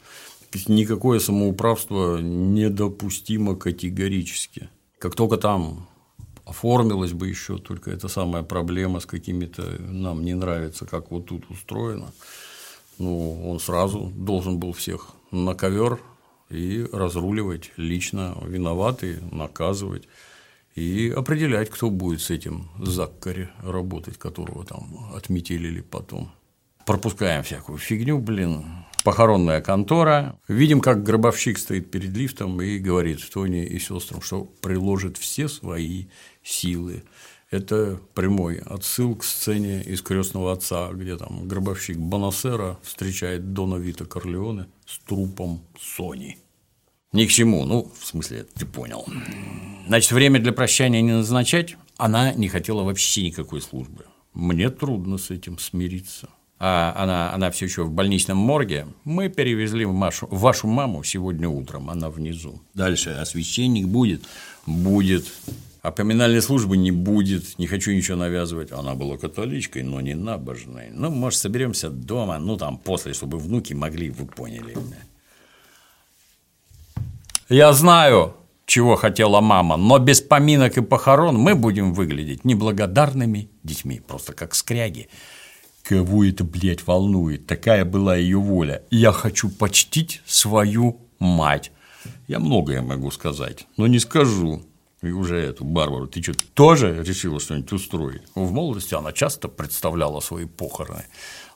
Никакое 0.67 1.19
самоуправство 1.19 2.19
недопустимо 2.19 3.55
категорически. 3.55 4.69
Как 4.97 5.13
только 5.13 5.37
там 5.37 5.86
оформилась 6.47 7.11
бы 7.11 7.27
еще 7.27 7.57
только 7.57 7.91
эта 7.91 8.07
самая 8.07 8.43
проблема 8.43 8.99
с 8.99 9.05
какими-то 9.05 9.63
нам 9.79 10.23
не 10.23 10.33
нравится, 10.33 10.85
как 10.85 11.11
вот 11.11 11.25
тут 11.27 11.49
устроено. 11.49 12.11
Ну, 12.97 13.49
он 13.49 13.59
сразу 13.59 14.11
должен 14.15 14.57
был 14.57 14.71
всех 14.71 15.09
на 15.31 15.53
ковер 15.53 15.99
и 16.49 16.87
разруливать 16.91 17.71
лично 17.77 18.35
виноватые, 18.45 19.19
наказывать 19.31 20.07
и 20.75 21.13
определять, 21.15 21.69
кто 21.69 21.89
будет 21.89 22.21
с 22.21 22.29
этим 22.29 22.69
Заккари 22.79 23.49
работать, 23.61 24.17
которого 24.17 24.63
там 24.63 25.11
отметили 25.13 25.81
потом. 25.81 26.31
Пропускаем 26.85 27.43
всякую 27.43 27.77
фигню, 27.77 28.17
блин, 28.19 28.63
похоронная 29.03 29.61
контора. 29.61 30.39
Видим, 30.47 30.81
как 30.81 31.03
гробовщик 31.03 31.57
стоит 31.57 31.91
перед 31.91 32.11
лифтом 32.11 32.61
и 32.61 32.77
говорит 32.77 33.19
Тони 33.33 33.65
и 33.65 33.79
сестрам, 33.79 34.21
что 34.21 34.43
приложит 34.61 35.17
все 35.17 35.47
свои 35.47 36.05
силы. 36.47 37.03
Это 37.49 37.99
прямой 38.13 38.59
отсыл 38.59 39.15
к 39.15 39.23
сцене 39.23 39.81
из 39.81 40.01
крестного 40.01 40.51
отца, 40.51 40.91
где 40.91 41.15
там 41.17 41.47
гробовщик 41.47 41.97
Бонасера 41.97 42.77
встречает 42.83 43.53
Дона 43.53 43.75
Вита 43.75 44.05
Корлеоне 44.05 44.67
с 44.85 44.99
трупом 44.99 45.61
Сони. 45.79 46.37
Ни 47.13 47.25
к 47.25 47.29
чему, 47.29 47.63
ну, 47.63 47.89
в 47.97 48.05
смысле, 48.05 48.45
ты 48.53 48.65
понял. 48.65 49.05
Значит, 49.87 50.11
время 50.11 50.39
для 50.39 50.51
прощания 50.51 51.01
не 51.01 51.13
назначать, 51.13 51.77
она 51.95 52.33
не 52.33 52.49
хотела 52.49 52.83
вообще 52.83 53.23
никакой 53.23 53.61
службы. 53.61 54.05
Мне 54.33 54.69
трудно 54.69 55.17
с 55.17 55.31
этим 55.31 55.57
смириться. 55.57 56.29
А 56.59 56.93
она, 56.97 57.33
она 57.33 57.51
все 57.51 57.65
еще 57.65 57.83
в 57.83 57.91
больничном 57.91 58.37
морге. 58.37 58.87
Мы 59.03 59.29
перевезли 59.29 59.85
Машу, 59.85 60.27
вашу 60.29 60.67
маму 60.67 61.03
сегодня 61.03 61.47
утром, 61.47 61.89
она 61.89 62.09
внизу. 62.09 62.61
Дальше, 62.73 63.11
а 63.11 63.25
священник 63.25 63.87
будет? 63.87 64.23
Будет. 64.65 65.25
А 65.87 65.91
поминальной 65.91 66.41
службы 66.41 66.75
не 66.75 66.91
будет, 66.91 67.57
не 67.57 67.65
хочу 67.65 67.93
ничего 67.93 68.17
навязывать. 68.17 68.73
Она 68.73 68.93
была 68.93 69.15
католичкой, 69.15 69.83
но 69.83 70.01
не 70.01 70.15
набожной. 70.15 70.89
Ну, 70.91 71.09
может, 71.09 71.39
соберемся 71.39 71.89
дома, 71.89 72.37
ну, 72.39 72.57
там, 72.57 72.77
после, 72.77 73.13
чтобы 73.13 73.37
внуки 73.37 73.71
могли, 73.71 74.09
вы 74.09 74.25
поняли. 74.25 74.75
Я 77.47 77.71
знаю, 77.71 78.35
чего 78.65 78.97
хотела 78.97 79.39
мама, 79.39 79.77
но 79.77 79.97
без 79.97 80.19
поминок 80.19 80.77
и 80.77 80.81
похорон 80.81 81.37
мы 81.37 81.55
будем 81.55 81.93
выглядеть 81.93 82.43
неблагодарными 82.43 83.49
детьми, 83.63 84.01
просто 84.05 84.33
как 84.33 84.55
скряги. 84.55 85.07
Кого 85.83 86.25
это, 86.25 86.43
блядь, 86.43 86.85
волнует? 86.85 87.47
Такая 87.47 87.85
была 87.85 88.17
ее 88.17 88.39
воля. 88.39 88.83
Я 88.91 89.13
хочу 89.13 89.49
почтить 89.49 90.21
свою 90.25 90.99
мать. 91.19 91.71
Я 92.27 92.39
многое 92.39 92.81
могу 92.81 93.09
сказать, 93.09 93.67
но 93.77 93.87
не 93.87 93.99
скажу. 93.99 94.63
И 95.03 95.11
уже 95.11 95.37
эту 95.37 95.63
Барбару, 95.63 96.07
ты 96.07 96.23
что, 96.23 96.33
тоже 96.55 97.03
решила 97.03 97.39
что-нибудь 97.39 97.71
устроить? 97.71 98.21
В 98.33 98.51
молодости 98.51 98.95
она 98.95 99.13
часто 99.13 99.47
представляла 99.47 100.21
свои 100.21 100.45
похороны. 100.45 101.05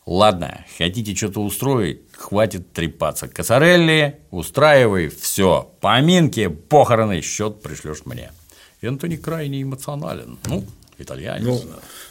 Ладно, 0.06 0.66
хотите 0.78 1.16
что-то 1.16 1.42
устроить, 1.42 2.02
хватит 2.12 2.72
трепаться. 2.72 3.28
Косарелли, 3.28 4.20
устраивай, 4.30 5.10
все. 5.10 5.72
Поминки, 5.80 6.48
похороны, 6.48 7.22
счет 7.22 7.62
пришлешь 7.62 8.06
мне. 8.06 8.32
Энтони 8.82 9.16
крайне 9.16 9.62
эмоционален. 9.62 10.38
Ну, 10.46 10.64
итальянец. 10.98 11.44
Ну, 11.44 11.62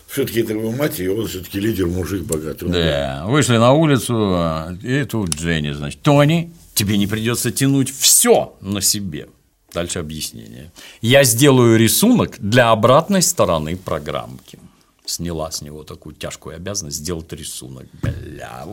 все-таки 0.08 0.40
это 0.40 0.52
его 0.52 0.70
мать, 0.72 0.98
и 1.00 1.08
он 1.08 1.26
все-таки 1.26 1.60
лидер, 1.60 1.86
мужик 1.86 2.22
богатый. 2.24 2.68
Да, 2.68 3.24
вышли 3.26 3.56
на 3.56 3.72
улицу, 3.72 4.76
и 4.82 5.04
тут 5.04 5.30
Дженни, 5.30 5.72
значит, 5.72 6.02
Тони, 6.02 6.52
тебе 6.74 6.96
не 6.96 7.06
придется 7.06 7.50
тянуть 7.52 7.90
все 7.90 8.56
на 8.60 8.80
себе. 8.80 9.28
Дальше 9.72 10.00
объяснение. 10.00 10.72
Я 11.00 11.24
сделаю 11.24 11.78
рисунок 11.78 12.38
для 12.38 12.70
обратной 12.70 13.22
стороны 13.22 13.76
программки. 13.76 14.58
Сняла 15.04 15.50
с 15.50 15.62
него 15.62 15.84
такую 15.84 16.14
тяжкую 16.14 16.56
обязанность 16.56 16.98
сделать 16.98 17.32
рисунок. 17.32 17.86
Бля, 18.02 18.66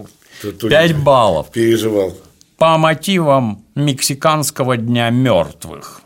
пять 0.69 0.97
баллов. 0.97 1.51
Переживал. 1.51 2.17
По 2.57 2.77
мотивам 2.77 3.65
мексиканского 3.75 4.77
дня 4.77 5.09
мертвых. 5.09 6.01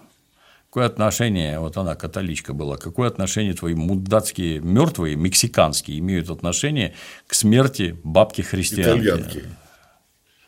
Какое 0.68 0.86
отношение, 0.86 1.60
вот 1.60 1.76
она 1.76 1.96
католичка 1.96 2.54
была, 2.54 2.78
какое 2.78 3.10
отношение 3.10 3.54
твои 3.54 3.74
мудацкие 3.74 4.60
мертвые, 4.60 5.18
мексиканские, 5.18 6.00
имеют 6.00 6.30
отношение 6.30 6.94
к 7.28 7.34
смерти 7.34 7.98
бабки 8.06 8.42
христианки? 8.42 9.02
Итальянки. 9.02 9.44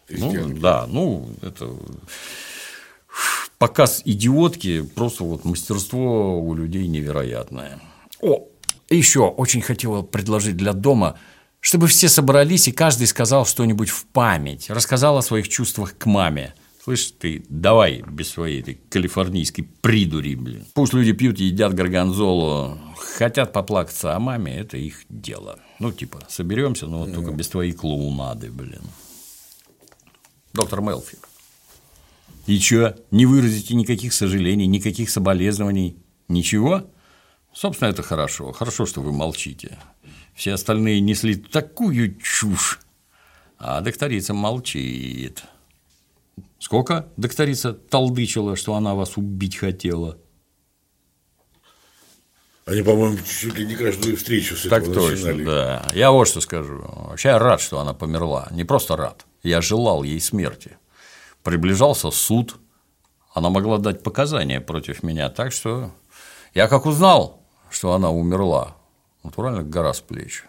Ну, 0.10 0.60
да, 0.60 0.86
ну, 0.88 1.30
это 1.41 1.76
показ 3.64 4.01
идиотки, 4.03 4.82
просто 4.82 5.24
вот 5.24 5.45
мастерство 5.45 6.38
у 6.38 6.53
людей 6.53 6.86
невероятное. 6.86 7.80
О, 8.20 8.45
еще 8.89 9.22
очень 9.22 9.61
хотела 9.61 10.01
предложить 10.01 10.57
для 10.57 10.74
дома, 10.74 11.18
чтобы 11.61 11.88
все 11.88 12.09
собрались 12.09 12.68
и 12.68 12.74
каждый 12.74 13.07
сказал 13.07 13.45
что-нибудь 13.45 13.88
в 13.88 14.05
память, 14.07 14.70
рассказал 14.70 15.18
о 15.18 15.22
своих 15.22 15.47
чувствах 15.47 15.97
к 15.97 16.05
маме. 16.07 16.53
Слышь, 16.84 17.14
ты 17.18 17.45
давай 17.47 18.03
без 18.05 18.32
своей 18.32 18.59
этой 18.59 18.82
калифорнийской 18.89 19.64
придури, 19.64 20.36
блин. 20.36 20.66
Пусть 20.74 20.91
люди 20.91 21.14
пьют 21.14 21.39
и 21.39 21.45
едят 21.45 21.74
горгонзолу, 21.74 22.78
хотят 22.97 23.53
поплакаться 23.53 24.14
о 24.14 24.20
маме, 24.20 24.57
это 24.57 24.76
их 24.76 25.05
дело. 25.07 25.57
Ну, 25.80 25.93
типа, 25.93 26.20
соберемся, 26.28 26.88
но 26.88 27.05
вот 27.05 27.14
только 27.14 27.32
без 27.32 27.47
твоей 27.47 27.72
клоунады, 27.72 28.51
блин. 28.51 28.82
Доктор 30.51 30.82
Мелфи. 30.82 31.18
И 32.46 32.60
чё, 32.60 32.96
не 33.12 33.26
выразите 33.26 33.74
никаких 33.74 34.14
сожалений, 34.14 34.68
никаких 34.68 35.10
соболезнований? 35.10 35.98
Ничего? 36.28 36.89
Собственно, 37.54 37.89
это 37.89 38.04
хорошо. 38.04 38.52
Хорошо, 38.52 38.86
что 38.86 39.02
вы 39.02 39.12
молчите. 39.14 39.78
Все 40.34 40.54
остальные 40.54 41.00
несли 41.00 41.36
такую 41.36 42.16
чушь, 42.16 42.80
а 43.58 43.82
докторица 43.82 44.34
молчит. 44.34 45.44
Сколько 46.60 47.08
докторица 47.18 47.74
толдычила, 47.74 48.56
что 48.56 48.74
она 48.76 48.96
вас 48.96 49.16
убить 49.18 49.58
хотела? 49.58 50.18
Они, 52.66 52.82
по-моему, 52.82 53.18
чуть 53.26 53.58
ли 53.58 53.66
не 53.66 53.76
каждую 53.76 54.16
встречу 54.16 54.56
с 54.56 54.64
так 54.64 54.84
этого 54.84 55.10
точно, 55.10 55.34
начинали. 55.34 55.44
да. 55.44 55.88
Я 55.94 56.12
вот 56.12 56.28
что 56.30 56.39
скажу. 56.39 56.82
Вообще 56.82 57.30
я 57.30 57.39
рад, 57.39 57.60
что 57.60 57.80
она 57.80 57.94
померла. 57.94 58.48
Не 58.52 58.64
просто 58.64 58.96
рад. 58.96 59.26
Я 59.44 59.62
желал 59.62 60.04
ей 60.04 60.22
смерти. 60.22 60.78
Приближался 61.44 62.10
суд. 62.12 62.58
Она 63.34 63.50
могла 63.50 63.78
дать 63.78 64.04
показания 64.04 64.62
против 64.62 65.04
меня. 65.04 65.30
Так 65.30 65.52
что 65.52 65.91
я 66.54 66.68
как 66.68 66.86
узнал, 66.86 67.41
что 67.70 67.94
она 67.94 68.12
умерла, 68.12 68.76
натурально 69.24 69.64
гора 69.64 69.94
с 69.94 70.00
плеч. 70.00 70.46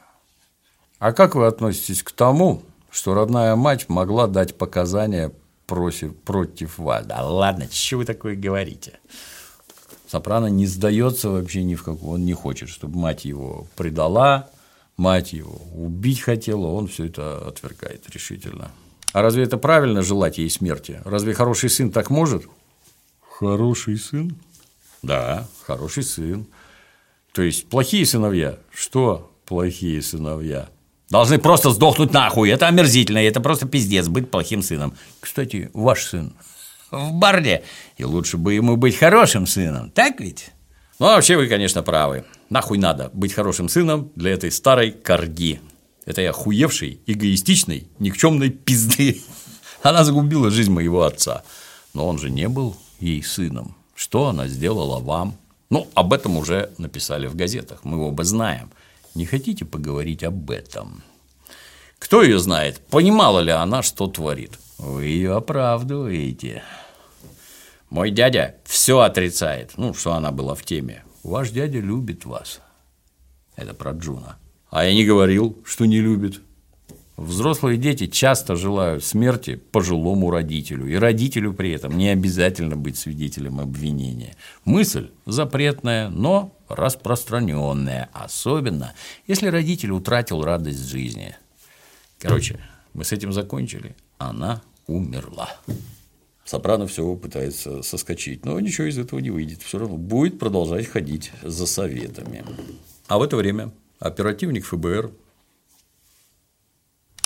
А 0.99 1.12
как 1.12 1.34
вы 1.34 1.47
относитесь 1.47 2.03
к 2.03 2.12
тому, 2.12 2.62
что 2.90 3.14
родная 3.14 3.57
мать 3.57 3.88
могла 3.88 4.26
дать 4.26 4.57
показания 4.57 5.32
против, 5.66 6.16
против 6.16 6.78
вас? 6.78 7.05
Да 7.07 7.22
ладно, 7.22 7.66
что 7.70 7.97
вы 7.97 8.05
такое 8.05 8.36
говорите? 8.36 9.01
Сопрано 10.07 10.47
не 10.47 10.66
сдается 10.66 11.30
вообще 11.30 11.64
ни 11.64 11.74
в 11.74 11.82
какую, 11.82 12.12
он 12.12 12.24
не 12.24 12.34
хочет, 12.34 12.68
чтобы 12.68 12.99
мать 12.99 13.24
его 13.24 13.66
предала, 13.74 14.49
мать 14.97 15.32
его 15.32 15.61
убить 15.74 16.20
хотела, 16.20 16.66
он 16.66 16.86
все 16.86 17.07
это 17.07 17.49
отвергает 17.49 18.09
решительно. 18.11 18.70
А 19.14 19.22
разве 19.22 19.44
это 19.44 19.58
правильно 19.58 20.02
желать 20.02 20.38
ей 20.38 20.50
смерти? 20.50 21.00
Разве 21.04 21.34
хороший 21.34 21.70
сын 21.70 21.92
так 21.92 22.10
может? 22.10 22.46
Хороший 23.38 23.96
сын? 23.96 24.36
Да, 25.02 25.46
хороший 25.62 26.02
сын. 26.02 26.48
То 27.32 27.42
есть 27.42 27.68
плохие 27.68 28.04
сыновья? 28.06 28.58
Что 28.72 29.32
плохие 29.46 30.02
сыновья? 30.02 30.68
Должны 31.10 31.38
просто 31.38 31.70
сдохнуть 31.70 32.12
нахуй. 32.12 32.50
Это 32.50 32.66
омерзительно, 32.66 33.18
это 33.18 33.40
просто 33.40 33.68
пиздец 33.68 34.08
быть 34.08 34.32
плохим 34.32 34.62
сыном. 34.62 34.94
Кстати, 35.20 35.70
ваш 35.74 36.06
сын 36.06 36.34
в 36.90 37.12
барде, 37.12 37.62
и 37.96 38.04
лучше 38.04 38.36
бы 38.36 38.54
ему 38.54 38.76
быть 38.76 38.96
хорошим 38.96 39.46
сыном, 39.46 39.92
так 39.92 40.18
ведь? 40.18 40.50
Ну, 40.98 41.06
вообще 41.06 41.36
вы, 41.36 41.46
конечно, 41.46 41.84
правы. 41.84 42.24
Нахуй 42.50 42.78
надо 42.78 43.10
быть 43.12 43.32
хорошим 43.32 43.68
сыном 43.68 44.10
для 44.16 44.32
этой 44.32 44.50
старой 44.50 44.90
корги. 44.90 45.60
Это 46.07 46.20
я 46.20 46.30
охуевшей, 46.30 47.00
эгоистичной, 47.07 47.88
никчемной 47.98 48.50
пизды. 48.50 49.22
Она 49.82 50.05
загубила 50.05 50.50
жизнь 50.50 50.70
моего 50.70 51.05
отца. 51.05 51.44
Но 51.92 52.09
он 52.09 52.18
же 52.18 52.30
не 52.30 52.48
был 52.48 52.76
ей 52.98 53.22
сыном. 53.22 53.76
Что 53.94 54.26
она 54.26 54.48
сделала 54.48 54.98
вам? 54.98 55.38
Ну, 55.70 55.88
об 55.94 56.12
этом 56.12 56.36
уже 56.36 56.72
написали 56.78 57.28
в 57.28 57.36
газетах, 57.36 57.84
мы 57.84 58.05
оба 58.05 58.24
знаем. 58.24 58.70
Не 59.14 59.26
хотите 59.26 59.64
поговорить 59.64 60.24
об 60.24 60.50
этом? 60.50 61.02
Кто 61.98 62.22
ее 62.22 62.38
знает, 62.38 62.80
понимала 62.90 63.38
ли 63.40 63.52
она, 63.52 63.82
что 63.82 64.09
творит? 64.09 64.59
Вы 64.78 65.05
ее 65.05 65.36
оправдываете. 65.36 66.62
Мой 67.88 68.11
дядя 68.11 68.57
все 68.64 69.00
отрицает, 69.00 69.72
ну, 69.76 69.94
что 69.94 70.14
она 70.14 70.32
была 70.32 70.55
в 70.55 70.64
теме. 70.64 71.05
Ваш 71.22 71.50
дядя 71.50 71.78
любит 71.78 72.24
вас. 72.24 72.61
Это 73.57 73.72
про 73.72 73.92
Джуна. 73.92 74.36
А 74.74 74.84
я 74.84 74.92
не 74.92 75.04
говорил, 75.04 75.56
что 75.64 75.84
не 75.84 76.00
любит. 76.00 76.40
Взрослые 77.16 77.78
дети 77.78 78.08
часто 78.08 78.56
желают 78.56 79.04
смерти 79.04 79.54
пожилому 79.54 80.32
родителю, 80.32 80.88
и 80.88 80.96
родителю 80.96 81.54
при 81.54 81.70
этом 81.70 81.96
не 81.96 82.08
обязательно 82.08 82.74
быть 82.74 82.98
свидетелем 82.98 83.60
обвинения. 83.60 84.34
Мысль 84.64 85.10
запретная, 85.26 86.08
но 86.08 86.58
распространенная, 86.68 88.10
особенно 88.12 88.94
если 89.28 89.46
родитель 89.46 89.92
утратил 89.92 90.42
радость 90.42 90.88
жизни. 90.88 91.36
Короче, 92.18 92.58
мы 92.94 93.04
с 93.04 93.12
этим 93.12 93.32
закончили. 93.32 93.94
Она 94.18 94.60
умерла. 94.88 95.54
Сопрано 96.44 96.88
все 96.88 97.14
пытается 97.14 97.84
соскочить, 97.84 98.44
но 98.44 98.58
ничего 98.58 98.88
из 98.88 98.98
этого 98.98 99.20
не 99.20 99.30
выйдет. 99.30 99.62
Все 99.62 99.78
равно 99.78 99.98
будет 99.98 100.40
продолжать 100.40 100.88
ходить 100.88 101.30
за 101.44 101.64
советами. 101.64 102.44
А 103.06 103.18
в 103.18 103.22
это 103.22 103.36
время 103.36 103.70
оперативник 104.05 104.66
ФБР 104.66 105.11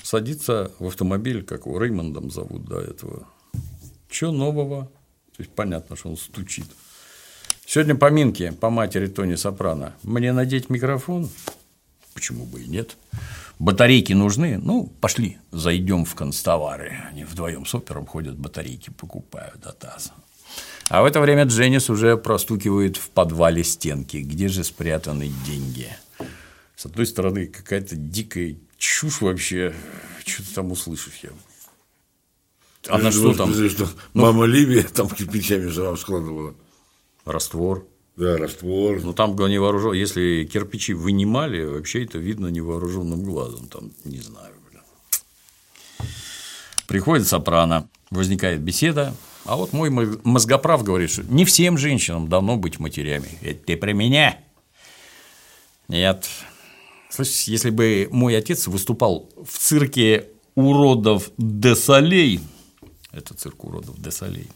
садится 0.02 0.70
в 0.78 0.86
автомобиль, 0.86 1.44
как 1.44 1.66
его 1.66 1.82
Реймондом 1.82 2.30
зовут 2.30 2.64
до 2.64 2.80
этого. 2.80 3.26
Че 4.08 4.30
нового? 4.30 4.86
То 5.36 5.42
есть 5.42 5.50
понятно, 5.50 5.96
что 5.96 6.08
он 6.08 6.16
стучит. 6.16 6.66
Сегодня 7.66 7.94
поминки 7.96 8.50
по 8.50 8.70
матери 8.70 9.08
Тони 9.08 9.34
Сопрано. 9.34 9.94
Мне 10.02 10.32
надеть 10.32 10.70
микрофон? 10.70 11.28
Почему 12.14 12.46
бы 12.46 12.62
и 12.62 12.68
нет? 12.68 12.96
Батарейки 13.58 14.12
нужны? 14.12 14.58
Ну, 14.58 14.90
пошли, 15.00 15.38
зайдем 15.50 16.04
в 16.04 16.14
констовары. 16.14 16.96
Они 17.10 17.24
вдвоем 17.24 17.66
с 17.66 17.74
опером 17.74 18.06
ходят, 18.06 18.38
батарейки 18.38 18.90
покупают 18.90 19.60
до 19.60 19.72
таза. 19.72 20.12
А 20.88 21.02
в 21.02 21.04
это 21.04 21.20
время 21.20 21.44
Дженнис 21.44 21.90
уже 21.90 22.16
простукивает 22.16 22.96
в 22.96 23.10
подвале 23.10 23.64
стенки. 23.64 24.18
Где 24.18 24.48
же 24.48 24.64
спрятаны 24.64 25.30
деньги? 25.44 25.88
С 26.78 26.86
одной 26.86 27.06
стороны, 27.06 27.48
какая-то 27.48 27.96
дикая 27.96 28.56
чушь 28.76 29.20
вообще. 29.20 29.74
Что 30.24 30.44
ты 30.44 30.54
там 30.54 30.70
услышишь 30.70 31.18
я? 31.24 31.30
Она 32.86 33.10
что 33.10 33.34
там? 33.34 33.52
Что 33.52 33.88
мама 34.14 34.44
Ливия 34.44 34.84
там 34.84 35.08
кирпичами 35.08 35.66
же 35.66 35.96
складывала. 35.96 36.54
Раствор. 37.24 37.84
Да, 38.14 38.36
раствор. 38.36 39.02
Ну, 39.02 39.12
там 39.12 39.34
невооружен. 39.34 39.92
Если 39.92 40.44
кирпичи 40.44 40.92
вынимали, 40.94 41.64
вообще 41.64 42.04
это 42.04 42.18
видно 42.18 42.46
невооруженным 42.46 43.24
глазом. 43.24 43.66
Там, 43.66 43.90
не 44.04 44.20
знаю. 44.20 44.54
Блин. 44.70 46.08
Приходит 46.86 47.26
сопрано, 47.26 47.88
возникает 48.12 48.60
беседа. 48.60 49.16
А 49.46 49.56
вот 49.56 49.72
мой 49.72 49.90
мозгоправ 50.22 50.84
говорит, 50.84 51.10
что 51.10 51.24
не 51.24 51.44
всем 51.44 51.76
женщинам 51.76 52.28
давно 52.28 52.56
быть 52.56 52.78
матерями. 52.78 53.36
Это 53.42 53.64
ты 53.66 53.76
про 53.76 53.92
меня? 53.92 54.38
Нет. 55.88 56.28
Слушай, 57.10 57.50
если 57.50 57.70
бы 57.70 58.08
мой 58.10 58.36
отец 58.36 58.66
выступал 58.66 59.30
в 59.36 59.58
цирке 59.58 60.28
уродов 60.54 61.30
Десалей, 61.38 62.40
это 63.12 63.34
цирк 63.34 63.64
уродов 63.64 64.00
Десалей, 64.00 64.48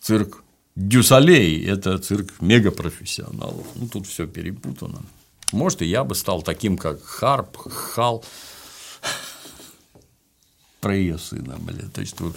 цирк 0.00 0.42
Дюсалей– 0.74 1.64
это 1.66 1.98
цирк 1.98 2.40
мегапрофессионалов. 2.40 3.66
Ну, 3.74 3.88
тут 3.88 4.06
все 4.06 4.26
перепутано. 4.26 5.02
Может, 5.52 5.82
и 5.82 5.86
я 5.86 6.02
бы 6.02 6.14
стал 6.14 6.42
таким, 6.42 6.78
как 6.78 7.02
Харп, 7.04 7.58
Хал. 7.68 8.24
Про 10.82 10.94
ее 10.94 11.16
сына, 11.16 11.56
блин. 11.58 11.90
То 11.94 12.02
есть, 12.02 12.16
тут 12.16 12.36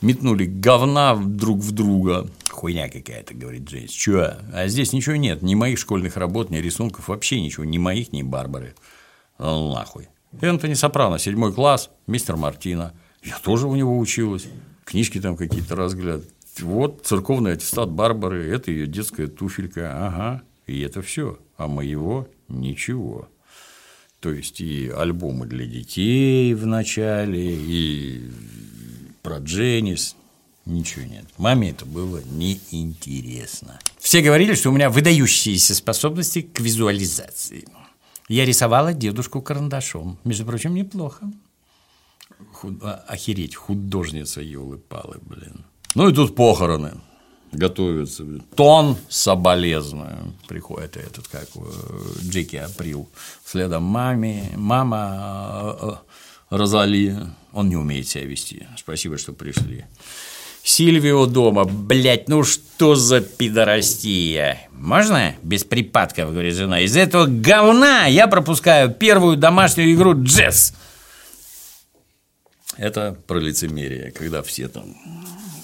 метнули 0.00 0.44
говна 0.44 1.16
друг 1.16 1.58
в 1.58 1.72
друга. 1.72 2.28
Хуйня 2.50 2.88
какая-то, 2.88 3.34
говорит 3.34 3.64
Джеймс. 3.64 3.90
Чё? 3.90 4.34
А 4.52 4.68
здесь 4.68 4.92
ничего 4.92 5.16
нет. 5.16 5.42
Ни 5.42 5.56
моих 5.56 5.78
школьных 5.78 6.16
работ, 6.16 6.50
ни 6.50 6.58
рисунков, 6.58 7.08
вообще 7.08 7.40
ничего. 7.40 7.64
Ни 7.64 7.78
моих, 7.78 8.12
ни 8.12 8.22
Барбары. 8.22 8.74
Ну, 9.38 9.72
нахуй. 9.74 10.08
Энтони 10.40 10.74
Сопрано, 10.74 11.18
седьмой 11.18 11.52
класс, 11.52 11.90
мистер 12.06 12.36
Мартина. 12.36 12.92
Я 13.24 13.38
тоже 13.38 13.66
у 13.66 13.74
него 13.74 13.98
училась. 13.98 14.46
Книжки 14.84 15.20
там 15.20 15.36
какие-то 15.36 15.74
разглядывать 15.74 16.30
вот 16.60 17.02
церковный 17.04 17.52
аттестат 17.52 17.90
Барбары, 17.90 18.48
это 18.48 18.70
ее 18.70 18.86
детская 18.86 19.26
туфелька, 19.26 20.06
ага, 20.06 20.42
и 20.66 20.80
это 20.80 21.02
все, 21.02 21.38
а 21.56 21.66
моего 21.66 22.28
ничего. 22.48 23.28
То 24.26 24.32
есть 24.32 24.60
и 24.60 24.88
альбомы 24.88 25.46
для 25.46 25.66
детей 25.66 26.52
в 26.52 26.66
начале, 26.66 27.54
и 27.54 28.28
про 29.22 29.38
Дженнис, 29.38 30.16
ничего 30.64 31.04
нет. 31.04 31.26
Маме 31.38 31.70
это 31.70 31.86
было 31.86 32.20
неинтересно. 32.32 33.78
Все 34.00 34.22
говорили, 34.22 34.56
что 34.56 34.70
у 34.70 34.72
меня 34.72 34.90
выдающиеся 34.90 35.76
способности 35.76 36.42
к 36.42 36.58
визуализации. 36.58 37.68
Я 38.26 38.44
рисовала 38.44 38.92
дедушку 38.92 39.40
карандашом. 39.40 40.18
Между 40.24 40.44
прочим, 40.44 40.74
неплохо. 40.74 41.30
Худ... 42.54 42.82
Охереть, 43.06 43.54
художница 43.54 44.40
елы-палы, 44.40 45.18
блин. 45.20 45.64
Ну 45.94 46.08
и 46.08 46.12
тут 46.12 46.34
похороны 46.34 46.94
готовятся. 47.56 48.24
Тон 48.54 48.96
соболезную. 49.08 50.34
Приходит 50.48 50.96
этот, 50.96 51.28
как 51.28 51.48
Джеки 52.22 52.56
Април. 52.56 53.08
Следом 53.44 53.82
маме, 53.84 54.50
мама 54.56 55.76
э, 55.80 55.88
э, 55.88 55.94
Розали. 56.50 57.16
Он 57.52 57.68
не 57.68 57.76
умеет 57.76 58.08
себя 58.08 58.24
вести. 58.24 58.66
Спасибо, 58.76 59.18
что 59.18 59.32
пришли. 59.32 59.84
Сильвио 60.62 61.26
дома. 61.26 61.64
Блять, 61.64 62.28
ну 62.28 62.42
что 62.42 62.96
за 62.96 63.20
пидорастия? 63.20 64.68
Можно? 64.72 65.36
Без 65.42 65.64
припадков, 65.64 66.32
говорит 66.32 66.54
жена. 66.54 66.80
Из 66.80 66.96
этого 66.96 67.26
говна 67.26 68.06
я 68.06 68.26
пропускаю 68.26 68.92
первую 68.92 69.36
домашнюю 69.36 69.92
игру 69.94 70.14
Джесс. 70.22 70.74
Это 72.76 73.16
про 73.26 73.38
лицемерие, 73.38 74.10
когда 74.10 74.42
все 74.42 74.68
там 74.68 74.96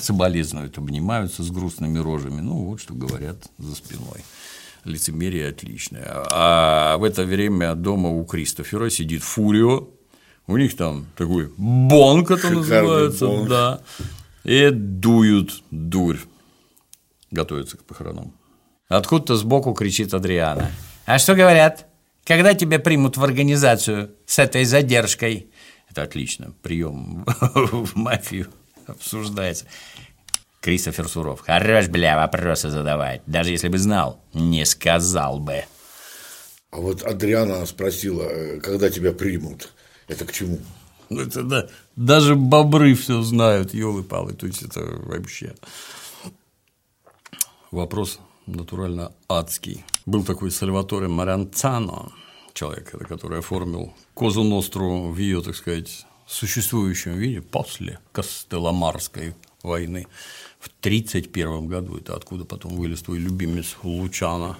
соболезнуют, 0.03 0.79
обнимаются 0.79 1.43
с 1.43 1.51
грустными 1.51 1.99
рожами. 1.99 2.41
Ну, 2.41 2.65
вот 2.65 2.81
что 2.81 2.95
говорят 2.95 3.37
за 3.59 3.75
спиной. 3.75 4.25
Лицемерие 4.85 5.49
отличное. 5.49 6.07
А 6.31 6.97
в 6.99 7.05
это 7.05 7.25
время 7.25 7.75
дома 7.75 8.09
у 8.09 8.25
Кристофера 8.25 8.91
сидит 8.91 9.23
Фурио, 9.23 9.89
у 10.49 10.57
них 10.57 10.77
там 10.77 11.07
такой 11.17 11.53
бонг 11.57 12.31
это 12.33 12.41
Шикарный 12.41 12.59
называется, 12.59 13.27
бонг. 13.27 13.49
да, 13.49 13.81
и 14.43 14.71
дуют 14.71 15.63
дурь, 15.71 16.19
готовятся 17.31 17.77
к 17.77 17.85
похоронам. 17.85 18.33
Откуда-то 18.89 19.37
сбоку 19.37 19.73
кричит 19.73 20.13
Адриана. 20.15 20.71
А 21.07 21.19
что 21.19 21.35
говорят? 21.35 21.87
Когда 22.25 22.55
тебя 22.55 22.79
примут 22.79 23.17
в 23.17 23.25
организацию 23.25 24.11
с 24.27 24.39
этой 24.41 24.65
задержкой? 24.65 25.51
Это 25.89 26.03
отлично. 26.03 26.53
Прием 26.63 27.25
в 27.55 27.95
мафию 27.95 28.49
обсуждается. 28.87 29.67
Кристофер 30.61 31.09
Суров. 31.09 31.41
Хорош, 31.41 31.89
бля, 31.89 32.17
вопросы 32.17 32.71
задавать. 32.71 33.23
Даже 33.27 33.51
если 33.51 33.69
бы 33.69 33.79
знал, 33.79 34.21
не 34.33 34.65
сказал 34.65 35.41
бы. 35.41 35.65
А 36.71 36.77
вот 36.77 37.03
Адриана 37.03 37.67
спросила, 37.67 38.23
э, 38.23 38.61
когда 38.61 38.89
тебя 38.89 39.13
примут. 39.13 39.73
Это 40.07 40.25
к 40.25 40.33
чему? 40.33 40.59
Ну, 41.11 41.21
это 41.21 41.43
да. 41.43 41.69
Даже 41.97 42.37
бобры 42.37 42.95
все 42.95 43.21
знают, 43.23 43.75
елы 43.75 44.03
палы 44.03 44.33
То 44.33 44.47
есть 44.47 44.63
это 44.63 44.81
вообще 44.81 45.55
вопрос 47.71 48.21
натурально 48.47 49.13
адский. 49.29 49.85
Был 50.07 50.25
такой 50.25 50.51
Сальваторе 50.51 51.09
Маранцано, 51.09 52.13
человек, 52.55 52.91
который 53.09 53.41
оформил 53.41 53.93
Козу 54.15 54.43
Ностру 54.43 55.11
в 55.11 55.19
ее, 55.19 55.43
так 55.43 55.57
сказать, 55.57 56.07
существующем 56.33 57.13
виде 57.15 57.41
после 57.41 57.99
Костеломарской 58.13 59.35
войны 59.63 60.07
в 60.59 60.69
1931 60.81 61.67
году. 61.67 61.97
Это 61.97 62.15
откуда 62.15 62.45
потом 62.45 62.75
вылез 62.77 63.03
твой 63.03 63.19
любимец 63.19 63.77
Лучана. 63.83 64.57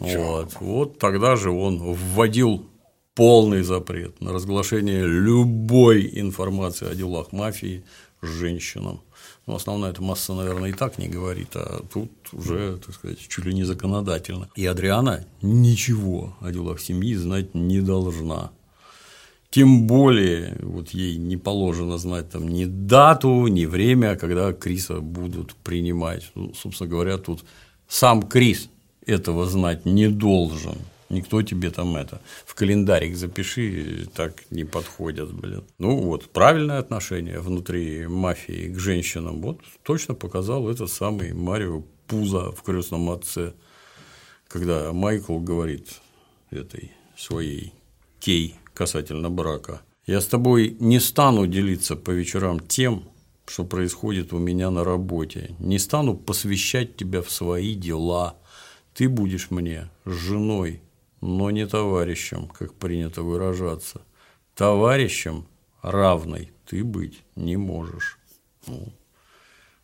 Вот. 0.00 0.56
вот 0.60 0.98
тогда 0.98 1.36
же 1.36 1.50
он 1.50 1.78
вводил 1.78 2.66
полный 3.14 3.62
запрет 3.62 4.20
на 4.20 4.32
разглашение 4.32 5.06
любой 5.06 6.08
информации 6.20 6.88
о 6.88 6.94
делах 6.94 7.32
мафии 7.32 7.84
женщинам. 8.22 9.00
Ну, 9.46 9.54
основная 9.54 9.90
эта 9.90 10.02
масса, 10.02 10.34
наверное, 10.34 10.70
и 10.70 10.72
так 10.72 10.98
не 10.98 11.08
говорит, 11.08 11.56
а 11.56 11.82
тут 11.92 12.10
уже, 12.32 12.78
так 12.84 12.94
сказать, 12.94 13.18
чуть 13.18 13.44
ли 13.44 13.54
не 13.54 13.64
законодательно. 13.64 14.50
И 14.54 14.66
Адриана 14.66 15.24
ничего 15.40 16.36
о 16.40 16.52
делах 16.52 16.80
семьи 16.80 17.14
знать 17.14 17.54
не 17.54 17.80
должна. 17.80 18.50
Тем 19.50 19.86
более, 19.86 20.58
вот 20.60 20.90
ей 20.90 21.16
не 21.16 21.38
положено 21.38 21.96
знать 21.96 22.30
там 22.30 22.48
ни 22.48 22.66
дату, 22.66 23.46
ни 23.46 23.64
время, 23.64 24.16
когда 24.16 24.52
Криса 24.52 25.00
будут 25.00 25.54
принимать. 25.54 26.30
Ну, 26.34 26.52
собственно 26.54 26.90
говоря, 26.90 27.16
тут 27.16 27.44
сам 27.88 28.22
Крис 28.22 28.68
этого 29.06 29.46
знать 29.46 29.86
не 29.86 30.08
должен. 30.08 30.76
Никто 31.08 31.42
тебе 31.42 31.70
там 31.70 31.96
это 31.96 32.20
в 32.44 32.54
календарик 32.54 33.16
запиши, 33.16 34.06
так 34.14 34.44
не 34.50 34.64
подходят, 34.64 35.32
блин. 35.32 35.64
Ну 35.78 36.02
вот, 36.02 36.28
правильное 36.30 36.78
отношение 36.78 37.40
внутри 37.40 38.06
мафии 38.06 38.68
к 38.68 38.78
женщинам, 38.78 39.40
вот 39.40 39.60
точно 39.82 40.14
показал 40.14 40.68
этот 40.68 40.90
самый 40.90 41.32
Марио 41.32 41.82
Пуза 42.06 42.52
в 42.52 42.62
крестном 42.62 43.08
отце, 43.10 43.54
когда 44.48 44.92
Майкл 44.92 45.38
говорит 45.38 45.88
этой 46.50 46.92
своей 47.16 47.72
Кей 48.20 48.54
касательно 48.78 49.28
брака. 49.28 49.80
Я 50.06 50.20
с 50.20 50.26
тобой 50.26 50.76
не 50.78 51.00
стану 51.00 51.48
делиться 51.48 51.96
по 51.96 52.12
вечерам 52.12 52.60
тем, 52.60 53.02
что 53.44 53.64
происходит 53.64 54.32
у 54.32 54.38
меня 54.38 54.70
на 54.70 54.84
работе, 54.84 55.56
не 55.58 55.80
стану 55.80 56.14
посвящать 56.14 56.96
тебя 56.96 57.20
в 57.20 57.30
свои 57.30 57.74
дела. 57.74 58.36
Ты 58.94 59.08
будешь 59.08 59.50
мне 59.50 59.90
женой, 60.06 60.80
но 61.20 61.50
не 61.50 61.66
товарищем, 61.66 62.46
как 62.56 62.72
принято 62.74 63.22
выражаться. 63.22 64.00
Товарищем 64.54 65.44
равной 65.82 66.52
ты 66.64 66.84
быть 66.84 67.24
не 67.34 67.56
можешь. 67.56 68.18
Ну, 68.68 68.92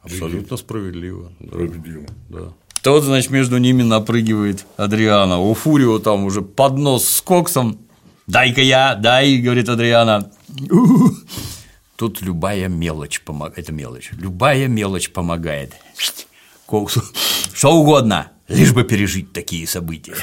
абсолютно 0.03 0.57
справедливо. 0.57 1.32
Справедливо. 1.45 2.07
Да. 2.28 2.53
Тот, 2.82 3.03
значит, 3.03 3.30
между 3.30 3.59
ними 3.59 3.82
напрыгивает 3.82 4.66
Адриана. 4.76 5.40
У 5.40 5.53
Фурио 5.55 5.99
там 5.99 6.24
уже 6.26 6.42
поднос 6.42 7.09
с 7.09 7.20
коксом. 7.22 7.78
Дай-ка 8.27 8.62
я, 8.62 8.95
дай, 8.95 9.37
говорит 9.39 9.68
Адриана. 9.68 10.31
Тут 11.97 12.22
любая 12.22 12.68
мелочь 12.68 13.20
помогает. 13.20 13.59
Это 13.59 13.72
мелочь. 13.72 14.11
Любая 14.12 14.66
мелочь 14.66 15.11
помогает. 15.11 15.75
Коксу. 16.66 17.03
Что 17.53 17.72
угодно, 17.77 18.33
лишь 18.49 18.72
бы 18.72 18.85
пережить 18.85 19.33
такие 19.33 19.66
события. 19.66 20.16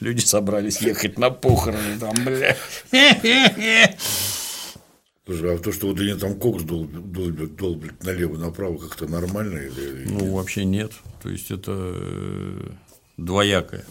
Люди 0.00 0.20
собрались 0.20 0.80
ехать 0.80 1.18
на 1.18 1.30
похороны 1.30 1.98
там, 1.98 2.14
бля. 2.24 2.56
Слушай, 5.26 5.54
а 5.54 5.58
то, 5.58 5.72
что 5.72 5.88
вот 5.88 6.00
они 6.00 6.14
там 6.14 6.38
кокс 6.38 6.62
долбят, 6.62 7.12
долбят, 7.12 7.56
долбят 7.56 8.02
налево-направо, 8.02 8.78
как-то 8.78 9.06
нормально? 9.06 9.58
Или, 9.58 10.08
ну, 10.08 10.20
нет? 10.20 10.32
вообще 10.32 10.64
нет. 10.64 10.92
То 11.22 11.28
есть, 11.28 11.50
это 11.50 11.72
э, 11.76 12.70
двоякое. 13.18 13.84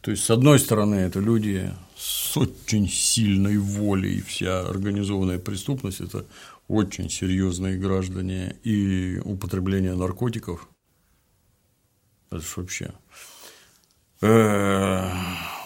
То 0.00 0.10
есть, 0.10 0.24
с 0.24 0.30
одной 0.30 0.58
стороны, 0.58 0.94
это 0.94 1.20
люди 1.20 1.70
с 1.96 2.36
очень 2.36 2.88
сильной 2.88 3.58
волей, 3.58 4.22
вся 4.22 4.60
организованная 4.60 5.38
преступность– 5.38 6.00
это 6.02 6.24
очень 6.68 7.10
серьезные 7.10 7.76
граждане, 7.76 8.56
и 8.62 9.20
употребление 9.24 9.94
наркотиков– 9.94 10.68
это 12.30 12.40
же 12.40 12.46
вообще 12.56 12.92
Э, 14.22 15.10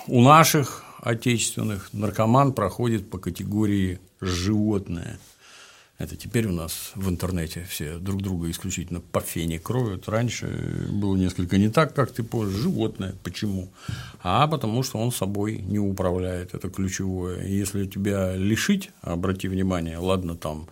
у 0.07 0.23
наших 0.23 0.85
отечественных 1.01 1.93
наркоман 1.93 2.53
проходит 2.53 3.11
по 3.11 3.19
категории 3.19 3.99
животное. 4.21 5.19
Это 5.97 6.17
теперь 6.17 6.49
у 6.49 6.53
нас 6.53 6.91
в 6.97 7.09
интернете 7.09 7.65
все 7.69 7.99
друг 7.99 8.21
друга 8.21 8.51
исключительно 8.51 9.01
по 9.01 9.21
фене 9.21 9.61
кроют. 9.61 10.09
Раньше 10.09 10.89
было 10.91 11.15
несколько 11.15 11.57
не 11.57 11.69
так, 11.69 11.95
как 11.95 12.11
ты 12.11 12.25
позже. 12.25 12.63
Животное. 12.63 13.15
Почему? 13.23 13.73
А 14.21 14.49
потому 14.49 14.83
что 14.83 14.99
он 14.99 15.13
собой 15.13 15.59
не 15.59 15.79
управляет. 15.79 16.55
Это 16.55 16.69
ключевое. 16.69 17.47
Если 17.47 17.87
тебя 17.87 18.35
лишить, 18.35 18.91
обрати 19.03 19.47
внимание, 19.47 19.99
ладно, 19.99 20.37
там 20.37 20.69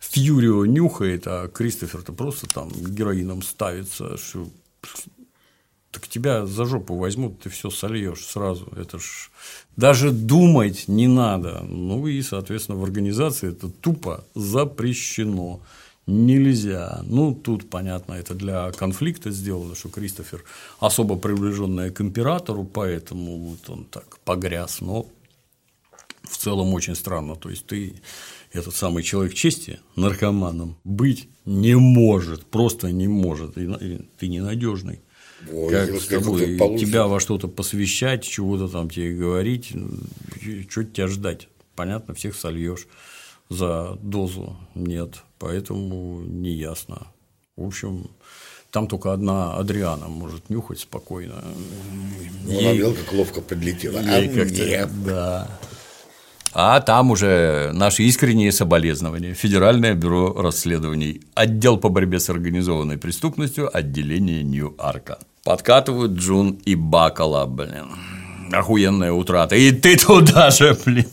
Фьюрио 0.00 0.66
нюхает, 0.66 1.26
а 1.26 1.48
Кристофер-то 1.48 2.12
просто 2.12 2.46
там 2.48 2.70
героином 2.70 3.42
ставится, 3.42 4.16
что 4.16 4.48
так 5.94 6.08
тебя 6.08 6.44
за 6.44 6.64
жопу 6.64 6.96
возьмут, 6.96 7.38
ты 7.38 7.50
все 7.50 7.70
сольешь 7.70 8.26
сразу. 8.26 8.66
Это 8.76 8.98
ж 8.98 9.30
даже 9.76 10.10
думать 10.10 10.88
не 10.88 11.06
надо. 11.06 11.60
Ну 11.60 12.08
и, 12.08 12.20
соответственно, 12.20 12.78
в 12.78 12.82
организации 12.82 13.50
это 13.50 13.68
тупо 13.68 14.24
запрещено. 14.34 15.60
Нельзя. 16.06 17.00
Ну, 17.04 17.32
тут, 17.32 17.70
понятно, 17.70 18.14
это 18.14 18.34
для 18.34 18.72
конфликта 18.72 19.30
сделано, 19.30 19.74
что 19.76 19.88
Кристофер 19.88 20.44
особо 20.80 21.16
приближенный 21.16 21.90
к 21.90 22.00
императору, 22.00 22.64
поэтому 22.64 23.38
вот 23.38 23.70
он 23.70 23.84
так 23.84 24.18
погряз. 24.24 24.80
Но 24.80 25.06
в 26.24 26.36
целом 26.36 26.74
очень 26.74 26.96
странно. 26.96 27.36
То 27.36 27.50
есть 27.50 27.66
ты 27.66 27.94
этот 28.52 28.74
самый 28.74 29.04
человек 29.04 29.34
чести 29.34 29.78
наркоманом 29.94 30.76
быть 30.82 31.28
не 31.44 31.76
может, 31.76 32.44
просто 32.46 32.90
не 32.90 33.06
может. 33.06 33.56
И 33.56 34.00
ты 34.18 34.26
ненадежный. 34.26 35.00
Ой, 35.52 35.70
как 35.70 36.00
с 36.00 36.06
тобой, 36.06 36.56
тебя 36.78 37.06
во 37.06 37.20
что-то 37.20 37.48
посвящать, 37.48 38.24
чего-то 38.24 38.68
там 38.68 38.90
тебе 38.90 39.12
говорить, 39.12 39.72
что 40.68 40.84
тебя 40.84 41.06
ждать? 41.08 41.48
Понятно, 41.74 42.14
всех 42.14 42.36
сольешь 42.36 42.86
за 43.48 43.98
дозу 44.00 44.56
нет, 44.74 45.22
поэтому 45.38 46.20
не 46.22 46.50
ясно. 46.50 47.08
В 47.56 47.66
общем, 47.66 48.10
там 48.70 48.88
только 48.88 49.12
одна 49.12 49.56
Адриана 49.56 50.08
может 50.08 50.50
нюхать 50.50 50.80
спокойно. 50.80 51.44
Ну, 52.44 52.50
ей, 52.50 52.82
она 52.82 52.94
как 52.94 53.12
ловко 53.12 53.40
подлетела. 53.40 54.00
Ей 54.00 54.28
а 54.28 54.34
как-то, 54.34 54.90
да. 55.04 55.60
А 56.56 56.80
там 56.80 57.10
уже 57.10 57.72
наши 57.74 58.04
искренние 58.04 58.52
соболезнования. 58.52 59.34
Федеральное 59.34 59.94
бюро 59.94 60.32
расследований, 60.40 61.20
отдел 61.34 61.78
по 61.78 61.88
борьбе 61.88 62.20
с 62.20 62.30
организованной 62.30 62.96
преступностью, 62.96 63.76
отделение 63.76 64.44
Нью-Арка. 64.44 65.18
Подкатывают 65.42 66.12
Джун 66.12 66.52
и 66.64 66.76
Бакала, 66.76 67.44
блин. 67.46 67.88
Охуенная 68.52 69.10
утрата. 69.10 69.56
И 69.56 69.72
ты 69.72 69.96
туда 69.96 70.50
же, 70.50 70.78
блин. 70.84 71.08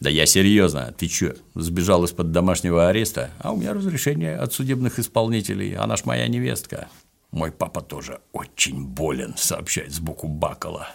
Да 0.00 0.08
я 0.08 0.24
серьезно, 0.24 0.94
ты 0.96 1.08
чё, 1.08 1.34
сбежал 1.54 2.04
из-под 2.04 2.32
домашнего 2.32 2.88
ареста? 2.88 3.30
А 3.40 3.52
у 3.52 3.56
меня 3.56 3.74
разрешение 3.74 4.36
от 4.36 4.54
судебных 4.54 4.98
исполнителей, 4.98 5.74
она 5.74 5.96
ж 5.96 6.04
моя 6.06 6.26
невестка. 6.26 6.88
Мой 7.32 7.52
папа 7.52 7.82
тоже 7.82 8.20
очень 8.32 8.86
болен, 8.86 9.34
сообщает 9.36 9.92
сбоку 9.92 10.26
Бакала. 10.26 10.88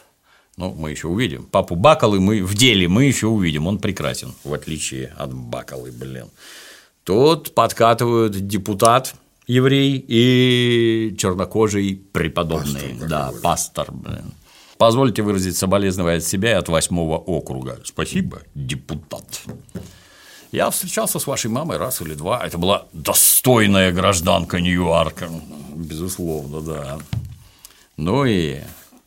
Ну, 0.57 0.73
мы 0.73 0.91
еще 0.91 1.07
увидим. 1.07 1.45
Папу 1.45 1.75
Бакалы 1.75 2.19
мы 2.19 2.43
в 2.43 2.53
деле 2.53 2.87
мы 2.87 3.05
еще 3.05 3.27
увидим. 3.27 3.67
Он 3.67 3.79
прекрасен, 3.79 4.33
в 4.43 4.53
отличие 4.53 5.07
от 5.17 5.33
Бакалы, 5.33 5.91
блин. 5.91 6.27
Тут 7.03 7.55
подкатывают 7.55 8.47
депутат 8.47 9.15
еврей 9.47 10.03
и 10.07 11.15
чернокожий 11.17 11.95
преподобный. 12.11 12.95
Пастор 12.99 13.09
да, 13.09 13.33
пастор, 13.41 13.91
блин. 13.91 14.33
Позвольте 14.77 15.21
выразить 15.21 15.57
соболезнования 15.57 16.17
от 16.17 16.23
себя 16.23 16.51
и 16.51 16.55
от 16.55 16.69
восьмого 16.69 17.17
округа. 17.17 17.79
Спасибо, 17.83 18.41
депутат. 18.53 19.41
Я 20.51 20.69
встречался 20.69 21.19
с 21.19 21.25
вашей 21.25 21.49
мамой 21.49 21.77
раз 21.77 22.01
или 22.01 22.13
два. 22.13 22.45
Это 22.45 22.57
была 22.57 22.85
достойная 22.93 23.91
гражданка 23.91 24.59
Нью-Йорка. 24.61 25.29
Безусловно, 25.75 26.61
да. 26.61 26.99
Ну 27.97 28.25
и 28.25 28.59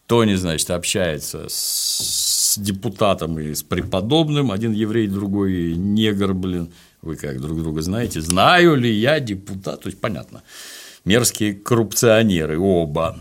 Тони, 0.06 0.34
значит, 0.34 0.70
общается 0.70 1.46
с 1.48 2.58
депутатом 2.58 3.38
и 3.38 3.54
с 3.54 3.62
преподобным. 3.62 4.52
Один 4.52 4.72
еврей, 4.72 5.08
другой 5.08 5.74
негр, 5.74 6.32
блин. 6.32 6.72
Вы 7.02 7.16
как 7.16 7.40
друг 7.40 7.60
друга 7.60 7.82
знаете? 7.82 8.20
Знаю 8.20 8.76
ли 8.76 8.92
я 8.92 9.20
депутат? 9.20 9.82
То 9.82 9.88
есть, 9.88 10.00
понятно. 10.00 10.42
Мерзкие 11.04 11.54
коррупционеры 11.54 12.58
оба. 12.58 13.18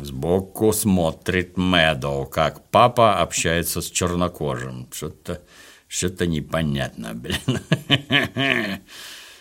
Сбоку 0.00 0.72
смотрит 0.72 1.56
Мэдоу, 1.56 2.26
как 2.26 2.68
папа 2.70 3.20
общается 3.20 3.80
с 3.80 3.90
чернокожим. 3.90 4.88
Что-то 4.92 5.40
что 5.88 6.26
непонятно, 6.26 7.14
блин. 7.14 7.60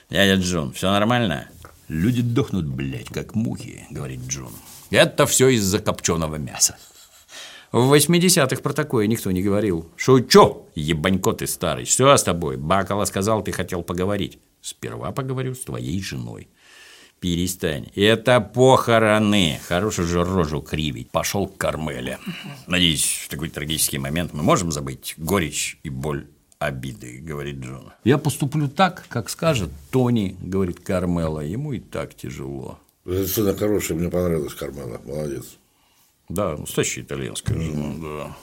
Дядя 0.10 0.36
Джон, 0.36 0.72
все 0.74 0.92
нормально? 0.92 1.50
Люди 1.88 2.22
дохнут, 2.22 2.66
блядь, 2.66 3.10
как 3.10 3.36
мухи, 3.36 3.86
говорит 3.90 4.22
Джон. 4.28 4.54
Это 4.90 5.26
все 5.26 5.50
из-за 5.50 5.80
копченого 5.80 6.36
мяса. 6.36 6.78
В 7.72 7.94
80-х 7.94 8.62
про 8.62 8.74
такое 8.74 9.08
никто 9.08 9.32
не 9.32 9.42
говорил. 9.42 9.90
Шучу, 9.98 10.68
ебанько 10.76 11.34
ты 11.34 11.46
старый. 11.46 11.86
Что 11.86 12.16
с 12.16 12.24
тобой? 12.24 12.58
Бакала 12.58 13.06
сказал, 13.06 13.44
ты 13.44 13.52
хотел 13.52 13.84
поговорить. 13.84 14.40
Сперва 14.62 15.12
поговорю 15.12 15.56
с 15.56 15.60
твоей 15.60 16.02
женой. 16.02 16.48
Перестань. 17.20 17.88
Это 17.96 18.40
похороны. 18.40 19.60
Хорошую 19.68 20.08
же 20.08 20.24
рожу 20.24 20.62
кривить. 20.62 21.12
Пошел 21.12 21.48
к 21.48 21.58
Кармеле. 21.58 22.20
Надеюсь, 22.68 23.26
в 23.26 23.30
такой 23.30 23.50
трагический 23.50 23.98
момент 23.98 24.34
мы 24.34 24.44
можем 24.44 24.72
забыть 24.72 25.16
горечь 25.18 25.78
и 25.84 25.90
боль 25.90 26.28
обиды, 26.60 27.20
говорит 27.20 27.58
Джон. 27.58 27.92
Я 28.04 28.18
поступлю 28.18 28.68
так, 28.68 29.06
как 29.10 29.30
скажет 29.30 29.70
Тони, 29.92 30.38
говорит 30.40 30.80
Кармела. 30.80 31.42
Ему 31.42 31.74
и 31.74 31.80
так 31.80 32.16
тяжело. 32.16 32.80
Сцена 33.06 33.56
хорошая, 33.56 33.97
мне 33.97 34.10
понравилась 34.10 34.53
Кармела, 34.56 34.99
молодец. 35.06 35.58
Да, 36.28 36.58
настоящая 36.58 37.01
итальянская 37.01 37.60
жена, 37.60 37.93
да. 38.01 38.38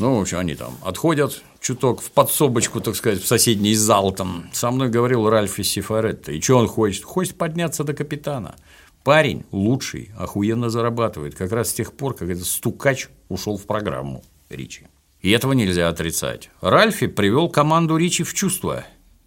Ну, 0.00 0.16
в 0.16 0.20
общем, 0.22 0.38
они 0.38 0.54
там 0.54 0.78
отходят 0.82 1.42
чуток 1.60 2.00
в 2.00 2.10
подсобочку, 2.12 2.80
так 2.80 2.94
сказать, 2.96 3.20
в 3.20 3.26
соседний 3.26 3.74
зал 3.74 4.12
там. 4.12 4.48
Со 4.52 4.70
мной 4.70 4.88
говорил 4.88 5.28
Ральфи 5.28 5.62
Сифаретто. 5.62 6.32
И 6.32 6.40
что 6.40 6.56
он 6.56 6.68
хочет? 6.68 7.04
Хочет 7.04 7.36
подняться 7.36 7.84
до 7.84 7.94
капитана. 7.94 8.54
Парень 9.02 9.44
лучший, 9.50 10.12
охуенно 10.16 10.70
зарабатывает. 10.70 11.34
Как 11.34 11.52
раз 11.52 11.70
с 11.70 11.74
тех 11.74 11.92
пор, 11.92 12.14
как 12.14 12.30
этот 12.30 12.46
стукач 12.46 13.08
ушел 13.28 13.58
в 13.58 13.66
программу 13.66 14.22
Ричи. 14.48 14.86
И 15.20 15.30
этого 15.30 15.52
нельзя 15.52 15.88
отрицать. 15.88 16.48
Ральфи 16.60 17.08
привел 17.08 17.48
команду 17.48 17.96
Ричи 17.96 18.22
в 18.22 18.32
чувство. 18.34 18.84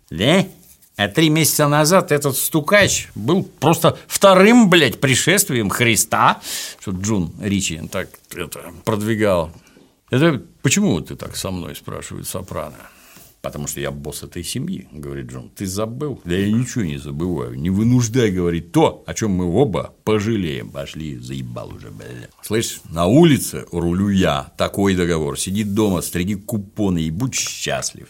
Да? 0.09 0.45
А 1.03 1.07
три 1.07 1.29
месяца 1.29 1.67
назад 1.67 2.11
этот 2.11 2.37
стукач 2.37 3.07
был 3.15 3.41
просто 3.41 3.97
вторым, 4.05 4.69
блядь, 4.69 5.01
пришествием 5.01 5.71
Христа, 5.71 6.41
что 6.79 6.91
Джун 6.91 7.33
Ричи 7.41 7.81
так 7.91 8.09
это 8.35 8.71
продвигал. 8.85 9.51
Это 10.11 10.43
почему 10.61 11.01
ты 11.01 11.15
так 11.15 11.35
со 11.35 11.49
мной, 11.49 11.75
спрашивает 11.75 12.27
Сопрано? 12.27 12.75
Потому 13.41 13.65
что 13.65 13.79
я 13.79 13.89
босс 13.89 14.21
этой 14.21 14.43
семьи, 14.43 14.87
говорит 14.91 15.31
Джон. 15.31 15.49
Ты 15.49 15.65
забыл? 15.65 16.21
Да 16.23 16.35
я 16.35 16.51
ничего 16.51 16.83
не 16.83 16.99
забываю. 16.99 17.55
Не 17.55 17.71
вынуждай 17.71 18.29
говорить 18.29 18.71
то, 18.71 19.03
о 19.07 19.15
чем 19.15 19.31
мы 19.31 19.51
оба 19.51 19.95
пожалеем. 20.03 20.69
Пошли, 20.69 21.17
заебал 21.17 21.73
уже, 21.73 21.89
бля. 21.89 22.29
Слышь, 22.43 22.81
на 22.91 23.07
улице 23.07 23.65
рулю 23.71 24.09
я. 24.09 24.51
Такой 24.55 24.93
договор. 24.93 25.39
Сиди 25.39 25.63
дома, 25.63 26.01
стриги 26.01 26.35
купоны 26.35 27.01
и 27.01 27.09
будь 27.09 27.33
счастлив. 27.33 28.09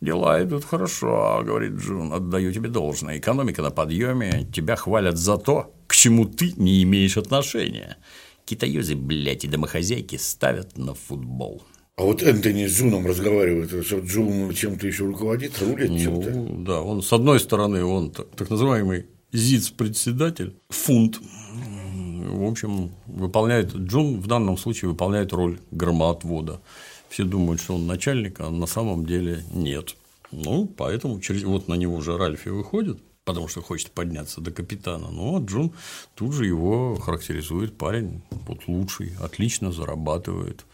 Дела 0.00 0.42
идут 0.44 0.64
хорошо, 0.64 1.42
говорит 1.44 1.72
Джун, 1.72 2.12
отдаю 2.12 2.52
тебе 2.52 2.68
должное. 2.68 3.18
Экономика 3.18 3.62
на 3.62 3.70
подъеме, 3.70 4.46
тебя 4.52 4.76
хвалят 4.76 5.16
за 5.16 5.38
то, 5.38 5.74
к 5.88 5.94
чему 5.94 6.24
ты 6.24 6.52
не 6.56 6.84
имеешь 6.84 7.16
отношения. 7.16 7.96
Китаёзы, 8.44 8.94
блядь, 8.94 9.44
и 9.44 9.48
домохозяйки 9.48 10.16
ставят 10.16 10.78
на 10.78 10.94
футбол. 10.94 11.62
А 11.96 12.04
вот 12.04 12.22
Энтони 12.22 12.66
с 12.66 12.78
Джуном 12.78 13.06
разговаривает, 13.06 13.84
что 13.84 13.98
Джун 13.98 14.54
чем-то 14.54 14.86
еще 14.86 15.04
руководит, 15.04 15.60
рулит 15.60 16.00
чем-то. 16.00 16.30
Ну, 16.30 16.64
да, 16.64 16.80
он 16.80 17.02
с 17.02 17.12
одной 17.12 17.40
стороны, 17.40 17.84
он 17.84 18.12
так, 18.12 18.28
так 18.36 18.50
называемый 18.50 19.06
зиц-председатель 19.32 20.54
Фунт, 20.68 21.20
в 21.20 22.44
общем, 22.44 22.92
выполняет, 23.06 23.74
Джун 23.74 24.20
в 24.20 24.28
данном 24.28 24.56
случае 24.56 24.90
выполняет 24.90 25.32
роль 25.32 25.58
громоотвода. 25.72 26.60
Все 27.08 27.24
думают, 27.24 27.60
что 27.60 27.74
он 27.74 27.86
начальник, 27.86 28.40
а 28.40 28.50
на 28.50 28.66
самом 28.66 29.06
деле 29.06 29.44
нет. 29.52 29.96
Ну, 30.30 30.66
поэтому 30.66 31.20
через, 31.20 31.42
вот 31.44 31.68
на 31.68 31.74
него 31.74 31.96
уже 31.96 32.16
Ральфи 32.16 32.50
выходит, 32.50 32.98
потому 33.24 33.48
что 33.48 33.62
хочет 33.62 33.90
подняться 33.90 34.40
до 34.40 34.50
капитана. 34.50 35.08
Ну, 35.10 35.36
а 35.36 35.40
Джун 35.40 35.72
тут 36.14 36.34
же 36.34 36.46
его 36.46 36.96
характеризует 36.96 37.76
парень 37.76 38.22
вот 38.30 38.66
лучший, 38.66 39.12
отлично 39.20 39.72
зарабатывает. 39.72 40.64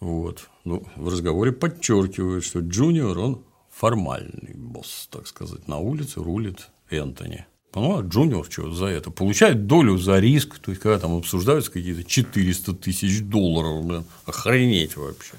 Вот. 0.00 0.48
Ну, 0.64 0.84
в 0.96 1.08
разговоре 1.08 1.52
подчеркивает, 1.52 2.44
что 2.44 2.60
Джуниор, 2.60 3.18
он 3.18 3.42
формальный 3.70 4.54
босс, 4.54 5.08
так 5.10 5.26
сказать, 5.26 5.68
на 5.68 5.78
улице 5.78 6.20
рулит 6.20 6.68
Энтони. 6.90 7.46
Ну, 7.74 7.98
а 7.98 8.02
Джуниор 8.02 8.46
что 8.50 8.70
за 8.72 8.86
это? 8.86 9.10
Получает 9.10 9.66
долю 9.66 9.98
за 9.98 10.18
риск, 10.18 10.58
то 10.58 10.70
есть, 10.70 10.82
когда 10.82 10.98
там 10.98 11.16
обсуждаются 11.16 11.70
какие-то 11.70 12.02
400 12.02 12.72
тысяч 12.74 13.22
долларов, 13.22 13.84
блин, 13.84 14.04
охренеть 14.24 14.96
вообще. 14.96 15.34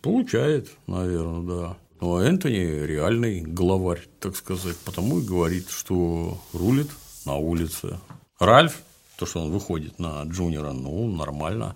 Получает, 0.00 0.70
наверное, 0.86 1.42
да. 1.42 1.76
Ну, 2.00 2.16
а 2.16 2.24
Энтони 2.24 2.84
реальный 2.86 3.40
главарь, 3.40 4.06
так 4.20 4.36
сказать, 4.36 4.76
потому 4.84 5.20
и 5.20 5.24
говорит, 5.24 5.70
что 5.70 6.38
рулит 6.52 6.90
на 7.24 7.36
улице. 7.36 7.98
Ральф, 8.38 8.82
то, 9.18 9.26
что 9.26 9.40
он 9.40 9.50
выходит 9.50 9.98
на 9.98 10.22
Джуниора, 10.24 10.72
ну, 10.72 11.06
нормально. 11.06 11.74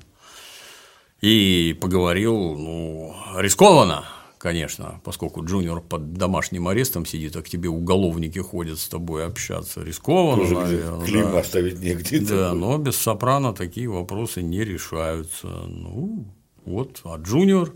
И 1.21 1.77
поговорил, 1.81 2.35
ну, 2.57 3.15
рискованно, 3.37 4.05
конечно, 4.41 5.01
поскольку 5.05 5.45
Джуниор 5.45 5.83
под 5.83 6.15
домашним 6.15 6.67
арестом 6.67 7.05
сидит, 7.05 7.37
а 7.37 7.43
к 7.43 7.49
тебе 7.49 7.69
уголовники 7.69 8.39
ходят 8.39 8.79
с 8.79 8.89
тобой 8.89 9.27
общаться. 9.27 9.85
Рискованно, 9.85 10.43
Тоже 10.43 10.55
наверное. 10.55 11.07
клейма 11.07 11.33
да. 11.33 11.41
оставить 11.41 11.79
негде. 11.81 12.21
Да, 12.21 12.55
но 12.55 12.79
без 12.79 12.97
сопрано 12.97 13.53
такие 13.53 13.89
вопросы 13.89 14.43
не 14.43 14.65
решаются. 14.65 15.47
Ну, 15.47 16.25
вот, 16.65 17.03
а 17.05 17.19
Джуниор 17.19 17.75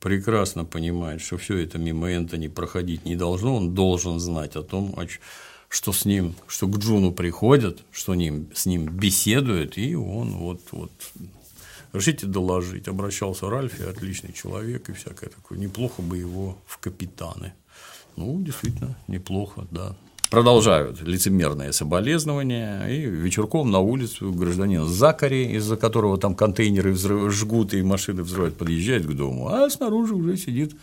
прекрасно 0.00 0.64
понимает, 0.64 1.20
что 1.20 1.38
все 1.38 1.58
это 1.58 1.78
мимо 1.78 2.10
Энтони 2.10 2.48
проходить 2.48 3.04
не 3.04 3.14
должно, 3.14 3.56
он 3.56 3.74
должен 3.74 4.18
знать 4.18 4.56
о 4.56 4.62
том, 4.62 4.94
что 5.68 5.92
с 5.92 6.04
ним, 6.04 6.34
что 6.48 6.66
к 6.66 6.76
Джуну 6.76 7.12
приходят, 7.12 7.84
что 7.92 8.14
ним, 8.16 8.48
с 8.52 8.66
ним 8.66 8.86
беседуют, 8.86 9.78
и 9.78 9.94
он 9.94 10.32
вот, 10.32 10.60
вот 10.72 10.92
Решите 11.94 12.26
доложить. 12.26 12.88
Обращался 12.88 13.48
Ральфи, 13.48 13.82
отличный 13.82 14.32
человек 14.32 14.88
и 14.88 14.92
всякое 14.92 15.30
такое. 15.30 15.58
Неплохо 15.58 16.02
бы 16.02 16.18
его 16.18 16.58
в 16.66 16.78
капитаны. 16.78 17.54
Ну, 18.16 18.42
действительно, 18.42 18.96
неплохо, 19.06 19.66
да. 19.70 19.96
Продолжают 20.28 21.00
лицемерные 21.02 21.72
соболезнования, 21.72 22.84
и 22.86 23.06
вечерком 23.06 23.70
на 23.70 23.78
улицу 23.78 24.32
гражданин 24.32 24.84
Закари, 24.86 25.52
из-за 25.52 25.76
которого 25.76 26.18
там 26.18 26.34
контейнеры 26.34 26.90
взрыв... 26.90 27.32
жгут 27.32 27.74
и 27.74 27.82
машины 27.82 28.24
взрывают, 28.24 28.56
подъезжает 28.56 29.06
к 29.06 29.12
дому, 29.12 29.48
а 29.48 29.70
снаружи 29.70 30.16
уже 30.16 30.36
сидит 30.36 30.74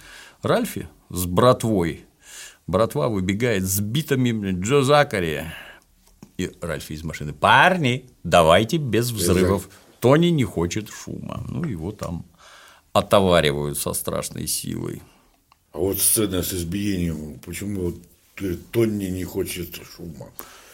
Ральфи 0.41 0.87
с 1.09 1.25
братвой. 1.25 2.05
Братва 2.67 3.09
выбегает 3.09 3.63
с 3.63 3.81
битами, 3.81 4.61
Джо 4.61 4.83
Закари. 4.83 5.41
И 6.37 6.49
Ральфи 6.61 6.93
из 6.93 7.03
машины. 7.03 7.33
Парни, 7.33 8.09
давайте 8.23 8.77
без 8.77 9.11
взрывов. 9.11 9.67
Тони 10.01 10.27
не 10.31 10.43
хочет 10.43 10.89
шума. 10.89 11.45
Ну, 11.47 11.63
его 11.63 11.91
там 11.91 12.25
отоваривают 12.91 13.77
со 13.77 13.93
страшной 13.93 14.47
силой. 14.47 15.01
А 15.71 15.77
вот 15.77 15.99
сцена 15.99 16.41
с 16.43 16.53
избиением, 16.53 17.39
почему 17.45 17.79
говорит, 18.35 18.71
Тонни 18.71 19.05
не 19.05 19.23
хочет 19.23 19.75
шума? 19.95 20.27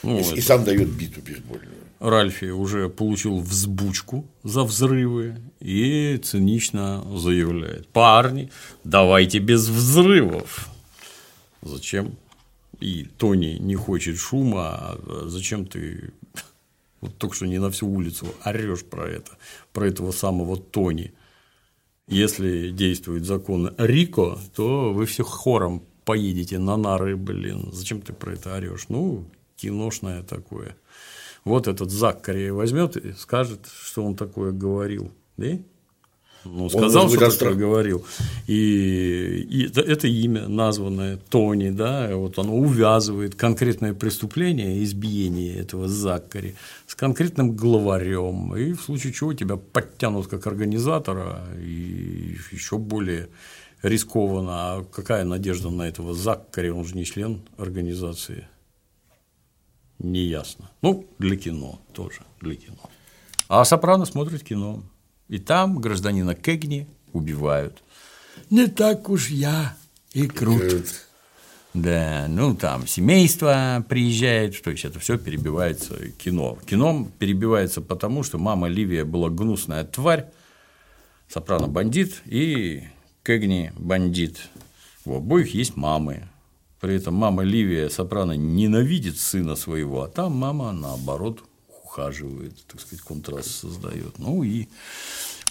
Ну, 0.03 0.17
и, 0.17 0.21
это- 0.21 0.35
и 0.35 0.41
сам 0.41 0.63
дает 0.63 0.89
биту 0.89 1.21
бейсбольную. 1.21 1.75
Ральфи 1.99 2.45
уже 2.51 2.89
получил 2.89 3.39
взбучку 3.39 4.23
за 4.43 4.63
взрывы 4.63 5.35
и 5.59 6.17
цинично 6.23 7.03
заявляет. 7.17 7.87
Парни, 7.89 8.49
давайте 8.83 9.39
без 9.39 9.67
взрывов. 9.67 10.69
Зачем? 11.63 12.15
И 12.79 13.05
Тони 13.17 13.57
не 13.59 13.75
хочет 13.75 14.17
шума, 14.17 14.69
а 14.69 15.23
зачем 15.27 15.65
ты 15.65 16.11
вот 17.01 17.17
только 17.17 17.35
что 17.35 17.47
не 17.47 17.59
на 17.59 17.69
всю 17.69 17.87
улицу 17.87 18.27
орешь 18.43 18.83
про 18.83 19.07
это, 19.07 19.37
про 19.73 19.87
этого 19.87 20.11
самого 20.11 20.57
Тони. 20.57 21.13
Если 22.07 22.69
действует 22.69 23.25
закон 23.25 23.73
Рико, 23.77 24.39
то 24.55 24.93
вы 24.93 25.05
все 25.05 25.23
хором 25.23 25.83
поедете 26.05 26.57
на 26.57 26.77
нары, 26.77 27.17
блин, 27.17 27.69
зачем 27.73 28.01
ты 28.01 28.13
про 28.13 28.33
это 28.33 28.55
орешь? 28.55 28.85
Ну, 28.87 29.25
киношное 29.57 30.23
такое. 30.23 30.77
Вот 31.43 31.67
этот 31.67 31.91
Зак 31.91 32.17
Закари 32.17 32.49
возьмет 32.49 32.97
и 32.97 33.13
скажет, 33.13 33.67
что 33.67 34.03
он 34.03 34.15
такое 34.15 34.51
говорил. 34.51 35.11
Да? 35.37 35.57
Ну, 36.53 36.69
сказал, 36.69 37.05
он, 37.05 37.09
что 37.09 37.29
такое 37.31 37.55
говорил. 37.55 38.05
И, 38.47 39.47
и 39.49 39.71
это 39.79 40.07
имя 40.07 40.47
названное 40.47 41.17
Тони, 41.17 41.69
да, 41.69 42.15
вот 42.15 42.39
оно 42.39 42.55
увязывает 42.55 43.35
конкретное 43.35 43.93
преступление, 43.93 44.83
избиение 44.83 45.55
этого 45.57 45.87
Закари 45.87 46.55
с 46.87 46.95
конкретным 46.95 47.55
главарем. 47.55 48.55
И 48.55 48.73
в 48.73 48.81
случае 48.81 49.13
чего 49.13 49.33
тебя 49.33 49.57
подтянут 49.57 50.27
как 50.27 50.47
организатора 50.47 51.43
и 51.59 52.37
еще 52.51 52.77
более 52.77 53.29
рискованно. 53.83 54.51
А 54.51 54.83
какая 54.83 55.23
надежда 55.23 55.69
на 55.69 55.83
этого 55.83 56.13
Закари? 56.13 56.69
Он 56.69 56.85
же 56.85 56.95
не 56.95 57.05
член 57.05 57.41
организации. 57.57 58.47
Неясно. 59.99 60.69
Ну, 60.81 61.07
для 61.17 61.35
кино 61.37 61.79
тоже, 61.93 62.21
для 62.41 62.55
кино. 62.55 62.89
А 63.47 63.65
Сопрано 63.65 64.05
смотрит 64.05 64.43
кино. 64.43 64.83
И 65.29 65.39
там 65.39 65.79
гражданина 65.79 66.35
Кегни 66.35 66.87
убивают. 67.13 67.83
Не 68.49 68.67
так 68.67 69.09
уж 69.09 69.29
я 69.29 69.75
и 70.13 70.27
крут. 70.27 70.85
Да, 71.73 72.25
ну 72.27 72.55
там 72.55 72.87
семейство 72.87 73.85
приезжает, 73.87 74.61
то 74.63 74.71
есть 74.71 74.85
это 74.85 74.99
все 74.99 75.17
перебивается 75.17 76.11
кино. 76.11 76.57
Кино 76.65 77.07
перебивается 77.19 77.81
потому, 77.81 78.23
что 78.23 78.37
мама 78.39 78.67
Ливия 78.67 79.05
была 79.05 79.29
гнусная 79.29 79.83
тварь, 79.83 80.25
Сопрано 81.29 81.67
бандит 81.67 82.21
и 82.25 82.83
Кегни 83.23 83.71
бандит. 83.75 84.49
У 85.05 85.17
обоих 85.17 85.53
есть 85.53 85.75
мамы. 85.75 86.29
При 86.79 86.95
этом 86.95 87.15
мама 87.15 87.43
Ливия 87.43 87.89
Сопрано 87.89 88.31
ненавидит 88.31 89.17
сына 89.17 89.55
своего, 89.55 90.03
а 90.03 90.07
там 90.07 90.33
мама 90.33 90.71
наоборот 90.71 91.43
ухаживает, 91.97 92.65
так 92.67 92.81
сказать, 92.81 93.03
контраст 93.03 93.49
создает. 93.49 94.19
Ну 94.19 94.43
и 94.43 94.67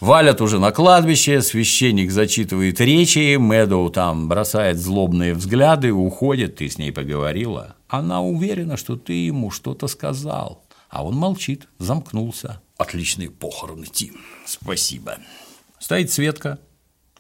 Валят 0.01 0.41
уже 0.41 0.59
на 0.59 0.73
кладбище, 0.73 1.43
священник 1.43 2.11
зачитывает 2.11 2.81
речи, 2.81 3.37
Мэдоу 3.37 3.91
там 3.91 4.29
бросает 4.29 4.79
злобные 4.79 5.35
взгляды, 5.35 5.93
уходит, 5.93 6.57
ты 6.57 6.69
с 6.69 6.79
ней 6.79 6.93
поговорила. 6.93 7.77
Она 7.89 8.23
уверена, 8.23 8.77
что 8.77 8.97
ты 8.97 9.13
ему 9.13 9.51
что-то 9.51 9.89
сказал, 9.89 10.65
а 10.91 11.05
он 11.05 11.17
молчит, 11.17 11.69
замкнулся. 11.79 12.61
Отличные 12.77 13.31
похороны, 13.31 13.87
Тим, 13.87 14.17
спасибо. 14.45 15.19
Стоит 15.79 16.13
Светка, 16.13 16.59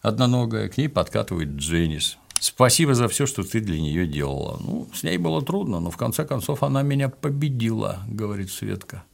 одноногая, 0.03 0.69
к 0.69 0.77
ней 0.77 0.89
подкатывает 0.89 1.51
Дженнис. 1.51 2.19
Спасибо 2.39 2.95
за 2.95 3.09
все, 3.09 3.27
что 3.27 3.43
ты 3.43 3.61
для 3.61 3.81
нее 3.81 4.07
делала. 4.07 4.59
Ну, 4.61 4.89
с 4.95 5.03
ней 5.03 5.17
было 5.17 5.43
трудно, 5.43 5.81
но 5.81 5.91
в 5.91 5.97
конце 5.97 6.25
концов 6.25 6.63
она 6.63 6.83
меня 6.83 7.09
победила, 7.09 8.01
говорит 8.07 8.51
Светка. 8.51 9.05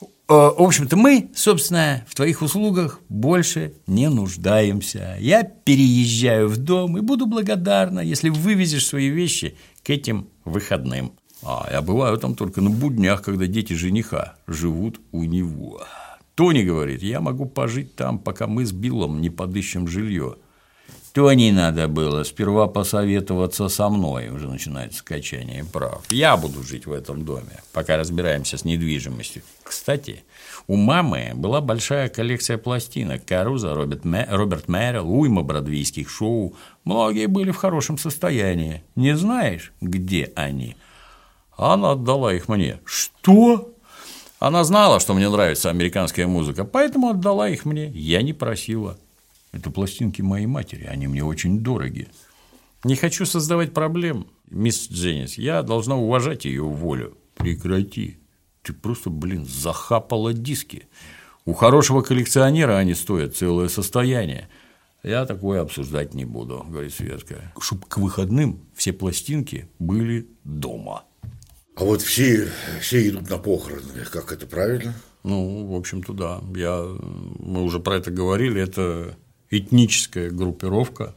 Э, 0.00 0.06
в 0.28 0.62
общем-то, 0.62 0.96
мы, 0.96 1.30
собственно, 1.34 2.04
в 2.08 2.14
твоих 2.14 2.42
услугах 2.42 3.00
больше 3.08 3.74
не 3.86 4.08
нуждаемся. 4.08 5.16
Я 5.20 5.44
переезжаю 5.44 6.48
в 6.48 6.56
дом 6.56 6.98
и 6.98 7.00
буду 7.00 7.26
благодарна, 7.26 8.00
если 8.00 8.28
вывезешь 8.28 8.86
свои 8.86 9.08
вещи 9.08 9.56
к 9.84 9.90
этим 9.90 10.28
выходным. 10.44 11.12
А 11.42 11.68
я 11.70 11.80
бываю 11.80 12.18
там 12.18 12.34
только 12.34 12.60
на 12.60 12.70
буднях, 12.70 13.22
когда 13.22 13.46
дети 13.46 13.74
жениха 13.74 14.36
живут 14.48 15.00
у 15.12 15.22
него. 15.22 15.82
Тони 16.34 16.62
говорит, 16.62 17.02
я 17.02 17.20
могу 17.20 17.46
пожить 17.46 17.94
там, 17.94 18.18
пока 18.18 18.46
мы 18.46 18.66
с 18.66 18.72
Биллом 18.72 19.20
не 19.20 19.30
подыщем 19.30 19.86
жилье. 19.86 20.36
То 21.16 21.32
не 21.32 21.50
надо 21.50 21.88
было 21.88 22.24
сперва 22.24 22.66
посоветоваться 22.66 23.70
со 23.70 23.88
мной, 23.88 24.28
уже 24.28 24.50
начинается 24.50 25.02
качание 25.02 25.64
прав. 25.64 26.04
Я 26.10 26.36
буду 26.36 26.62
жить 26.62 26.84
в 26.84 26.92
этом 26.92 27.24
доме, 27.24 27.62
пока 27.72 27.96
разбираемся 27.96 28.58
с 28.58 28.66
недвижимостью. 28.66 29.40
Кстати, 29.62 30.24
у 30.66 30.76
мамы 30.76 31.32
была 31.34 31.62
большая 31.62 32.10
коллекция 32.10 32.58
пластинок. 32.58 33.24
Каруза, 33.24 33.72
Роберт, 33.72 34.04
Мэ, 34.04 34.26
Роберт 34.28 34.68
Мэрил, 34.68 35.10
уйма 35.10 35.42
бродвейских 35.42 36.10
шоу. 36.10 36.54
Многие 36.84 37.28
были 37.28 37.50
в 37.50 37.56
хорошем 37.56 37.96
состоянии. 37.96 38.82
Не 38.94 39.16
знаешь, 39.16 39.72
где 39.80 40.30
они? 40.36 40.76
Она 41.56 41.92
отдала 41.92 42.34
их 42.34 42.46
мне. 42.50 42.78
Что? 42.84 43.72
Она 44.38 44.64
знала, 44.64 45.00
что 45.00 45.14
мне 45.14 45.30
нравится 45.30 45.70
американская 45.70 46.26
музыка, 46.26 46.64
поэтому 46.66 47.08
отдала 47.08 47.48
их 47.48 47.64
мне. 47.64 47.86
Я 47.88 48.20
не 48.20 48.34
просила. 48.34 48.98
Это 49.52 49.70
пластинки 49.70 50.22
моей 50.22 50.46
матери, 50.46 50.84
они 50.84 51.06
мне 51.06 51.24
очень 51.24 51.60
дороги. 51.60 52.08
Не 52.84 52.94
хочу 52.94 53.26
создавать 53.26 53.72
проблем, 53.72 54.28
мисс 54.48 54.88
Дженнис. 54.90 55.38
Я 55.38 55.62
должна 55.62 55.96
уважать 55.96 56.44
ее 56.44 56.62
волю. 56.62 57.16
Прекрати. 57.34 58.18
Ты 58.62 58.72
просто, 58.72 59.10
блин, 59.10 59.44
захапала 59.44 60.32
диски. 60.32 60.88
У 61.44 61.52
хорошего 61.52 62.02
коллекционера 62.02 62.76
они 62.76 62.94
стоят 62.94 63.36
целое 63.36 63.68
состояние. 63.68 64.48
Я 65.02 65.24
такое 65.26 65.60
обсуждать 65.62 66.14
не 66.14 66.24
буду, 66.24 66.64
говорит 66.68 66.92
Светка. 66.92 67.52
Чтобы 67.60 67.86
к 67.86 67.98
выходным 67.98 68.60
все 68.74 68.92
пластинки 68.92 69.68
были 69.78 70.28
дома. 70.44 71.04
А 71.76 71.84
вот 71.84 72.02
все, 72.02 72.48
все 72.80 73.08
идут 73.08 73.28
на 73.28 73.38
похороны, 73.38 74.04
как 74.10 74.32
это 74.32 74.46
правильно? 74.46 74.94
Ну, 75.22 75.66
в 75.66 75.74
общем-то, 75.76 76.12
да. 76.12 76.40
Я, 76.54 76.82
мы 77.38 77.62
уже 77.62 77.78
про 77.80 77.96
это 77.96 78.10
говорили, 78.10 78.60
это 78.60 79.16
этническая 79.50 80.30
группировка, 80.30 81.14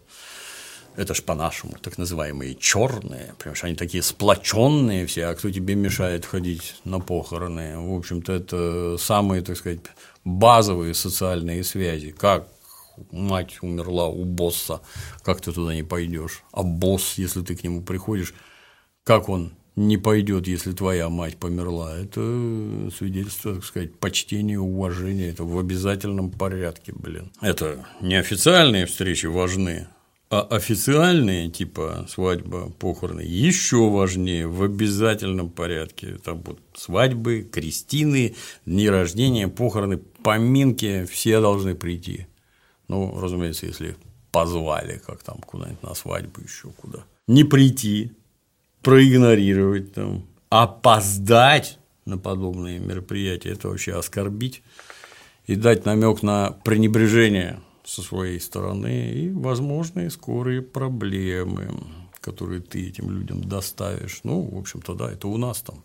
это 0.96 1.14
ж 1.14 1.24
по-нашему, 1.24 1.78
так 1.82 1.98
называемые 1.98 2.56
черные, 2.56 3.34
потому 3.38 3.56
что 3.56 3.68
они 3.68 3.76
такие 3.76 4.04
сплоченные 4.04 5.06
все, 5.06 5.28
а 5.28 5.36
кто 5.36 5.50
тебе 5.50 5.76
мешает 5.76 6.26
ходить 6.26 6.76
на 6.84 7.00
похороны? 7.00 7.78
В 7.80 7.98
общем-то, 7.98 8.34
это 8.34 8.98
самые, 8.98 9.42
так 9.42 9.56
сказать, 9.56 9.80
базовые 10.26 10.94
социальные 10.94 11.64
связи. 11.64 12.12
Как 12.12 12.50
мать 13.12 13.60
умерла 13.62 14.08
у 14.08 14.26
босса, 14.26 14.82
как 15.24 15.42
ты 15.42 15.54
туда 15.54 15.74
не 15.74 15.84
пойдешь? 15.84 16.44
А 16.52 16.64
босс, 16.64 17.14
если 17.18 17.44
ты 17.44 17.56
к 17.56 17.64
нему 17.64 17.82
приходишь, 17.82 18.34
как 19.04 19.30
он 19.30 19.54
не 19.80 19.98
пойдет, 19.98 20.46
если 20.48 20.74
твоя 20.74 21.08
мать 21.10 21.38
померла. 21.38 21.98
Это 21.98 22.22
свидетельство, 22.96 23.56
так 23.56 23.64
сказать, 23.64 23.96
почтения, 23.98 24.60
уважения. 24.60 25.30
Это 25.30 25.46
в 25.46 25.58
обязательном 25.58 26.32
порядке, 26.32 26.92
блин. 26.94 27.32
Это 27.42 27.86
неофициальные 28.02 28.88
встречи 28.88 29.28
важны, 29.28 29.88
а 30.30 30.42
официальные, 30.42 31.50
типа 31.50 32.06
свадьба, 32.10 32.70
похороны, 32.72 33.22
еще 33.22 33.90
важнее 33.90 34.48
в 34.48 34.62
обязательном 34.64 35.50
порядке. 35.50 36.18
Там 36.24 36.44
вот 36.44 36.60
свадьбы, 36.76 37.48
крестины, 37.50 38.36
дни 38.66 38.90
рождения, 38.90 39.48
похороны, 39.48 39.98
поминки, 39.98 41.06
все 41.06 41.40
должны 41.40 41.74
прийти. 41.74 42.28
Ну, 42.90 43.18
разумеется, 43.18 43.66
если 43.66 43.96
позвали, 44.32 45.02
как 45.06 45.24
там 45.24 45.38
куда-нибудь 45.38 45.84
на 45.84 45.96
свадьбу 45.96 46.42
еще 46.42 46.70
куда. 46.72 47.06
Не 47.28 47.46
прийти, 47.46 48.12
проигнорировать, 48.82 49.94
там, 49.94 50.26
опоздать 50.50 51.80
на 52.06 52.18
подобные 52.18 52.80
мероприятия, 52.80 53.50
это 53.50 53.70
вообще 53.70 53.96
оскорбить 53.96 54.64
и 55.48 55.56
дать 55.56 55.86
намек 55.86 56.24
на 56.24 56.52
пренебрежение 56.64 57.60
со 57.84 58.02
своей 58.02 58.40
стороны 58.40 59.12
и 59.12 59.32
возможные 59.32 60.10
скорые 60.10 60.62
проблемы, 60.62 61.72
которые 62.22 62.62
ты 62.62 62.88
этим 62.88 63.10
людям 63.10 63.44
доставишь. 63.44 64.22
Ну, 64.24 64.42
в 64.42 64.58
общем-то, 64.58 64.94
да, 64.94 65.12
это 65.12 65.28
у 65.28 65.38
нас 65.38 65.62
там 65.62 65.84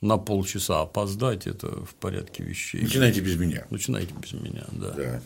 на 0.00 0.16
полчаса 0.18 0.82
опоздать– 0.82 1.46
это 1.46 1.84
в 1.84 1.94
порядке 1.96 2.44
вещей. 2.44 2.82
Начинайте 2.82 3.20
без 3.20 3.36
меня. 3.36 3.66
Начинайте 3.70 4.14
без 4.14 4.32
меня, 4.32 4.64
да. 4.70 4.92
да. 4.92 5.22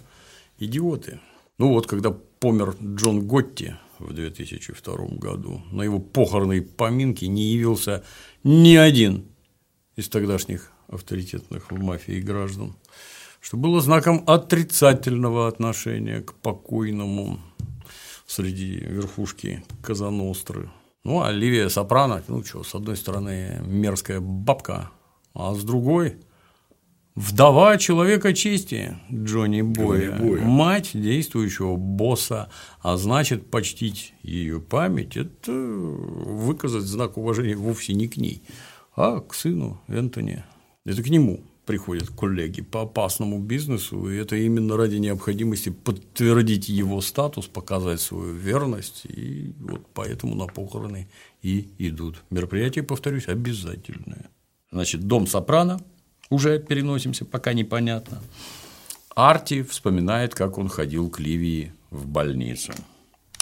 Идиоты. 0.58 1.20
Ну 1.58 1.68
вот, 1.68 1.86
когда 1.86 2.10
помер 2.10 2.74
Джон 2.82 3.26
Готти 3.26 3.74
в 4.02 4.12
2002 4.12 4.96
году, 5.18 5.62
на 5.70 5.82
его 5.82 5.98
похоронной 5.98 6.62
поминке 6.62 7.28
не 7.28 7.42
явился 7.52 8.04
ни 8.44 8.76
один 8.76 9.26
из 9.96 10.08
тогдашних 10.08 10.70
авторитетных 10.88 11.70
в 11.70 11.82
мафии 11.82 12.20
граждан, 12.20 12.76
что 13.40 13.56
было 13.56 13.80
знаком 13.80 14.24
отрицательного 14.26 15.48
отношения 15.48 16.20
к 16.20 16.34
покойному 16.34 17.40
среди 18.26 18.76
верхушки 18.76 19.64
Казаностры. 19.82 20.70
Ну, 21.04 21.22
а 21.22 21.32
Ливия 21.32 21.68
Сопрано, 21.68 22.22
ну 22.28 22.44
что, 22.44 22.62
с 22.62 22.74
одной 22.74 22.96
стороны, 22.96 23.60
мерзкая 23.64 24.20
бабка, 24.20 24.90
а 25.34 25.54
с 25.54 25.62
другой– 25.64 26.16
Вдова 27.14 27.76
человека 27.76 28.32
чести 28.32 28.96
Джонни 29.12 29.60
Боя, 29.60 30.16
Боя, 30.18 30.40
мать 30.42 30.92
действующего 30.94 31.76
босса, 31.76 32.48
а 32.80 32.96
значит, 32.96 33.50
почтить 33.50 34.14
ее 34.22 34.60
память– 34.60 35.16
это 35.18 35.52
выказать 35.52 36.84
знак 36.84 37.18
уважения 37.18 37.54
вовсе 37.54 37.92
не 37.92 38.08
к 38.08 38.16
ней, 38.16 38.42
а 38.96 39.20
к 39.20 39.34
сыну 39.34 39.82
Энтони. 39.88 40.42
Это 40.86 41.02
к 41.02 41.10
нему 41.10 41.44
приходят 41.66 42.08
коллеги 42.08 42.62
по 42.62 42.82
опасному 42.82 43.38
бизнесу, 43.38 44.08
и 44.08 44.16
это 44.16 44.36
именно 44.36 44.78
ради 44.78 44.96
необходимости 44.96 45.68
подтвердить 45.68 46.70
его 46.70 47.02
статус, 47.02 47.46
показать 47.46 48.00
свою 48.00 48.32
верность, 48.32 49.04
и 49.04 49.54
вот 49.60 49.86
поэтому 49.92 50.34
на 50.34 50.46
похороны 50.46 51.08
и 51.42 51.68
идут. 51.78 52.22
Мероприятие, 52.30 52.84
повторюсь, 52.84 53.28
обязательное. 53.28 54.30
Значит, 54.70 55.02
дом 55.02 55.26
Сопрано, 55.26 55.80
уже 56.32 56.58
переносимся, 56.58 57.24
пока 57.24 57.52
непонятно. 57.52 58.22
Арти 59.14 59.62
вспоминает, 59.62 60.34
как 60.34 60.58
он 60.58 60.68
ходил 60.68 61.10
к 61.10 61.20
Ливии 61.20 61.72
в 61.90 62.06
больницу. 62.06 62.72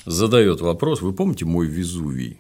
Задает 0.05 0.61
вопрос, 0.61 1.01
вы 1.01 1.13
помните 1.13 1.45
мой 1.45 1.67
Везувий? 1.67 2.39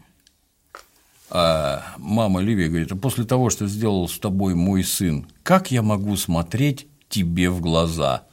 А 1.31 1.95
мама 1.99 2.41
Ливия 2.41 2.69
говорит, 2.69 2.91
а 2.91 2.97
после 2.97 3.25
того, 3.25 3.51
что 3.51 3.69
сделал 3.69 4.09
с 4.09 4.19
тобой 4.19 4.55
мой 4.55 4.83
сын, 4.83 5.27
как 5.45 5.71
я 5.71 5.83
могу 5.83 6.17
смотреть 6.17 6.89
тебе 7.09 7.49
в 7.51 7.61
глаза? 7.61 8.25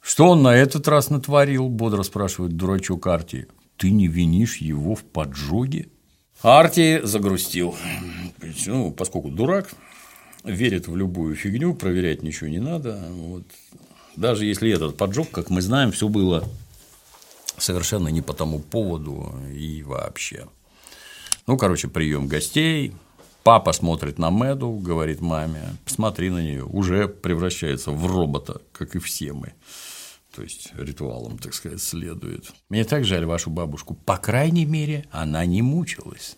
Что 0.00 0.30
он 0.30 0.42
на 0.42 0.56
этот 0.56 0.88
раз 0.88 1.10
натворил? 1.10 1.68
Бодро 1.68 2.02
спрашивает 2.02 2.56
дурачок 2.56 3.06
Арти. 3.06 3.48
Ты 3.76 3.90
не 3.90 4.08
винишь 4.08 4.56
его 4.56 4.94
в 4.94 5.04
поджоге? 5.04 5.88
Арти 6.40 7.00
загрустил. 7.02 7.76
Ну, 8.66 8.92
поскольку 8.92 9.28
дурак, 9.28 9.74
верит 10.46 10.88
в 10.88 10.96
любую 10.96 11.34
фигню, 11.34 11.74
проверять 11.74 12.22
ничего 12.22 12.48
не 12.48 12.58
надо. 12.58 12.98
Вот. 13.10 13.44
Даже 14.16 14.46
если 14.46 14.70
этот 14.70 14.96
поджог, 14.96 15.30
как 15.30 15.50
мы 15.50 15.60
знаем, 15.60 15.92
все 15.92 16.08
было 16.08 16.48
совершенно 17.58 18.08
не 18.08 18.22
по 18.22 18.32
тому 18.32 18.60
поводу 18.60 19.34
и 19.52 19.82
вообще. 19.82 20.46
Ну, 21.46 21.56
короче, 21.56 21.88
прием 21.88 22.26
гостей. 22.26 22.92
Папа 23.44 23.72
смотрит 23.72 24.18
на 24.18 24.30
Мэду, 24.30 24.70
говорит 24.72 25.20
маме, 25.20 25.76
посмотри 25.84 26.30
на 26.30 26.42
нее, 26.42 26.64
уже 26.64 27.06
превращается 27.06 27.92
в 27.92 28.04
робота, 28.04 28.60
как 28.72 28.96
и 28.96 28.98
все 28.98 29.32
мы. 29.32 29.52
То 30.34 30.42
есть 30.42 30.72
ритуалом, 30.76 31.38
так 31.38 31.54
сказать, 31.54 31.80
следует. 31.80 32.52
Мне 32.68 32.84
так 32.84 33.04
жаль 33.04 33.24
вашу 33.24 33.50
бабушку. 33.50 33.94
По 33.94 34.16
крайней 34.16 34.64
мере, 34.64 35.06
она 35.12 35.46
не 35.46 35.62
мучилась. 35.62 36.36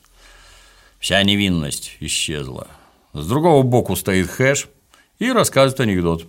Вся 0.99 1.23
невинность 1.23 1.97
исчезла. 2.01 2.69
С 3.13 3.27
другого 3.27 3.63
боку 3.63 3.97
стоит 3.97 4.29
хэш 4.29 4.69
и 5.19 5.33
рассказывает 5.33 5.81
анекдот. 5.81 6.27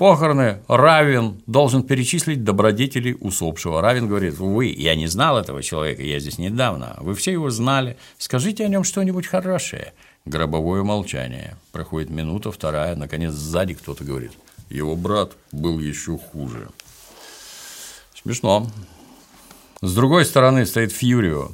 Похороны 0.00 0.62
Равин 0.66 1.42
должен 1.46 1.82
перечислить 1.82 2.42
добродетели 2.42 3.12
усопшего. 3.20 3.82
Равин 3.82 4.08
говорит, 4.08 4.38
вы, 4.38 4.66
я 4.66 4.94
не 4.94 5.06
знал 5.06 5.36
этого 5.36 5.62
человека, 5.62 6.02
я 6.02 6.18
здесь 6.20 6.38
недавно, 6.38 6.96
вы 7.00 7.14
все 7.14 7.32
его 7.32 7.50
знали, 7.50 7.98
скажите 8.16 8.64
о 8.64 8.68
нем 8.68 8.82
что-нибудь 8.82 9.26
хорошее. 9.26 9.92
Гробовое 10.24 10.82
молчание. 10.84 11.54
Проходит 11.72 12.08
минута, 12.08 12.50
вторая, 12.50 12.96
наконец 12.96 13.32
сзади 13.32 13.74
кто-то 13.74 14.02
говорит, 14.02 14.32
его 14.70 14.96
брат 14.96 15.32
был 15.52 15.78
еще 15.78 16.16
хуже. 16.16 16.70
Смешно. 18.22 18.66
С 19.82 19.94
другой 19.94 20.24
стороны 20.24 20.64
стоит 20.64 20.92
Фьюрио. 20.92 21.50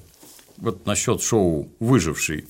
Вот 0.57 0.86
насчет 0.86 1.20
шоу 1.20 1.68
«Выживший». 1.80 2.46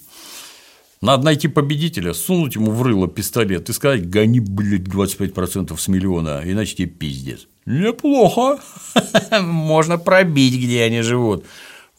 Надо 1.00 1.24
найти 1.24 1.48
победителя, 1.48 2.14
сунуть 2.14 2.54
ему 2.54 2.72
в 2.72 2.82
рыло 2.82 3.06
пистолет 3.06 3.68
и 3.68 3.72
сказать, 3.72 4.08
гони, 4.08 4.40
блядь, 4.40 4.82
25% 4.82 5.76
с 5.76 5.88
миллиона, 5.88 6.42
иначе 6.44 6.76
тебе 6.76 6.88
пиздец. 6.88 7.46
Неплохо. 7.66 8.58
Можно 9.40 9.98
пробить, 9.98 10.54
где 10.54 10.84
они 10.84 11.02
живут. 11.02 11.44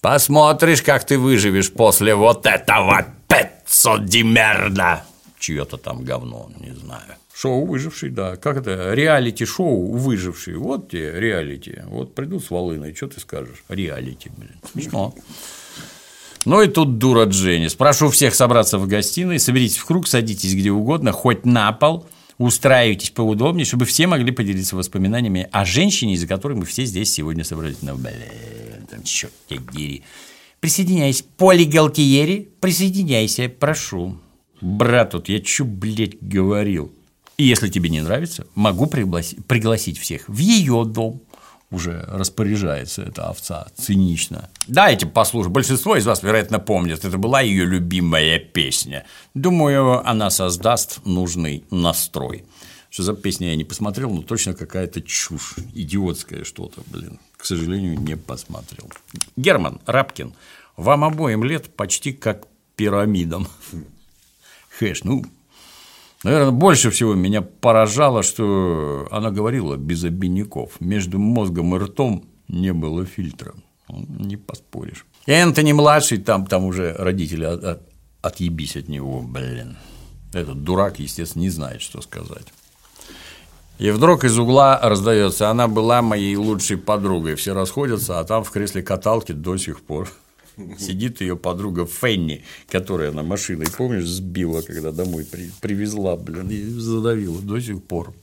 Посмотришь, 0.01 0.81
как 0.81 1.05
ты 1.05 1.19
выживешь 1.19 1.71
после 1.71 2.15
вот 2.15 2.45
этого 2.45 3.05
пецо 3.27 3.97
демерда. 3.97 5.03
Чье-то 5.39 5.77
там 5.77 6.03
говно, 6.03 6.49
не 6.59 6.71
знаю. 6.71 7.15
Шоу 7.33 7.65
«Выживший», 7.65 8.09
да. 8.09 8.35
Как 8.35 8.57
это? 8.57 8.95
Реалити-шоу 8.95 9.91
«Выживший». 9.91 10.55
Вот 10.55 10.89
тебе 10.89 11.11
реалити. 11.19 11.83
Вот 11.85 12.15
придут 12.15 12.43
с 12.43 12.49
волыной, 12.49 12.95
что 12.95 13.07
ты 13.07 13.19
скажешь? 13.19 13.63
Реалити, 13.69 14.31
блин. 14.35 14.55
Смешно. 14.71 15.13
Ну 16.47 16.61
и 16.61 16.69
тут 16.69 16.97
дура 16.97 17.25
Дженнис. 17.25 17.75
Прошу 17.75 18.09
всех 18.09 18.33
собраться 18.33 18.77
в 18.77 18.87
гостиной, 18.87 19.37
соберитесь 19.37 19.75
в 19.75 19.83
круг, 19.83 20.07
садитесь 20.07 20.55
где 20.55 20.71
угодно, 20.71 21.11
хоть 21.11 21.45
на 21.45 21.73
пол, 21.73 22.07
устраивайтесь 22.37 23.09
поудобнее, 23.09 23.65
чтобы 23.65 23.83
все 23.83 24.07
могли 24.07 24.31
поделиться 24.31 24.77
воспоминаниями 24.77 25.49
о 25.51 25.65
женщине, 25.65 26.13
из-за 26.13 26.25
которой 26.25 26.53
мы 26.53 26.63
все 26.63 26.85
здесь 26.85 27.11
сегодня 27.11 27.43
собрались. 27.43 27.81
Ну, 27.81 27.97
блин, 27.97 28.87
там, 28.89 29.03
черт 29.03 29.33
тебя 29.49 29.59
дери. 29.73 30.03
Присоединяйся. 30.61 31.25
Поли 31.35 31.65
Галтиери, 31.65 32.47
присоединяйся, 32.61 33.49
прошу. 33.49 34.17
Брат, 34.61 35.11
тут 35.11 35.27
я 35.27 35.41
чё, 35.41 35.65
блядь, 35.65 36.17
говорил? 36.21 36.93
И 37.37 37.43
если 37.43 37.67
тебе 37.67 37.89
не 37.89 37.99
нравится, 37.99 38.47
могу 38.55 38.87
пригласить 38.87 39.99
всех 39.99 40.29
в 40.29 40.37
ее 40.37 40.85
дом 40.85 41.21
уже 41.69 42.05
распоряжается 42.07 43.03
эта 43.03 43.27
овца 43.27 43.67
цинично. 43.75 44.49
Дайте 44.67 45.05
послушать. 45.05 45.51
Большинство 45.51 45.97
из 45.97 46.05
вас, 46.05 46.23
вероятно, 46.23 46.59
помнит. 46.59 47.03
Это 47.03 47.17
была 47.17 47.41
ее 47.41 47.65
любимая 47.65 48.39
песня. 48.39 49.05
Думаю, 49.33 50.07
она 50.07 50.29
создаст 50.29 51.05
нужный 51.05 51.65
настрой. 51.69 52.45
Что 52.89 53.03
за 53.03 53.13
песня 53.13 53.49
я 53.49 53.55
не 53.55 53.65
посмотрел, 53.65 54.09
но 54.11 54.21
точно 54.21 54.53
какая-то 54.53 55.01
чушь, 55.01 55.55
идиотское 55.73 56.45
что-то, 56.45 56.81
блин. 56.87 57.19
К 57.35 57.45
сожалению, 57.45 57.99
не 57.99 58.15
посмотрел. 58.15 58.89
Герман 59.35 59.81
Рапкин, 59.85 60.33
вам 60.77 61.03
обоим 61.03 61.43
лет 61.43 61.75
почти 61.75 62.13
как 62.13 62.47
пирамидам. 62.77 63.47
Хэш, 64.79 65.03
ну, 65.03 65.25
Наверное, 66.27 66.51
больше 66.51 66.89
всего 66.89 67.13
меня 67.13 67.41
поражало, 67.41 68.21
что 68.21 69.07
она 69.11 69.31
говорила 69.31 69.77
без 69.77 70.03
обиняков. 70.03 70.81
Между 70.81 71.19
мозгом 71.19 71.73
и 71.73 71.79
ртом 71.79 72.25
не 72.49 72.73
было 72.73 73.05
фильтра. 73.05 73.53
Не 73.87 74.35
поспоришь. 74.35 75.05
И 75.25 75.31
Энтони 75.31 75.71
младший, 75.71 76.17
там, 76.17 76.45
там 76.45 76.65
уже 76.65 76.93
родители 76.99 77.45
от, 77.45 77.63
от, 77.63 77.81
отъебись 78.21 78.75
от 78.75 78.89
него, 78.89 79.21
блин. 79.21 79.77
Этот 80.33 80.65
дурак, 80.65 80.99
естественно, 80.99 81.43
не 81.43 81.49
знает, 81.49 81.81
что 81.81 82.01
сказать. 82.01 82.47
И 83.79 83.89
вдруг 83.91 84.25
из 84.25 84.37
угла 84.37 84.77
раздается, 84.83 85.49
она 85.49 85.69
была 85.69 86.01
моей 86.01 86.35
лучшей 86.35 86.75
подругой. 86.75 87.35
Все 87.35 87.53
расходятся, 87.53 88.19
а 88.19 88.25
там 88.25 88.43
в 88.43 88.51
кресле 88.51 88.81
каталки 88.81 89.31
до 89.31 89.55
сих 89.55 89.79
пор 89.79 90.09
Сидит 90.79 91.21
ее 91.21 91.37
подруга 91.37 91.85
Фенни, 91.85 92.43
которая 92.67 93.11
на 93.11 93.23
машиной, 93.23 93.67
помнишь, 93.75 94.05
сбила, 94.05 94.61
когда 94.61 94.91
домой 94.91 95.25
при, 95.25 95.51
привезла, 95.61 96.15
блин, 96.15 96.49
и 96.49 96.63
задавила 96.63 97.41
до 97.41 97.59
сих 97.59 97.83
пор. 97.83 98.13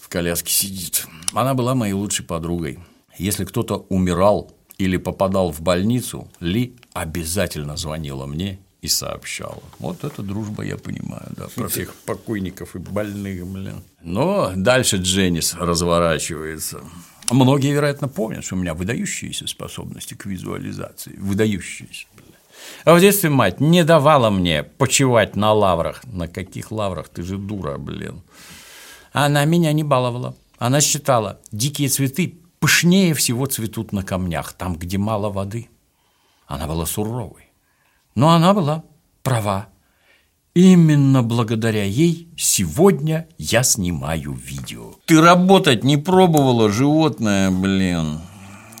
В 0.00 0.08
коляске 0.08 0.52
сидит. 0.52 1.06
Она 1.32 1.54
была 1.54 1.74
моей 1.74 1.94
лучшей 1.94 2.24
подругой. 2.24 2.78
Если 3.18 3.44
кто-то 3.44 3.86
умирал 3.88 4.54
или 4.78 4.96
попадал 4.96 5.52
в 5.52 5.60
больницу, 5.60 6.28
Ли 6.40 6.76
обязательно 6.92 7.76
звонила 7.76 8.26
мне 8.26 8.58
и 8.80 8.88
сообщала. 8.88 9.62
Вот 9.78 10.02
это 10.04 10.22
дружба, 10.22 10.64
я 10.64 10.76
понимаю, 10.76 11.28
да, 11.36 11.46
про 11.54 11.68
всех 11.68 11.94
покойников 11.94 12.74
и 12.74 12.78
больных, 12.78 13.46
блин. 13.46 13.82
Но 14.02 14.52
дальше 14.56 14.96
Дженнис 14.96 15.54
разворачивается. 15.54 16.82
Многие, 17.30 17.72
вероятно, 17.72 18.08
помнят, 18.08 18.44
что 18.44 18.56
у 18.56 18.58
меня 18.58 18.74
выдающиеся 18.74 19.46
способности 19.46 20.14
к 20.14 20.26
визуализации. 20.26 21.16
Выдающиеся. 21.16 22.06
А 22.84 22.94
в 22.94 23.00
детстве 23.00 23.30
мать 23.30 23.60
не 23.60 23.84
давала 23.84 24.30
мне 24.30 24.62
почивать 24.62 25.36
на 25.36 25.52
лаврах. 25.52 26.04
На 26.04 26.28
каких 26.28 26.70
лаврах? 26.70 27.08
Ты 27.08 27.22
же 27.22 27.38
дура, 27.38 27.78
блин. 27.78 28.22
Она 29.12 29.44
меня 29.44 29.72
не 29.72 29.84
баловала. 29.84 30.36
Она 30.58 30.80
считала, 30.80 31.40
дикие 31.50 31.88
цветы 31.88 32.38
пышнее 32.60 33.14
всего 33.14 33.46
цветут 33.46 33.92
на 33.92 34.02
камнях, 34.02 34.52
там, 34.52 34.76
где 34.76 34.98
мало 34.98 35.30
воды. 35.30 35.68
Она 36.46 36.66
была 36.66 36.86
суровой. 36.86 37.50
Но 38.14 38.30
она 38.30 38.54
была 38.54 38.84
права. 39.22 39.68
Именно 40.54 41.22
благодаря 41.22 41.84
ей 41.84 42.28
сегодня 42.36 43.26
я 43.38 43.62
снимаю 43.62 44.32
видео. 44.32 44.94
Ты 45.06 45.20
работать 45.20 45.82
не 45.82 45.96
пробовала, 45.96 46.70
животное, 46.70 47.50
блин. 47.50 48.20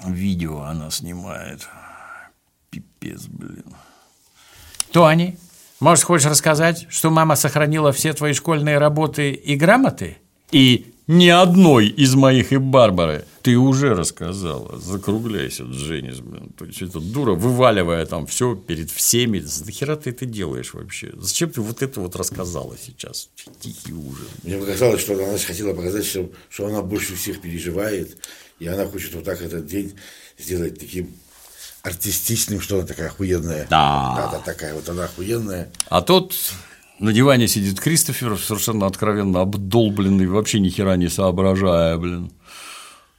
Видео 0.06 0.62
она 0.62 0.90
снимает. 0.90 1.66
Пипец, 2.68 3.22
блин. 3.26 3.64
Тони, 4.90 5.38
может, 5.80 6.04
хочешь 6.04 6.30
рассказать, 6.30 6.86
что 6.90 7.10
мама 7.10 7.36
сохранила 7.36 7.90
все 7.92 8.12
твои 8.12 8.34
школьные 8.34 8.76
работы 8.76 9.32
и 9.32 9.56
грамоты? 9.56 10.18
И 10.50 10.91
ни 11.06 11.28
одной 11.28 11.88
из 11.88 12.14
моих 12.14 12.52
и 12.52 12.56
Барбары. 12.56 13.24
Ты 13.42 13.56
уже 13.56 13.94
рассказала. 13.94 14.78
Закругляйся, 14.78 15.64
Дженнис, 15.64 16.20
блин. 16.20 16.50
То 16.56 16.64
есть, 16.64 16.80
эта 16.80 17.00
дура, 17.00 17.32
вываливая 17.32 18.06
там 18.06 18.26
все 18.26 18.54
перед 18.54 18.90
всеми. 18.90 19.40
Зачем 19.40 19.96
ты 19.96 20.10
это 20.10 20.26
делаешь 20.26 20.74
вообще? 20.74 21.12
Зачем 21.16 21.50
ты 21.50 21.60
вот 21.60 21.82
это 21.82 22.00
вот 22.00 22.14
рассказала 22.14 22.76
сейчас? 22.80 23.30
Тихий 23.60 23.92
ужас. 23.92 24.28
Мне 24.44 24.58
показалось, 24.58 25.00
что 25.00 25.14
она 25.14 25.36
хотела 25.38 25.74
показать, 25.74 26.06
что, 26.06 26.30
что 26.48 26.66
она 26.66 26.82
больше 26.82 27.16
всех 27.16 27.40
переживает, 27.40 28.16
и 28.60 28.66
она 28.68 28.86
хочет 28.86 29.14
вот 29.14 29.24
так 29.24 29.42
этот 29.42 29.66
день 29.66 29.92
сделать 30.38 30.78
таким 30.78 31.12
артистичным, 31.82 32.60
что 32.60 32.78
она 32.78 32.86
такая 32.86 33.08
охуенная. 33.08 33.66
Да. 33.68 34.14
Да, 34.16 34.30
да, 34.32 34.38
такая 34.38 34.74
вот 34.74 34.88
она 34.88 35.04
охуенная. 35.04 35.70
А 35.88 36.00
тут 36.00 36.34
На 37.02 37.12
диване 37.12 37.48
сидит 37.48 37.80
Кристофер, 37.80 38.38
совершенно 38.38 38.86
откровенно 38.86 39.40
обдолбленный, 39.40 40.28
вообще 40.28 40.60
ни 40.60 40.68
хера 40.68 40.94
не 40.94 41.08
соображая, 41.08 41.98
блин. 41.98 42.30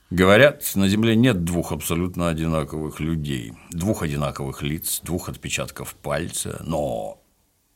Говорят, 0.09 0.63
на 0.75 0.87
Земле 0.87 1.17
нет 1.17 1.43
двух 1.43 1.73
абсолютно 1.73 2.29
одинаковых 2.29 3.01
людей, 3.01 3.51
двух 3.71 4.01
одинаковых 4.01 4.61
лиц, 4.61 5.01
двух 5.03 5.27
отпечатков 5.27 5.95
пальца, 5.95 6.61
но 6.65 7.21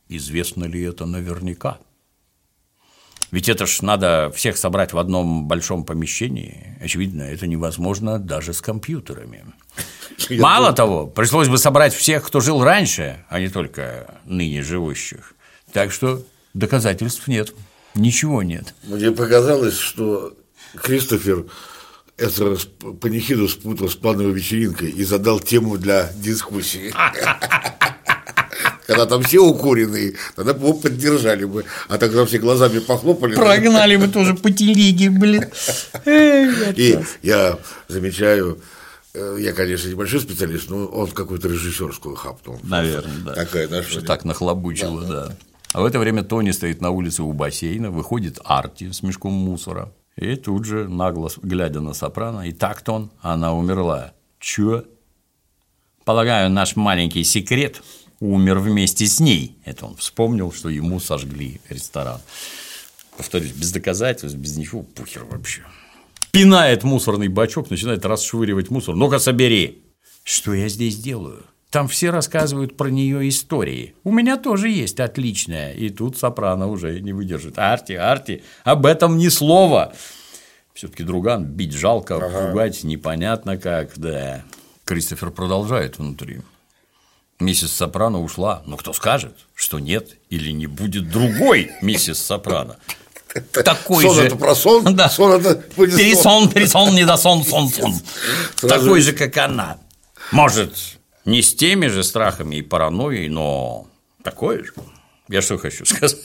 известно 0.08 0.64
ли 0.64 0.80
это 0.80 1.04
наверняка? 1.04 1.76
Ведь 3.30 3.50
это 3.50 3.66
ж 3.66 3.82
надо 3.82 4.32
всех 4.34 4.56
собрать 4.56 4.94
в 4.94 4.98
одном 4.98 5.46
большом 5.46 5.84
помещении. 5.84 6.78
Очевидно, 6.80 7.20
это 7.20 7.46
невозможно 7.46 8.18
даже 8.18 8.54
с 8.54 8.62
компьютерами. 8.62 9.44
Мало 10.30 10.72
того, 10.72 11.06
пришлось 11.06 11.48
бы 11.48 11.58
собрать 11.58 11.92
всех, 11.92 12.26
кто 12.26 12.40
жил 12.40 12.64
раньше, 12.64 13.26
а 13.28 13.40
не 13.40 13.50
только 13.50 14.20
ныне 14.24 14.62
живущих. 14.62 15.34
Так 15.72 15.92
что 15.92 16.24
доказательств 16.54 17.28
нет, 17.28 17.54
ничего 17.94 18.42
нет. 18.42 18.74
Мне 18.84 19.10
показалось, 19.10 19.76
что 19.78 20.36
Кристофер 20.76 21.46
это 22.18 22.56
панихиду 23.00 23.48
спутал 23.48 23.88
с 23.88 23.94
плановой 23.94 24.32
вечеринкой 24.32 24.90
и 24.90 25.04
задал 25.04 25.38
тему 25.40 25.78
для 25.78 26.10
дискуссии. 26.16 26.92
Когда 28.88 29.04
там 29.06 29.22
все 29.22 29.38
укуренные, 29.38 30.14
тогда 30.34 30.54
бы 30.54 30.66
его 30.66 30.72
поддержали 30.72 31.44
бы. 31.44 31.64
А 31.88 31.98
тогда 31.98 32.24
все 32.24 32.38
глазами 32.38 32.78
похлопали. 32.78 33.34
Прогнали 33.36 33.96
бы 33.96 34.08
тоже 34.08 34.34
по 34.34 34.50
телеге, 34.50 35.10
блин. 35.10 35.44
И 36.06 36.98
я 37.22 37.58
замечаю, 37.86 38.60
э, 39.12 39.36
я, 39.40 39.52
конечно, 39.52 39.88
небольшой 39.88 40.20
специалист, 40.20 40.70
но 40.70 40.86
он 40.86 41.08
какую-то 41.08 41.48
режиссерскую 41.48 42.16
хапнул. 42.16 42.58
Наверное, 42.62 43.18
да. 43.26 43.34
Такая 43.34 43.68
наша. 43.68 44.00
Так 44.00 44.24
нахлобучило, 44.24 45.04
да. 45.04 45.36
А 45.72 45.82
в 45.82 45.84
это 45.84 45.98
время 45.98 46.22
Тони 46.22 46.50
стоит 46.50 46.80
на 46.80 46.90
улице 46.90 47.22
у 47.22 47.32
бассейна, 47.32 47.90
выходит 47.90 48.38
Арти 48.44 48.90
с 48.90 49.02
мешком 49.02 49.32
мусора. 49.32 49.92
И 50.16 50.34
тут 50.34 50.64
же, 50.64 50.88
нагло 50.88 51.30
глядя 51.42 51.80
на 51.80 51.92
Сопрано, 51.92 52.48
и 52.48 52.52
так-то 52.52 52.92
он, 52.92 53.10
она 53.20 53.54
умерла. 53.54 54.12
Чё? 54.40 54.84
Полагаю, 56.04 56.50
наш 56.50 56.74
маленький 56.74 57.22
секрет 57.22 57.82
умер 58.18 58.58
вместе 58.58 59.06
с 59.06 59.20
ней. 59.20 59.58
Это 59.64 59.86
он 59.86 59.96
вспомнил, 59.96 60.52
что 60.52 60.70
ему 60.70 61.00
сожгли 61.00 61.60
ресторан. 61.68 62.20
Повторюсь, 63.16 63.52
без 63.52 63.70
доказательств, 63.72 64.38
без 64.38 64.56
ничего, 64.56 64.82
пухер 64.82 65.24
вообще. 65.24 65.62
Пинает 66.32 66.82
мусорный 66.82 67.28
бачок, 67.28 67.70
начинает 67.70 68.04
расшвыривать 68.04 68.70
мусор. 68.70 68.94
Ну-ка, 68.94 69.18
собери. 69.18 69.82
Что 70.24 70.54
я 70.54 70.68
здесь 70.68 70.96
делаю? 70.96 71.44
Там 71.70 71.86
все 71.86 72.10
рассказывают 72.10 72.76
про 72.76 72.88
нее 72.88 73.28
истории. 73.28 73.94
У 74.02 74.10
меня 74.10 74.38
тоже 74.38 74.70
есть 74.70 75.00
отличная. 75.00 75.74
И 75.74 75.90
тут 75.90 76.16
Сопрано 76.16 76.68
уже 76.68 77.00
не 77.00 77.12
выдержит. 77.12 77.58
Арти, 77.58 77.92
Арти, 77.92 78.42
об 78.64 78.86
этом 78.86 79.18
ни 79.18 79.28
слова. 79.28 79.92
Все-таки 80.72 81.02
друган 81.02 81.44
бить 81.44 81.72
жалко, 81.72 82.16
ага. 82.16 82.48
пугать 82.48 82.84
непонятно 82.84 83.58
как, 83.58 83.98
да. 83.98 84.44
Кристофер 84.84 85.30
продолжает 85.30 85.98
внутри. 85.98 86.40
Миссис 87.38 87.72
Сопрано 87.72 88.22
ушла, 88.22 88.62
но 88.64 88.76
кто 88.76 88.92
скажет, 88.92 89.34
что 89.54 89.78
нет 89.78 90.16
или 90.30 90.50
не 90.50 90.66
будет 90.66 91.10
другой 91.10 91.70
миссис 91.82 92.18
Сопрано? 92.18 92.78
Такой 93.52 94.04
сон 94.04 94.14
же. 94.14 94.22
это 94.22 94.36
про 94.36 94.54
сон? 94.54 94.96
Да. 94.96 95.10
Сон 95.10 95.32
это 95.32 95.62
будет 95.76 95.96
пересон, 95.96 96.48
пересон, 96.48 96.94
не 96.94 97.04
до 97.04 97.16
сон, 97.16 97.44
сон, 97.44 97.68
сон. 97.68 97.94
Сразу 98.56 98.84
Такой 98.86 99.00
же, 99.02 99.12
как 99.12 99.36
она. 99.36 99.78
Может, 100.32 100.97
не 101.28 101.42
с 101.42 101.54
теми 101.54 101.88
же 101.88 102.02
страхами 102.04 102.56
и 102.56 102.62
паранойей, 102.62 103.28
но 103.28 103.86
такой 104.22 104.64
же. 104.64 104.72
Я 105.28 105.42
что 105.42 105.58
хочу 105.58 105.84
сказать? 105.84 106.16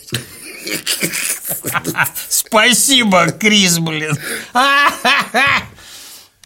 Спасибо, 2.29 3.31
Крис, 3.31 3.79
блин. 3.79 4.17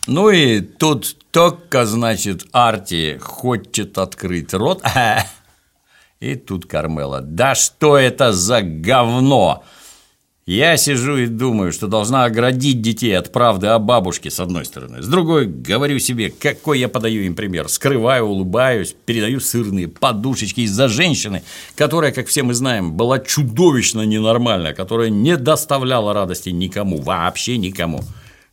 Ну 0.10 0.30
и 0.30 0.62
тут 0.62 1.18
только, 1.32 1.86
значит, 1.86 2.46
Арти 2.54 3.18
хочет 3.22 3.98
открыть 3.98 4.54
рот. 4.54 4.82
И 6.22 6.36
тут 6.36 6.66
Кармела. 6.66 7.20
Да 7.20 7.56
что 7.56 7.98
это 7.98 8.32
за 8.32 8.62
говно? 8.62 9.66
Я 10.48 10.78
сижу 10.78 11.18
и 11.18 11.28
думаю, 11.28 11.74
что 11.74 11.88
должна 11.88 12.24
оградить 12.24 12.82
детей 12.82 13.18
от 13.18 13.34
правды 13.34 13.68
о 13.68 13.80
бабушке, 13.80 14.32
с 14.32 14.40
одной 14.40 14.64
стороны. 14.64 15.02
С 15.04 15.08
другой, 15.08 15.46
говорю 15.46 16.00
себе, 16.00 16.30
какой 16.30 16.80
я 16.80 16.88
подаю 16.88 17.24
им 17.24 17.36
пример. 17.36 17.68
Скрываю, 17.68 18.28
улыбаюсь, 18.28 18.96
передаю 19.06 19.42
сырные 19.42 19.90
подушечки 19.90 20.62
из-за 20.62 20.88
женщины, 20.88 21.44
которая, 21.76 22.14
как 22.14 22.28
все 22.28 22.44
мы 22.44 22.54
знаем, 22.54 22.94
была 22.94 23.20
чудовищно 23.20 24.04
ненормальна, 24.04 24.74
которая 24.74 25.10
не 25.10 25.36
доставляла 25.36 26.14
радости 26.14 26.48
никому, 26.48 27.02
вообще 27.02 27.58
никому. 27.58 28.06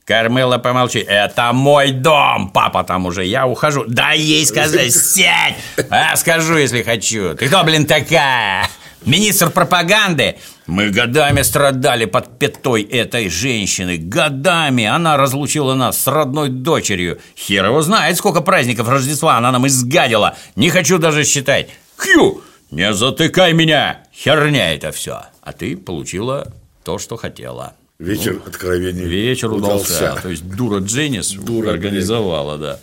Кармела, 0.05 0.59
помолчи. 0.59 0.99
Это 0.99 1.53
мой 1.53 1.93
дом, 1.93 2.51
папа 2.53 2.83
там 2.83 3.07
уже, 3.07 3.25
я 3.25 3.47
ухожу. 3.47 3.85
Дай 3.87 4.19
ей 4.19 4.45
сказать, 4.47 4.93
сядь. 4.93 5.55
А, 5.91 6.17
скажу, 6.17 6.57
если 6.57 6.83
хочу. 6.83 7.37
Ты 7.37 7.47
кто, 7.47 7.63
блин, 7.63 7.87
такая? 7.87 8.69
Министр 9.07 9.51
пропаганды? 9.51 10.37
Мы 10.67 10.91
годами 10.91 11.43
страдали 11.43 12.07
под 12.07 12.39
пятой 12.39 12.83
этой 12.83 13.29
женщины. 13.29 13.99
Годами 13.99 14.85
она 14.85 15.17
разлучила 15.17 15.75
нас 15.75 16.01
с 16.01 16.07
родной 16.07 16.49
дочерью. 16.49 17.19
Хер 17.37 17.67
его 17.67 17.83
знает, 17.83 18.17
сколько 18.17 18.41
праздников 18.41 18.89
Рождества 18.89 19.37
она 19.37 19.53
нам 19.53 19.67
изгадила. 19.67 20.37
Не 20.57 20.71
хочу 20.71 20.99
даже 20.99 21.25
считать. 21.25 21.69
Хью, 21.97 22.43
не 22.71 22.95
затыкай 22.95 23.53
меня. 23.53 24.05
Херня 24.13 24.75
это 24.75 24.91
все. 24.91 25.25
А 25.43 25.53
ты 25.53 25.77
получила 25.77 26.51
то, 26.83 26.99
что 26.99 27.17
хотела. 27.17 27.75
Вечер 27.99 28.41
откровений 28.47 29.05
Вечер 29.05 29.53
удался. 29.53 30.19
То 30.23 30.31
есть 30.31 30.49
дура 30.49 30.81
Дженнис 30.81 31.33
Дура, 31.33 31.71
организовала, 31.71 32.59
да. 32.59 32.81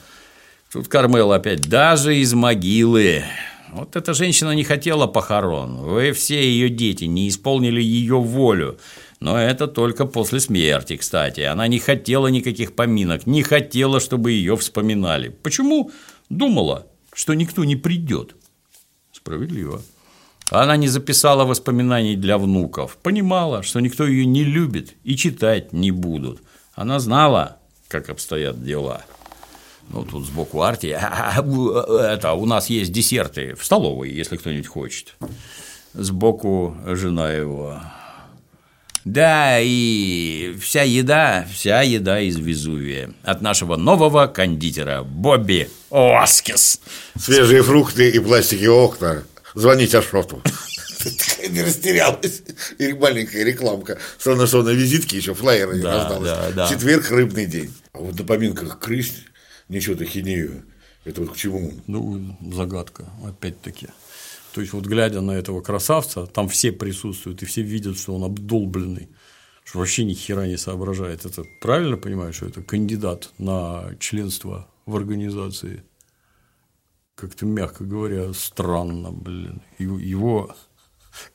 Тут 0.72 0.88
Кармел 0.88 1.34
опять, 1.34 1.62
даже 1.62 2.16
из 2.16 2.34
могилы. 2.34 3.24
Вот 3.72 3.96
эта 3.96 4.14
женщина 4.14 4.52
не 4.52 4.64
хотела 4.64 5.08
похорон. 5.08 5.78
Вы 5.78 6.12
все 6.12 6.44
ее 6.44 6.70
дети 6.70 7.06
не 7.06 7.30
исполнили 7.30 7.82
ее 7.82 8.20
волю. 8.20 8.78
Но 9.22 9.38
это 9.38 9.68
только 9.68 10.06
после 10.06 10.40
смерти, 10.40 10.98
кстати. 10.98 11.42
Она 11.42 11.68
не 11.68 11.80
хотела 11.80 12.28
никаких 12.28 12.76
поминок, 12.76 13.26
не 13.26 13.44
хотела, 13.44 14.00
чтобы 14.00 14.32
ее 14.32 14.58
вспоминали. 14.58 15.30
Почему? 15.30 15.92
Думала, 16.30 16.88
что 17.14 17.34
никто 17.34 17.64
не 17.64 17.76
придет. 17.76 18.36
Справедливо. 19.14 19.82
Она 20.50 20.76
не 20.76 20.90
записала 20.90 21.46
воспоминаний 21.46 22.18
для 22.18 22.38
внуков, 22.38 22.98
понимала, 22.98 23.64
что 23.64 23.80
никто 23.80 24.06
ее 24.06 24.26
не 24.26 24.44
любит 24.44 24.96
и 25.06 25.16
читать 25.16 25.72
не 25.72 25.92
будут. 25.92 26.42
Она 26.74 27.00
знала, 27.00 27.58
как 27.88 28.10
обстоят 28.10 28.62
дела. 28.62 29.06
Ну, 29.94 30.06
тут 30.06 30.26
сбоку 30.26 30.62
Арти. 30.62 30.88
Это, 30.88 32.34
у 32.34 32.46
нас 32.46 32.70
есть 32.70 32.92
десерты 32.92 33.56
в 33.56 33.66
столовой, 33.66 34.10
если 34.10 34.38
кто-нибудь 34.38 34.68
хочет. 34.68 35.16
Сбоку 35.94 36.78
жена 36.86 37.32
его. 37.32 37.82
Да, 39.04 39.60
и 39.60 40.56
вся 40.62 40.84
еда, 40.84 41.46
вся 41.52 41.82
еда 41.82 42.22
из 42.22 42.38
Везувия. 42.38 43.12
От 43.24 43.42
нашего 43.42 43.76
нового 43.76 44.28
кондитера 44.28 45.02
Бобби 45.04 45.70
Оскис. 45.90 46.80
Свежие 47.20 47.64
фрукты 47.64 48.10
и 48.12 48.20
пластиковые 48.20 48.72
окна. 48.72 49.24
Звоните 49.56 49.98
Ашоту. 49.98 50.42
Не 51.50 51.64
растерялась. 51.64 52.44
И 52.78 52.94
маленькая 52.94 53.44
рекламка. 53.44 53.98
Странно, 54.20 54.46
что 54.46 54.62
на 54.62 54.70
визитке 54.70 55.18
еще 55.18 55.34
флайера 55.34 55.74
не 55.74 55.82
Да, 55.82 55.96
раздалось. 56.04 56.30
да, 56.30 56.50
да. 56.52 56.70
Четверг 56.70 57.10
рыбный 57.10 57.48
день. 57.48 57.74
А 57.94 57.98
вот 57.98 58.18
на 58.20 58.24
поминках 58.24 58.78
Крис 58.80 59.12
ничего-то 59.72 60.06
хинею. 60.06 60.64
Это 61.04 61.22
вот 61.22 61.34
к 61.34 61.36
чему? 61.36 61.72
Ну, 61.88 62.38
загадка, 62.54 63.10
опять-таки. 63.26 63.88
То 64.54 64.62
есть, 64.62 64.74
вот 64.74 64.86
глядя 64.86 65.22
на 65.22 65.32
этого 65.32 65.62
красавца, 65.62 66.28
там 66.28 66.50
все 66.50 66.72
присутствуют, 66.72 67.42
и 67.42 67.46
все 67.46 67.62
видят, 67.62 67.98
что 67.98 68.14
он 68.14 68.24
обдолбленный, 68.24 69.10
что 69.64 69.80
вообще 69.80 70.04
ни 70.04 70.14
хера 70.14 70.46
не 70.46 70.58
соображает. 70.58 71.26
Это 71.26 71.44
правильно 71.62 71.98
понимаю, 71.98 72.34
что 72.34 72.48
это 72.48 72.62
кандидат 72.62 73.32
на 73.38 73.96
членство 74.00 74.68
в 74.86 74.96
организации? 74.96 75.84
Как-то, 77.16 77.46
мягко 77.46 77.84
говоря, 77.84 78.34
странно, 78.34 79.12
блин. 79.12 79.62
Его 79.80 80.56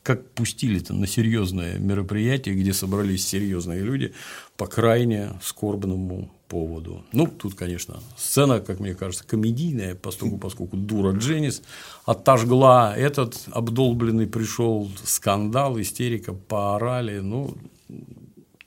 как 0.03 0.31
пустили-то 0.33 0.95
на 0.95 1.07
серьезное 1.07 1.79
мероприятие, 1.79 2.55
где 2.55 2.73
собрались 2.73 3.27
серьезные 3.27 3.83
люди 3.83 4.15
по 4.57 4.67
крайне 4.67 5.39
скорбному 5.43 6.33
поводу. 6.49 7.05
Ну, 7.13 7.27
тут, 7.27 7.55
конечно, 7.55 8.01
сцена, 8.17 8.61
как 8.61 8.81
мне 8.81 8.95
кажется, 8.95 9.27
комедийная, 9.27 9.95
поскольку, 9.95 10.39
поскольку 10.39 10.77
дура 10.77 11.13
Дженнис 11.13 11.63
отожгла, 12.05 12.97
этот 12.97 13.37
обдолбленный 13.51 14.27
пришел, 14.27 14.91
скандал, 15.05 15.81
истерика, 15.81 16.33
поорали. 16.33 17.19
Ну, 17.19 17.57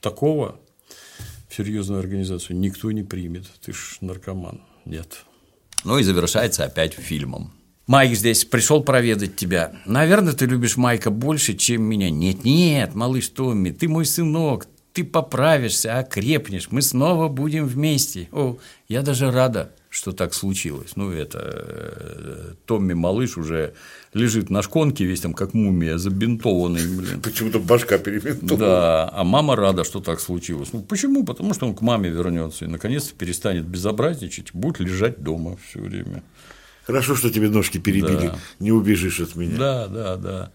такого 0.00 0.58
в 1.48 1.54
серьезную 1.54 2.00
организацию 2.00 2.56
никто 2.58 2.90
не 2.92 3.02
примет. 3.02 3.46
Ты 3.64 3.72
ж 3.72 3.98
наркоман. 4.00 4.60
Нет. 4.84 5.24
Ну 5.84 5.98
и 5.98 6.02
завершается 6.02 6.64
опять 6.64 6.94
фильмом. 6.94 7.52
Майк 7.86 8.16
здесь 8.16 8.44
пришел 8.44 8.84
проведать 8.84 9.34
тебя. 9.34 9.72
Наверное, 9.84 10.32
ты 10.32 10.46
любишь 10.46 10.76
Майка 10.76 11.10
больше, 11.10 11.54
чем 11.54 11.82
меня. 11.82 12.08
Нет, 12.08 12.44
нет, 12.44 12.94
малыш 12.94 13.28
Томми, 13.30 13.70
ты 13.70 13.88
мой 13.88 14.06
сынок. 14.06 14.68
Ты 14.92 15.04
поправишься, 15.04 15.98
окрепнешь. 15.98 16.68
Мы 16.70 16.82
снова 16.82 17.28
будем 17.28 17.66
вместе. 17.66 18.28
О, 18.32 18.58
я 18.88 19.02
даже 19.02 19.30
рада, 19.30 19.70
что 19.88 20.10
так 20.12 20.34
случилось. 20.34 20.96
Ну, 20.96 21.12
это 21.12 21.38
э, 21.42 22.54
Томми 22.66 22.94
малыш 22.94 23.36
уже 23.38 23.74
лежит 24.14 24.50
на 24.50 24.62
шконке 24.62 25.04
весь 25.04 25.20
там 25.20 25.32
как 25.32 25.54
мумия, 25.54 25.96
забинтованный, 25.96 26.86
блин. 26.86 27.20
Почему-то 27.22 27.60
башка 27.60 27.98
перебинтована. 27.98 28.56
Да, 28.56 29.10
а 29.12 29.22
мама 29.22 29.54
рада, 29.54 29.84
что 29.84 30.00
так 30.00 30.20
случилось. 30.20 30.72
Ну, 30.72 30.82
почему? 30.82 31.24
Потому 31.24 31.54
что 31.54 31.66
он 31.66 31.74
к 31.74 31.82
маме 31.82 32.10
вернется 32.10 32.64
и 32.64 32.68
наконец-то 32.68 33.14
перестанет 33.14 33.66
безобразничать, 33.66 34.52
будет 34.52 34.80
лежать 34.80 35.22
дома 35.22 35.56
все 35.68 35.80
время. 35.80 36.24
Хорошо, 36.84 37.14
что 37.14 37.30
тебе 37.30 37.48
ножки 37.48 37.78
перебили, 37.78 38.28
Да. 38.28 38.38
не 38.58 38.72
убежишь 38.72 39.20
от 39.20 39.36
меня. 39.36 39.56
Да, 39.56 39.86
да, 39.86 40.16
да. 40.16 40.52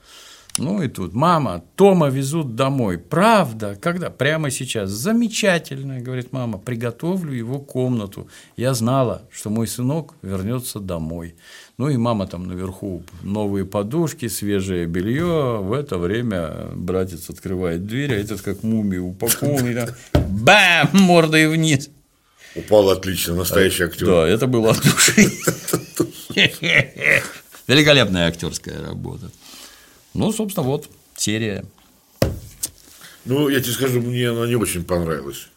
Ну 0.57 0.81
и 0.81 0.87
тут, 0.87 1.13
мама, 1.13 1.63
Тома 1.75 2.07
везут 2.07 2.55
домой. 2.55 2.97
Правда? 2.97 3.77
Когда? 3.81 4.09
Прямо 4.09 4.49
сейчас. 4.49 4.89
Замечательно, 4.89 5.99
говорит 5.99 6.31
мама, 6.31 6.57
приготовлю 6.57 7.33
его 7.33 7.59
комнату. 7.59 8.29
Я 8.55 8.73
знала, 8.73 9.23
что 9.31 9.49
мой 9.49 9.67
сынок 9.67 10.13
вернется 10.21 10.79
домой. 10.79 11.35
Ну 11.77 11.89
и 11.89 11.97
мама 11.97 12.25
там 12.25 12.47
наверху 12.47 13.03
новые 13.21 13.65
подушки, 13.65 14.29
свежее 14.29 14.85
белье. 14.85 15.59
В 15.61 15.73
это 15.73 15.97
время 15.97 16.69
братец 16.73 17.29
открывает 17.29 17.85
дверь, 17.85 18.13
а 18.13 18.17
этот 18.17 18.41
как 18.41 18.63
мумия 18.63 19.01
упакованный. 19.01 19.89
Бам! 20.13 20.89
Мордой 20.93 21.49
вниз. 21.49 21.89
Упал 22.55 22.89
отлично, 22.91 23.35
настоящий 23.35 23.83
актер. 23.83 24.07
Да, 24.07 24.25
это 24.25 24.47
было 24.47 24.71
от 24.71 24.81
души. 24.81 25.29
Великолепная 27.67 28.27
актерская 28.29 28.81
работа. 28.81 29.29
Ну, 30.15 30.31
собственно, 30.31 30.65
вот 30.65 30.89
серия. 31.17 31.65
Ну, 33.25 33.49
я 33.49 33.59
тебе 33.59 33.73
скажу, 33.73 34.01
мне 34.01 34.29
она 34.29 34.47
не 34.47 34.55
очень 34.55 34.83
понравилась. 34.83 35.49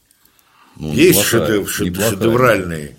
Ну, 0.76 0.93
Есть 0.93 1.18
неплохая, 1.18 1.48
шедев- 1.60 1.68
шед- 1.68 1.85
неплохая. 1.86 2.10
шедевральные. 2.10 2.97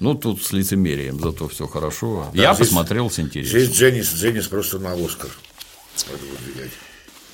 Ну, 0.00 0.14
тут 0.14 0.42
с 0.42 0.52
лицемерием, 0.52 1.20
зато 1.20 1.46
все 1.48 1.66
хорошо. 1.66 2.30
Да, 2.34 2.42
Я 2.42 2.54
здесь- 2.54 2.68
посмотрел 2.68 3.10
с 3.10 3.18
интересом. 3.20 3.60
Здесь 3.60 3.76
Дженнис, 3.76 4.12
Дженнис 4.14 4.48
просто 4.48 4.78
на 4.78 4.92
Оскар. 4.94 5.30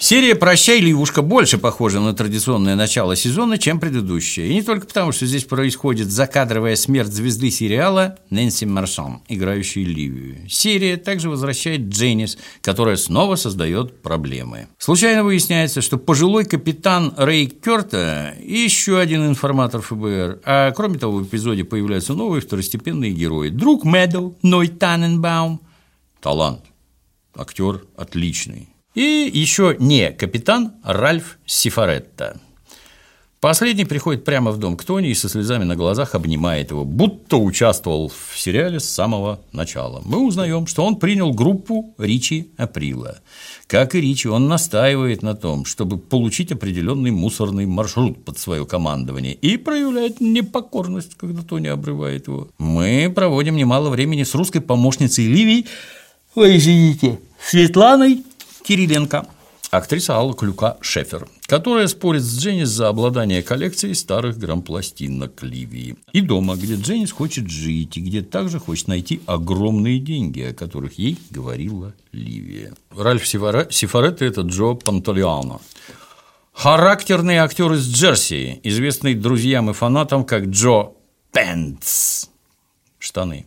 Серия 0.03 0.35
«Прощай, 0.35 0.81
Ливушка» 0.81 1.21
больше 1.21 1.59
похожа 1.59 2.01
на 2.01 2.15
традиционное 2.15 2.75
начало 2.75 3.17
сезона, 3.17 3.59
чем 3.59 3.79
предыдущая. 3.79 4.47
И 4.47 4.55
не 4.55 4.63
только 4.63 4.87
потому, 4.87 5.13
что 5.13 5.27
здесь 5.27 5.45
происходит 5.45 6.11
закадровая 6.11 6.75
смерть 6.77 7.13
звезды 7.13 7.51
сериала 7.51 8.17
Нэнси 8.31 8.65
Маршан, 8.65 9.21
играющей 9.29 9.85
Ливию. 9.85 10.49
Серия 10.49 10.97
также 10.97 11.29
возвращает 11.29 11.83
Дженнис, 11.83 12.39
которая 12.63 12.97
снова 12.97 13.37
создает 13.37 14.01
проблемы. 14.01 14.69
Случайно 14.79 15.23
выясняется, 15.23 15.83
что 15.83 15.99
пожилой 15.99 16.47
капитан 16.47 17.13
Рэй 17.19 17.49
Кёрта– 17.49 18.35
еще 18.41 18.99
один 18.99 19.29
информатор 19.29 19.83
ФБР. 19.83 20.41
А 20.47 20.71
кроме 20.71 20.99
того, 20.99 21.19
в 21.19 21.25
эпизоде 21.27 21.65
появляются 21.65 22.15
новые 22.15 22.41
второстепенные 22.41 23.11
герои. 23.11 23.51
Друг 23.51 23.85
Мэдоу, 23.85 24.35
Ной 24.41 24.69
Таненбаум. 24.69 25.61
Талант. 26.23 26.63
Актер 27.35 27.83
отличный. 27.99 28.70
И 28.95 29.31
еще 29.33 29.77
не 29.79 30.11
капитан 30.11 30.73
Ральф 30.83 31.39
Сифаретта. 31.47 32.41
Последний 33.41 33.87
приходит 33.87 34.25
прямо 34.25 34.51
в 34.51 34.59
дом 34.59 34.77
к 34.77 34.85
Тони 34.85 35.09
и 35.09 35.15
со 35.15 35.29
слезами 35.31 35.65
на 35.65 35.75
глазах 35.75 36.15
обнимает 36.15 36.73
его, 36.73 36.85
будто 36.85 37.39
участвовал 37.39 38.11
в 38.11 38.39
сериале 38.39 38.81
с 38.81 38.85
самого 38.85 39.41
начала. 39.53 40.03
Мы 40.05 40.19
узнаем, 40.19 40.67
что 40.67 40.85
он 40.85 40.97
принял 40.97 41.33
группу 41.33 41.95
Ричи 41.97 42.51
Априла. 42.59 43.21
Как 43.67 43.95
и 43.95 44.01
Ричи, 44.03 44.29
он 44.29 44.49
настаивает 44.49 45.23
на 45.23 45.35
том, 45.35 45.65
чтобы 45.65 45.97
получить 45.97 46.53
определенный 46.53 47.13
мусорный 47.13 47.65
маршрут 47.65 48.23
под 48.27 48.39
свое 48.39 48.67
командование 48.67 49.33
и 49.33 49.57
проявляет 49.57 50.21
непокорность, 50.21 51.15
когда 51.15 51.43
Тони 51.43 51.69
обрывает 51.69 52.27
его. 52.27 52.49
Мы 52.59 53.11
проводим 53.15 53.57
немало 53.57 53.89
времени 53.89 54.25
с 54.25 54.35
русской 54.35 54.61
помощницей 54.61 55.27
Ливии, 55.27 55.67
Ой, 56.35 56.59
извините, 56.59 57.19
Светланой 57.43 58.23
Кириленко, 58.63 59.27
актриса 59.71 60.15
Алла 60.15 60.35
Клюка-Шефер, 60.35 61.29
которая 61.47 61.87
спорит 61.87 62.23
с 62.23 62.39
Дженнис 62.39 62.69
за 62.69 62.89
обладание 62.89 63.43
коллекцией 63.43 63.95
старых 63.95 64.39
грампластинок 64.39 65.43
Ливии. 65.43 65.97
И 66.13 66.21
дома, 66.21 66.57
где 66.57 66.75
Дженнис 66.75 67.13
хочет 67.13 67.49
жить, 67.49 67.97
и 67.97 68.01
где 68.01 68.23
также 68.23 68.59
хочет 68.59 68.89
найти 68.89 69.21
огромные 69.27 69.99
деньги, 69.99 70.43
о 70.43 70.55
которых 70.55 70.99
ей 70.99 71.19
говорила 71.31 71.95
Ливия. 72.13 72.75
Ральф 72.91 73.25
Сифаре- 73.25 73.71
Сифаретто– 73.71 74.25
это 74.27 74.43
Джо 74.43 74.75
Пантолиано. 74.75 75.61
Характерный 76.53 77.37
актер 77.37 77.73
из 77.73 77.89
Джерси, 77.89 78.61
известный 78.65 79.15
друзьям 79.15 79.71
и 79.71 79.73
фанатам 79.73 80.25
как 80.25 80.47
Джо 80.47 80.93
Пенс. 81.33 82.29
Штаны. 82.99 83.47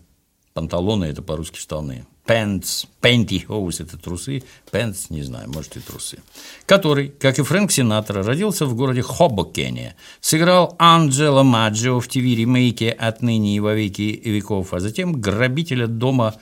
Панталоны– 0.53 1.05
это 1.05 1.21
по-русски 1.21 1.59
штаны. 1.59 2.05
Pants, 2.25 2.87
pantyhose– 3.01 3.79
это 3.83 3.97
трусы, 3.97 4.43
pants– 4.71 5.07
не 5.09 5.23
знаю, 5.23 5.51
может 5.51 5.75
и 5.75 5.81
трусы. 5.81 6.19
Который, 6.65 7.09
как 7.09 7.37
и 7.37 7.43
Фрэнк 7.43 7.69
Синатра, 7.69 8.23
родился 8.23 8.65
в 8.65 8.75
городе 8.75 9.01
Хобокене, 9.01 9.95
сыграл 10.21 10.75
Анджело 10.79 11.43
Маджио 11.43 11.99
в 11.99 12.07
ТВ-ремейке 12.07 12.91
«Отныне 12.91 13.57
и 13.57 13.59
во 13.59 13.73
веки 13.73 14.21
веков», 14.23 14.73
а 14.73 14.79
затем 14.79 15.19
грабителя 15.19 15.87
дома 15.87 16.35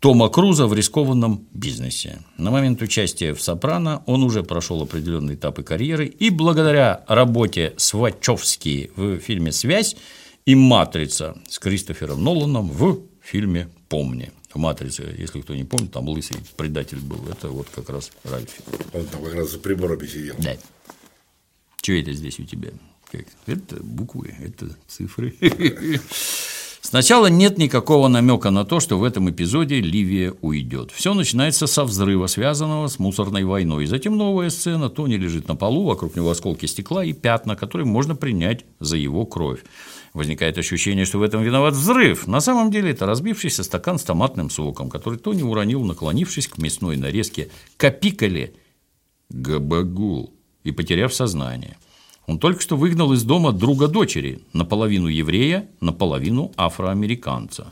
Тома 0.00 0.28
Круза 0.28 0.66
в 0.66 0.74
рискованном 0.74 1.46
бизнесе. 1.52 2.18
На 2.36 2.50
момент 2.50 2.82
участия 2.82 3.32
в 3.32 3.40
«Сопрано» 3.40 4.02
он 4.06 4.24
уже 4.24 4.42
прошел 4.42 4.82
определенные 4.82 5.36
этапы 5.36 5.62
карьеры 5.62 6.06
и 6.06 6.30
благодаря 6.30 7.04
работе 7.06 7.74
с 7.76 7.94
Вачовски 7.94 8.90
в 8.96 9.18
фильме 9.20 9.52
«Связь» 9.52 9.96
и 10.44 10.54
«Матрица» 10.54 11.36
с 11.48 11.60
Кристофером 11.60 12.24
Ноланом 12.24 12.70
в 12.70 12.98
фильме 13.22 13.68
«Помни». 13.88 14.32
«Матрице», 14.56 15.14
если 15.18 15.40
кто 15.40 15.54
не 15.54 15.64
помнит, 15.64 15.92
там 15.92 16.08
лысый 16.08 16.38
предатель 16.56 17.00
был. 17.00 17.20
Это 17.30 17.48
вот 17.48 17.68
как 17.74 17.88
раз 17.90 18.10
Ральфи. 18.24 18.62
Он 18.92 19.04
там 19.06 19.22
как 19.22 19.34
раз 19.34 19.50
за 19.50 19.58
приборами 19.58 20.06
сидел. 20.06 20.34
Да. 20.38 20.56
Что 21.82 21.92
это 21.92 22.12
здесь 22.12 22.38
у 22.40 22.44
тебя? 22.44 22.70
Как? 23.10 23.26
Это 23.46 23.82
буквы, 23.82 24.34
это 24.40 24.76
цифры. 24.88 25.34
Сначала 26.86 27.26
нет 27.26 27.58
никакого 27.58 28.06
намека 28.06 28.50
на 28.52 28.64
то, 28.64 28.78
что 28.78 28.96
в 28.96 29.02
этом 29.02 29.28
эпизоде 29.28 29.80
Ливия 29.80 30.32
уйдет. 30.40 30.92
Все 30.92 31.14
начинается 31.14 31.66
со 31.66 31.82
взрыва, 31.82 32.28
связанного 32.28 32.86
с 32.86 33.00
мусорной 33.00 33.42
войной. 33.42 33.86
Затем 33.86 34.16
новая 34.16 34.50
сцена. 34.50 34.88
Тони 34.88 35.16
лежит 35.16 35.48
на 35.48 35.56
полу, 35.56 35.84
вокруг 35.84 36.14
него 36.14 36.30
осколки 36.30 36.66
стекла 36.66 37.04
и 37.04 37.12
пятна, 37.12 37.56
которые 37.56 37.88
можно 37.88 38.14
принять 38.14 38.64
за 38.78 38.96
его 38.96 39.26
кровь. 39.26 39.64
Возникает 40.16 40.56
ощущение, 40.56 41.04
что 41.04 41.18
в 41.18 41.22
этом 41.22 41.42
виноват 41.42 41.74
взрыв. 41.74 42.26
На 42.26 42.40
самом 42.40 42.70
деле 42.70 42.92
это 42.92 43.04
разбившийся 43.04 43.62
стакан 43.62 43.98
с 43.98 44.02
томатным 44.02 44.48
соком, 44.48 44.88
который 44.88 45.18
Тони 45.18 45.42
уронил, 45.42 45.84
наклонившись 45.84 46.48
к 46.48 46.56
мясной 46.56 46.96
нарезке 46.96 47.50
капикали 47.76 48.54
Габагул 49.28 50.32
и 50.64 50.72
потеряв 50.72 51.12
сознание. 51.12 51.76
Он 52.26 52.38
только 52.38 52.62
что 52.62 52.78
выгнал 52.78 53.12
из 53.12 53.24
дома 53.24 53.52
друга 53.52 53.88
дочери, 53.88 54.40
наполовину 54.54 55.08
еврея, 55.08 55.68
наполовину 55.82 56.50
афроамериканца. 56.56 57.70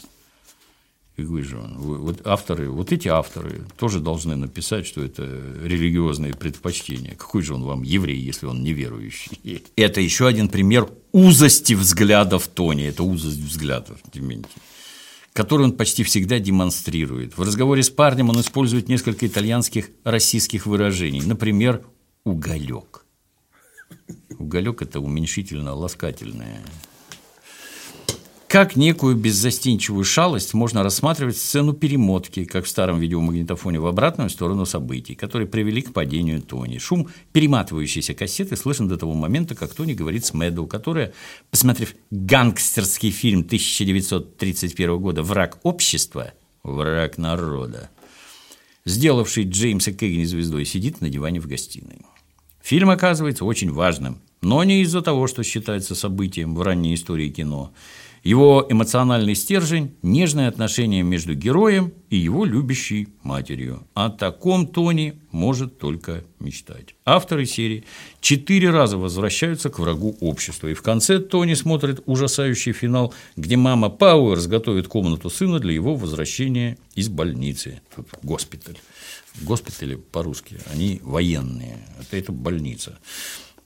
Он? 1.17 1.79
Вы- 1.79 1.99
Вот 1.99 2.27
авторы, 2.27 2.69
вот 2.71 2.93
эти 2.93 3.09
авторы 3.09 3.63
тоже 3.77 4.01
должны 4.01 4.37
написать, 4.37 4.87
что 4.87 5.03
это 5.03 5.23
религиозные 5.63 6.35
предпочтения. 6.35 7.15
Какой 7.15 7.43
же 7.43 7.55
он 7.55 7.63
вам 7.63 7.83
еврей, 7.83 8.19
если 8.19 8.47
он 8.47 8.63
неверующий? 8.65 9.63
Это 9.77 10.01
еще 10.01 10.27
один 10.27 10.49
пример 10.49 10.89
узости 11.13 11.75
взглядов 11.75 12.49
Тони. 12.49 12.85
Это 12.85 13.03
узость 13.05 13.39
взглядов, 13.41 13.99
Дементий 14.13 14.51
который 15.33 15.63
он 15.65 15.73
почти 15.73 16.05
всегда 16.05 16.39
демонстрирует. 16.39 17.37
В 17.37 17.43
разговоре 17.43 17.83
с 17.83 17.91
парнем 17.91 18.29
он 18.31 18.41
использует 18.41 18.89
несколько 18.89 19.27
итальянских 19.27 19.91
российских 20.05 20.65
выражений. 20.65 21.23
Например, 21.23 21.85
«уголек». 22.23 23.05
Уголек– 24.39 24.81
это 24.83 25.01
уменьшительно-ласкательное. 25.01 26.61
Как 28.55 28.77
некую 28.77 29.17
беззастенчивую 29.17 30.05
шалость 30.05 30.55
можно 30.55 30.85
рассматривать 30.85 31.37
сцену 31.37 31.73
перемотки, 31.73 32.45
как 32.45 32.67
в 32.67 32.69
старом 32.69 33.01
видеомагнитофоне, 33.01 33.81
в 33.81 33.87
обратную 33.89 34.31
сторону 34.31 34.65
событий, 34.65 35.17
которые 35.17 35.49
привели 35.49 35.83
к 35.83 35.93
падению 35.93 36.41
Тони. 36.41 36.79
Шум 36.79 37.09
перематывающейся 37.33 38.15
кассеты 38.15 38.55
слышен 38.55 38.87
до 38.87 38.97
того 38.97 39.13
момента, 39.15 39.57
как 39.57 39.75
Тони 39.75 39.95
говорит 39.95 40.25
с 40.25 40.35
Мэдоу, 40.35 40.69
которая, 40.69 41.13
посмотрев 41.51 41.97
гангстерский 42.13 43.11
фильм 43.11 43.41
1931 43.41 44.99
года 44.99 45.25
«Враг 45.25 45.59
общества», 45.65 46.33
«Враг 46.63 47.19
народа», 47.19 47.91
сделавший 48.85 49.49
Джеймса 49.49 49.91
Кэгни 49.91 50.23
звездой, 50.23 50.65
сидит 50.65 51.01
на 51.01 51.09
диване 51.09 51.41
в 51.41 51.49
гостиной. 51.49 52.03
Фильм 52.63 52.91
оказывается 52.91 53.45
очень 53.45 53.73
важным, 53.73 54.21
но 54.43 54.63
не 54.63 54.83
из-за 54.83 55.03
того, 55.03 55.27
что 55.27 55.43
считается 55.43 55.95
событием 55.95 56.55
в 56.55 56.63
ранней 56.63 56.95
истории 56.95 57.31
кино. 57.31 57.73
Его 58.25 58.67
эмоциональный 58.67 59.35
стержень– 59.35 59.97
нежное 60.03 60.49
отношение 60.49 61.03
между 61.03 61.35
героем 61.35 61.93
и 62.09 62.17
его 62.17 62.47
любящей 62.47 63.09
матерью. 63.23 63.87
О 63.93 64.09
таком 64.09 64.67
Тони 64.67 65.21
может 65.31 65.79
только 65.79 66.25
мечтать. 66.41 66.95
Авторы 67.05 67.45
серии 67.45 67.85
четыре 68.23 68.71
раза 68.71 68.97
возвращаются 68.97 69.69
к 69.69 69.79
врагу 69.79 70.17
общества, 70.23 70.69
и 70.69 70.75
в 70.75 70.81
конце 70.81 71.19
Тони 71.19 71.53
смотрит 71.53 72.03
ужасающий 72.07 72.73
финал, 72.73 73.13
где 73.37 73.59
мама 73.59 73.91
Пауэрс 73.91 74.47
готовит 74.47 74.89
комнату 74.89 75.29
сына 75.29 75.59
для 75.59 75.75
его 75.75 75.95
возвращения 75.95 76.79
из 76.95 77.11
больницы. 77.11 77.83
Тут 77.95 78.09
госпиталь. 78.23 78.79
Госпитали 79.43 79.97
по-русски, 79.97 80.61
они 80.73 80.99
военные, 81.03 81.77
это, 82.01 82.17
это 82.17 82.33
больница. 82.33 82.99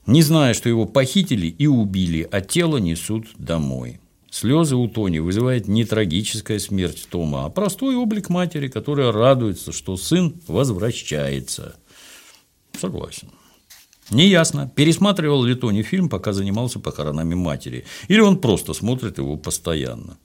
Не 0.05 0.21
зная, 0.21 0.53
что 0.53 0.67
его 0.67 0.85
похитили 0.85 1.47
и 1.47 1.65
убили, 1.65 2.27
а 2.29 2.41
тело 2.41 2.75
несут 2.75 3.27
домой. 3.37 4.01
Слезы 4.31 4.75
у 4.75 4.87
Тони 4.87 5.19
вызывает 5.19 5.67
не 5.67 5.85
трагическая 5.85 6.59
смерть 6.59 7.07
Тома, 7.09 7.45
а 7.45 7.49
простой 7.49 7.95
облик 7.95 8.29
матери, 8.29 8.67
которая 8.67 9.11
радуется, 9.11 9.71
что 9.71 9.97
сын 9.97 10.39
возвращается. 10.47 11.75
Согласен. 12.79 13.29
Неясно, 14.11 14.71
пересматривал 14.75 15.43
ли 15.43 15.55
Тони 15.55 15.83
фильм, 15.83 16.09
пока 16.09 16.33
занимался 16.33 16.79
похоронами 16.79 17.35
матери, 17.35 17.85
или 18.07 18.19
он 18.19 18.39
просто 18.39 18.73
смотрит 18.73 19.17
его 19.17 19.37
постоянно. 19.37 20.17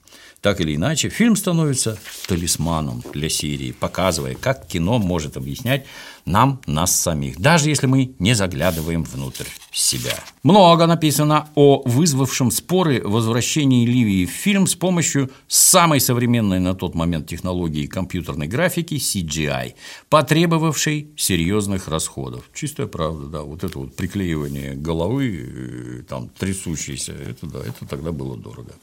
Так 0.45 0.61
или 0.61 0.75
иначе, 0.75 1.09
фильм 1.09 1.35
становится 1.35 1.97
талисманом 2.27 3.01
для 3.11 3.29
серии, 3.29 3.71
показывая, 3.71 4.35
как 4.35 4.67
кино 4.67 4.99
может 4.99 5.37
объяснять 5.37 5.87
нам 6.25 6.61
нас 6.67 6.95
самих, 6.95 7.39
даже 7.39 7.69
если 7.69 7.87
мы 7.87 8.13
не 8.19 8.35
заглядываем 8.35 9.03
внутрь 9.03 9.45
себя. 9.71 10.13
Много 10.43 10.85
написано 10.85 11.47
о 11.55 11.81
вызвавшем 11.85 12.51
споры 12.51 13.01
возвращении 13.03 13.87
Ливии 13.87 14.27
в 14.27 14.29
фильм 14.29 14.67
с 14.67 14.75
помощью 14.75 15.31
самой 15.47 15.99
современной 15.99 16.59
на 16.59 16.75
тот 16.75 16.93
момент 16.93 17.27
технологии 17.27 17.87
компьютерной 17.87 18.47
графики 18.47 18.95
CGI, 18.95 19.73
потребовавшей 20.09 21.09
серьезных 21.17 21.87
расходов. 21.87 22.43
Чистая 22.53 22.85
правда, 22.85 23.25
да, 23.25 23.41
вот 23.41 23.63
это 23.63 23.79
вот 23.79 23.95
приклеивание 23.95 24.75
головы, 24.75 25.43
э, 25.43 26.03
там 26.07 26.29
трясущейся, 26.29 27.13
это 27.13 27.47
да, 27.47 27.61
это 27.61 27.87
тогда 27.87 28.11
было 28.11 28.37
дорого. 28.37 28.73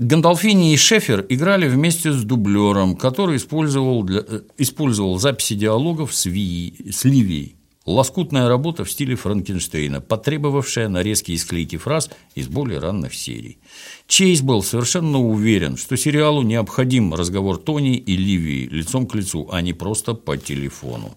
Гандалфини 0.00 0.72
и 0.72 0.78
Шефер 0.78 1.26
играли 1.28 1.68
вместе 1.68 2.10
с 2.10 2.24
дублером, 2.24 2.96
который 2.96 3.36
использовал, 3.36 4.02
для, 4.02 4.24
э, 4.26 4.40
использовал 4.56 5.18
записи 5.18 5.54
диалогов 5.54 6.14
с, 6.14 6.24
Ви, 6.24 6.74
с 6.90 7.04
Ливией. 7.04 7.56
Лоскутная 7.84 8.48
работа 8.48 8.84
в 8.84 8.90
стиле 8.90 9.14
Франкенштейна, 9.14 10.00
потребовавшая 10.00 10.88
нарезки 10.88 11.32
и 11.32 11.36
склейки 11.36 11.76
фраз 11.76 12.08
из 12.34 12.48
более 12.48 12.78
ранних 12.78 13.14
серий. 13.14 13.58
Чейз 14.06 14.40
был 14.40 14.62
совершенно 14.62 15.18
уверен, 15.18 15.76
что 15.76 15.98
сериалу 15.98 16.42
необходим 16.42 17.12
разговор 17.12 17.58
Тони 17.58 17.96
и 17.96 18.16
Ливии 18.16 18.68
лицом 18.68 19.06
к 19.06 19.14
лицу, 19.14 19.50
а 19.52 19.60
не 19.60 19.74
просто 19.74 20.14
по 20.14 20.38
телефону. 20.38 21.14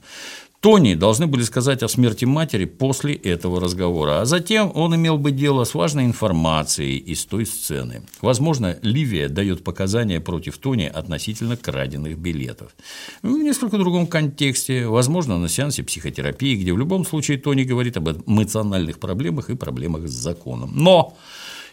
Тони 0.63 0.93
должны 0.93 1.27
были 1.27 1.43
сказать 1.43 1.83
о 1.83 1.89
смерти 1.89 2.23
матери 2.23 2.63
после 2.63 3.15
этого 3.15 3.59
разговора, 3.59 4.21
а 4.21 4.25
затем 4.25 4.71
он 4.73 4.95
имел 4.95 5.17
бы 5.17 5.31
дело 5.31 5.65
с 5.65 5.73
важной 5.73 6.05
информацией 6.05 6.99
из 6.99 7.25
той 7.25 7.45
сцены. 7.45 8.03
Возможно, 8.21 8.77
Ливия 8.81 9.27
дает 9.27 9.65
показания 9.65 10.21
против 10.21 10.57
Тони 10.57 10.85
относительно 10.85 11.57
краденных 11.57 12.17
билетов. 12.17 12.77
В 13.21 13.27
несколько 13.27 13.77
другом 13.77 14.07
контексте, 14.07 14.87
возможно, 14.87 15.37
на 15.37 15.49
сеансе 15.49 15.83
психотерапии, 15.83 16.55
где 16.55 16.71
в 16.71 16.77
любом 16.77 17.05
случае 17.05 17.39
Тони 17.39 17.63
говорит 17.63 17.97
об 17.97 18.07
эмоциональных 18.25 18.99
проблемах 18.99 19.49
и 19.49 19.57
проблемах 19.57 20.07
с 20.07 20.13
законом. 20.13 20.71
Но 20.75 21.17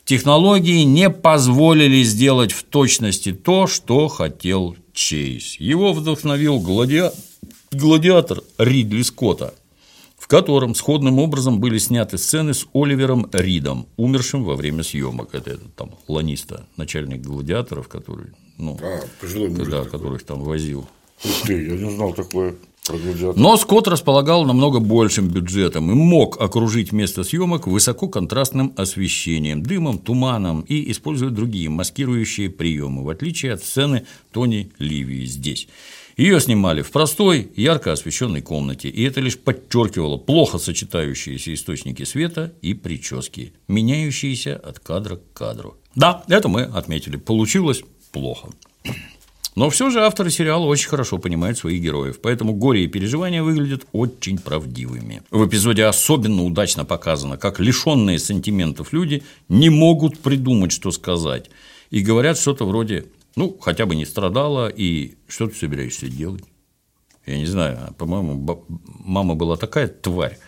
технологии 0.04 0.82
не 0.82 1.10
позволили 1.10 2.02
сделать 2.02 2.50
в 2.50 2.64
точности 2.64 3.32
то, 3.32 3.68
что 3.68 4.08
хотел 4.08 4.74
Чейз. 4.92 5.60
Его 5.60 5.92
вдохновил 5.92 6.58
гладиатор 6.58 7.16
«Гладиатор» 7.72 8.42
Ридли 8.58 9.02
Скотта, 9.02 9.54
в 10.18 10.26
котором 10.26 10.74
сходным 10.74 11.20
образом 11.20 11.60
были 11.60 11.78
сняты 11.78 12.18
сцены 12.18 12.52
с 12.52 12.66
Оливером 12.74 13.30
Ридом, 13.32 13.86
умершим 13.96 14.42
во 14.42 14.56
время 14.56 14.82
съемок. 14.82 15.36
Это 15.36 15.50
этот 15.50 15.72
там 15.76 15.92
ланиста, 16.08 16.66
начальник 16.76 17.20
гладиаторов, 17.20 17.86
который, 17.86 18.32
ну, 18.58 18.76
а, 18.82 19.02
да, 19.70 19.84
которых 19.84 20.24
там 20.24 20.42
возил. 20.42 20.88
Ух 21.24 21.46
ты, 21.46 21.64
я 21.64 21.76
не 21.76 21.90
знал 21.92 22.12
такое. 22.12 22.56
Но 23.36 23.56
Скотт 23.56 23.86
располагал 23.86 24.44
намного 24.44 24.80
большим 24.80 25.28
бюджетом 25.28 25.92
и 25.92 25.94
мог 25.94 26.40
окружить 26.40 26.90
место 26.90 27.22
съемок 27.22 27.68
высококонтрастным 27.68 28.72
освещением, 28.76 29.62
дымом, 29.62 29.98
туманом 29.98 30.62
и 30.62 30.90
использовать 30.90 31.34
другие 31.34 31.68
маскирующие 31.68 32.50
приемы, 32.50 33.04
в 33.04 33.10
отличие 33.10 33.52
от 33.52 33.62
сцены 33.62 34.06
Тони 34.32 34.72
Ливии 34.80 35.24
здесь. 35.24 35.68
Ее 36.20 36.38
снимали 36.38 36.82
в 36.82 36.90
простой, 36.90 37.50
ярко 37.56 37.92
освещенной 37.92 38.42
комнате, 38.42 38.90
и 38.90 39.02
это 39.04 39.22
лишь 39.22 39.38
подчеркивало 39.38 40.18
плохо 40.18 40.58
сочетающиеся 40.58 41.54
источники 41.54 42.02
света 42.02 42.52
и 42.60 42.74
прически, 42.74 43.54
меняющиеся 43.68 44.56
от 44.56 44.80
кадра 44.80 45.16
к 45.16 45.32
кадру. 45.32 45.78
Да, 45.94 46.22
это 46.28 46.48
мы 46.48 46.64
отметили. 46.64 47.16
Получилось 47.16 47.84
плохо. 48.12 48.50
Но 49.56 49.70
все 49.70 49.88
же 49.88 50.00
авторы 50.00 50.30
сериала 50.30 50.66
очень 50.66 50.90
хорошо 50.90 51.16
понимают 51.16 51.56
своих 51.56 51.80
героев, 51.80 52.20
поэтому 52.20 52.52
горе 52.52 52.84
и 52.84 52.86
переживания 52.86 53.42
выглядят 53.42 53.86
очень 53.92 54.36
правдивыми. 54.36 55.22
В 55.30 55.48
эпизоде 55.48 55.86
особенно 55.86 56.44
удачно 56.44 56.84
показано, 56.84 57.38
как 57.38 57.60
лишенные 57.60 58.18
сантиментов 58.18 58.92
люди 58.92 59.22
не 59.48 59.70
могут 59.70 60.18
придумать, 60.18 60.72
что 60.72 60.90
сказать, 60.90 61.48
и 61.88 62.02
говорят 62.02 62.38
что-то 62.38 62.66
вроде 62.66 63.06
ну, 63.36 63.56
хотя 63.60 63.86
бы 63.86 63.94
не 63.94 64.04
страдала, 64.04 64.68
и 64.68 65.16
что 65.28 65.48
ты 65.48 65.54
собираешься 65.54 66.08
делать? 66.08 66.44
Я 67.26 67.38
не 67.38 67.46
знаю, 67.46 67.94
по-моему, 67.98 68.66
мама 68.86 69.34
была 69.34 69.56
такая 69.56 69.88
тварь, 69.88 70.38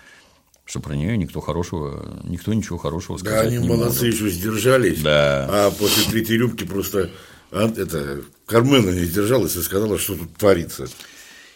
что 0.65 0.81
про 0.81 0.95
нее 0.95 1.17
никто 1.17 1.41
хорошего, 1.41 2.21
никто 2.25 2.53
ничего 2.55 2.79
хорошего 2.79 3.19
сказать 3.19 3.43
да, 3.43 3.49
они 3.49 3.59
не 3.59 3.69
молодцы, 3.69 4.07
может. 4.07 4.21
еще 4.21 4.31
сдержались, 4.31 5.03
да. 5.03 5.47
а 5.49 5.71
после 5.71 6.11
третьей 6.11 6.39
рюмки 6.39 6.65
просто 6.65 7.11
а, 7.53 7.71
это, 7.77 8.23
Кармена 8.47 8.91
не 8.91 9.05
сдержалась 9.05 9.57
и 9.57 9.63
сказала, 9.63 9.99
что 9.99 10.17
тут 10.17 10.35
творится. 10.37 10.89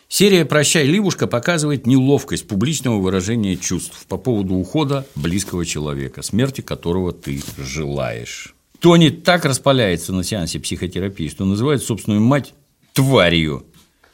Серия 0.09 0.45
«Прощай, 0.45 0.87
Ливушка» 0.87 1.27
показывает 1.27 1.87
неловкость 1.87 2.47
публичного 2.47 3.01
выражения 3.01 3.57
чувств 3.57 4.07
по 4.07 4.19
поводу 4.19 4.55
ухода 4.55 5.07
близкого 5.17 5.67
человека, 5.67 6.23
смерти 6.23 6.61
которого 6.61 7.13
ты 7.13 7.43
желаешь. 7.59 8.56
Тони 8.81 9.11
так 9.11 9.45
распаляется 9.45 10.13
на 10.13 10.23
сеансе 10.25 10.61
психотерапии, 10.61 11.29
что 11.29 11.45
называет 11.45 11.83
собственную 11.83 12.21
мать 12.21 12.55
тварью. 12.93 13.67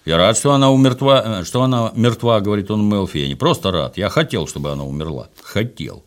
Я 0.05 0.17
рад, 0.17 0.37
что 0.37 0.53
она 0.53 0.71
умертва, 0.71 1.41
э, 1.41 1.45
что 1.45 1.63
она 1.63 1.93
мертва, 1.95 2.41
говорит 2.41 2.71
он 2.71 2.89
Мелфи. 2.89 3.19
Я 3.19 3.29
не 3.29 3.35
просто 3.35 3.71
рад, 3.71 3.97
я 3.97 4.09
хотел, 4.09 4.49
чтобы 4.49 4.73
она 4.73 4.85
умерла. 4.85 5.31
Хотел. 5.43 6.05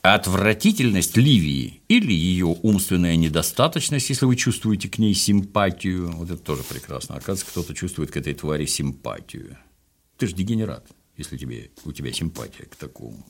Отвратительность 0.00 1.16
Ливии 1.16 1.80
или 1.88 2.12
ее 2.12 2.46
умственная 2.46 3.14
недостаточность, 3.16 4.10
если 4.10 4.24
вы 4.24 4.34
чувствуете 4.34 4.88
к 4.88 4.98
ней 4.98 5.14
симпатию, 5.14 6.10
вот 6.12 6.30
это 6.30 6.42
тоже 6.42 6.64
прекрасно. 6.64 7.14
Оказывается, 7.14 7.46
кто-то 7.46 7.74
чувствует 7.74 8.10
к 8.10 8.16
этой 8.16 8.34
твари 8.34 8.66
симпатию. 8.66 9.58
Ты 10.18 10.26
же 10.26 10.34
дегенерат, 10.34 10.86
если 11.16 11.36
тебе, 11.36 11.70
у 11.84 11.92
тебя 11.92 12.12
симпатия 12.12 12.64
к 12.64 12.74
такому 12.74 13.24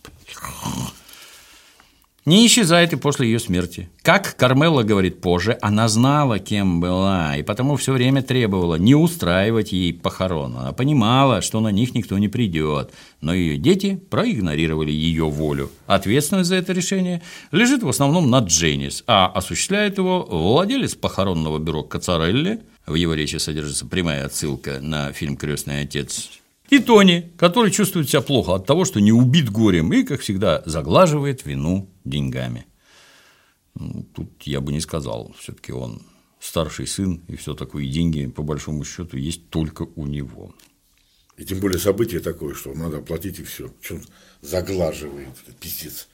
не 2.24 2.46
исчезает 2.46 2.92
и 2.92 2.96
после 2.96 3.26
ее 3.26 3.38
смерти. 3.38 3.88
Как 4.02 4.36
Кармелла 4.36 4.82
говорит 4.82 5.20
позже, 5.20 5.58
она 5.60 5.88
знала, 5.88 6.38
кем 6.38 6.80
была, 6.80 7.36
и 7.36 7.42
потому 7.42 7.76
все 7.76 7.92
время 7.92 8.22
требовала 8.22 8.76
не 8.76 8.94
устраивать 8.94 9.72
ей 9.72 9.92
похорон. 9.92 10.56
Она 10.56 10.72
понимала, 10.72 11.40
что 11.40 11.60
на 11.60 11.68
них 11.68 11.94
никто 11.94 12.18
не 12.18 12.28
придет, 12.28 12.92
но 13.20 13.34
ее 13.34 13.56
дети 13.56 14.00
проигнорировали 14.10 14.92
ее 14.92 15.24
волю. 15.24 15.70
Ответственность 15.86 16.48
за 16.48 16.56
это 16.56 16.72
решение 16.72 17.22
лежит 17.50 17.82
в 17.82 17.88
основном 17.88 18.30
на 18.30 18.40
Дженнис, 18.40 19.02
а 19.06 19.26
осуществляет 19.26 19.98
его 19.98 20.22
владелец 20.22 20.94
похоронного 20.94 21.58
бюро 21.58 21.82
Кацарелли. 21.82 22.60
В 22.86 22.94
его 22.94 23.14
речи 23.14 23.36
содержится 23.36 23.86
прямая 23.86 24.26
отсылка 24.26 24.80
на 24.80 25.12
фильм 25.12 25.36
«Крестный 25.36 25.82
отец» 25.82 26.41
И 26.72 26.78
Тони, 26.78 27.30
который 27.36 27.70
чувствует 27.70 28.08
себя 28.08 28.22
плохо 28.22 28.54
от 28.54 28.64
того, 28.64 28.86
что 28.86 28.98
не 28.98 29.12
убит 29.12 29.50
горем 29.50 29.92
и, 29.92 30.04
как 30.04 30.22
всегда, 30.22 30.62
заглаживает 30.64 31.44
вину 31.44 31.90
деньгами. 32.06 32.64
Ну, 33.74 34.06
тут 34.14 34.30
я 34.44 34.62
бы 34.62 34.72
не 34.72 34.80
сказал, 34.80 35.34
все-таки 35.38 35.70
он 35.70 36.00
старший 36.40 36.86
сын, 36.86 37.20
и 37.28 37.36
все 37.36 37.52
такое, 37.52 37.84
и 37.84 37.90
деньги, 37.90 38.26
по 38.26 38.42
большому 38.42 38.84
счету, 38.84 39.18
есть 39.18 39.50
только 39.50 39.86
у 39.96 40.06
него. 40.06 40.54
И 41.36 41.44
тем 41.44 41.60
более 41.60 41.78
событие 41.78 42.20
такое, 42.20 42.54
что 42.54 42.72
надо 42.72 42.96
оплатить 42.96 43.38
и 43.38 43.44
все. 43.44 43.70
Он 43.90 44.00
заглаживает, 44.40 45.28
пиздец. 45.60 46.08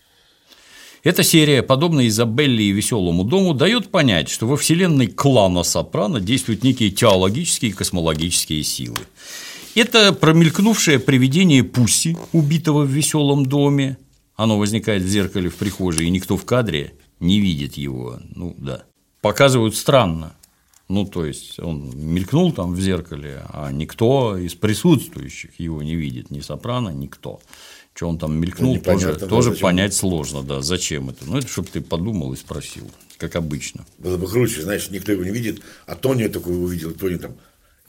Эта 1.04 1.22
серия, 1.22 1.62
подобная 1.62 2.08
Изабелле 2.08 2.64
и 2.64 2.72
Веселому 2.72 3.22
дому, 3.22 3.54
дает 3.54 3.92
понять, 3.92 4.28
что 4.28 4.48
во 4.48 4.56
вселенной 4.56 5.06
клана 5.06 5.62
Сопрано 5.62 6.18
действуют 6.18 6.64
некие 6.64 6.90
теологические 6.90 7.70
и 7.70 7.74
космологические 7.74 8.64
силы. 8.64 8.98
Это 9.78 10.12
промелькнувшее 10.12 10.98
привидение 10.98 11.62
Пусси, 11.62 12.16
убитого 12.32 12.82
в 12.82 12.90
веселом 12.90 13.46
доме. 13.46 13.96
Оно 14.34 14.58
возникает 14.58 15.04
в 15.04 15.08
зеркале 15.08 15.50
в 15.50 15.54
прихожей, 15.54 16.06
и 16.06 16.10
никто 16.10 16.36
в 16.36 16.44
кадре 16.44 16.94
не 17.20 17.38
видит 17.38 17.74
его. 17.74 18.18
Ну 18.34 18.56
да. 18.58 18.82
Показывают 19.20 19.76
странно. 19.76 20.34
Ну, 20.88 21.04
то 21.06 21.24
есть 21.24 21.60
он 21.60 21.92
мелькнул 21.94 22.50
там 22.52 22.74
в 22.74 22.80
зеркале, 22.80 23.42
а 23.50 23.70
никто 23.70 24.36
из 24.36 24.54
присутствующих 24.54 25.60
его 25.60 25.80
не 25.80 25.94
видит, 25.94 26.32
ни 26.32 26.40
сопрано, 26.40 26.88
никто. 26.88 27.40
Что 27.94 28.08
он 28.08 28.18
там 28.18 28.36
мелькнул, 28.40 28.74
Ну, 28.74 28.80
тоже, 28.80 29.14
тоже 29.14 29.50
зачем. 29.50 29.62
понять 29.62 29.94
сложно, 29.94 30.42
да, 30.42 30.60
зачем 30.60 31.10
это. 31.10 31.24
Ну, 31.24 31.38
это 31.38 31.46
чтобы 31.46 31.68
ты 31.68 31.82
подумал 31.82 32.32
и 32.32 32.36
спросил, 32.36 32.90
как 33.16 33.36
обычно. 33.36 33.84
Было 33.98 34.16
бы 34.16 34.26
круче, 34.26 34.62
знаешь, 34.62 34.90
никто 34.90 35.12
его 35.12 35.22
не 35.22 35.30
видит, 35.30 35.62
а 35.86 35.94
Тони 35.94 36.26
такой 36.26 36.56
увидел, 36.60 36.92
Тони 36.92 37.16
там. 37.16 37.34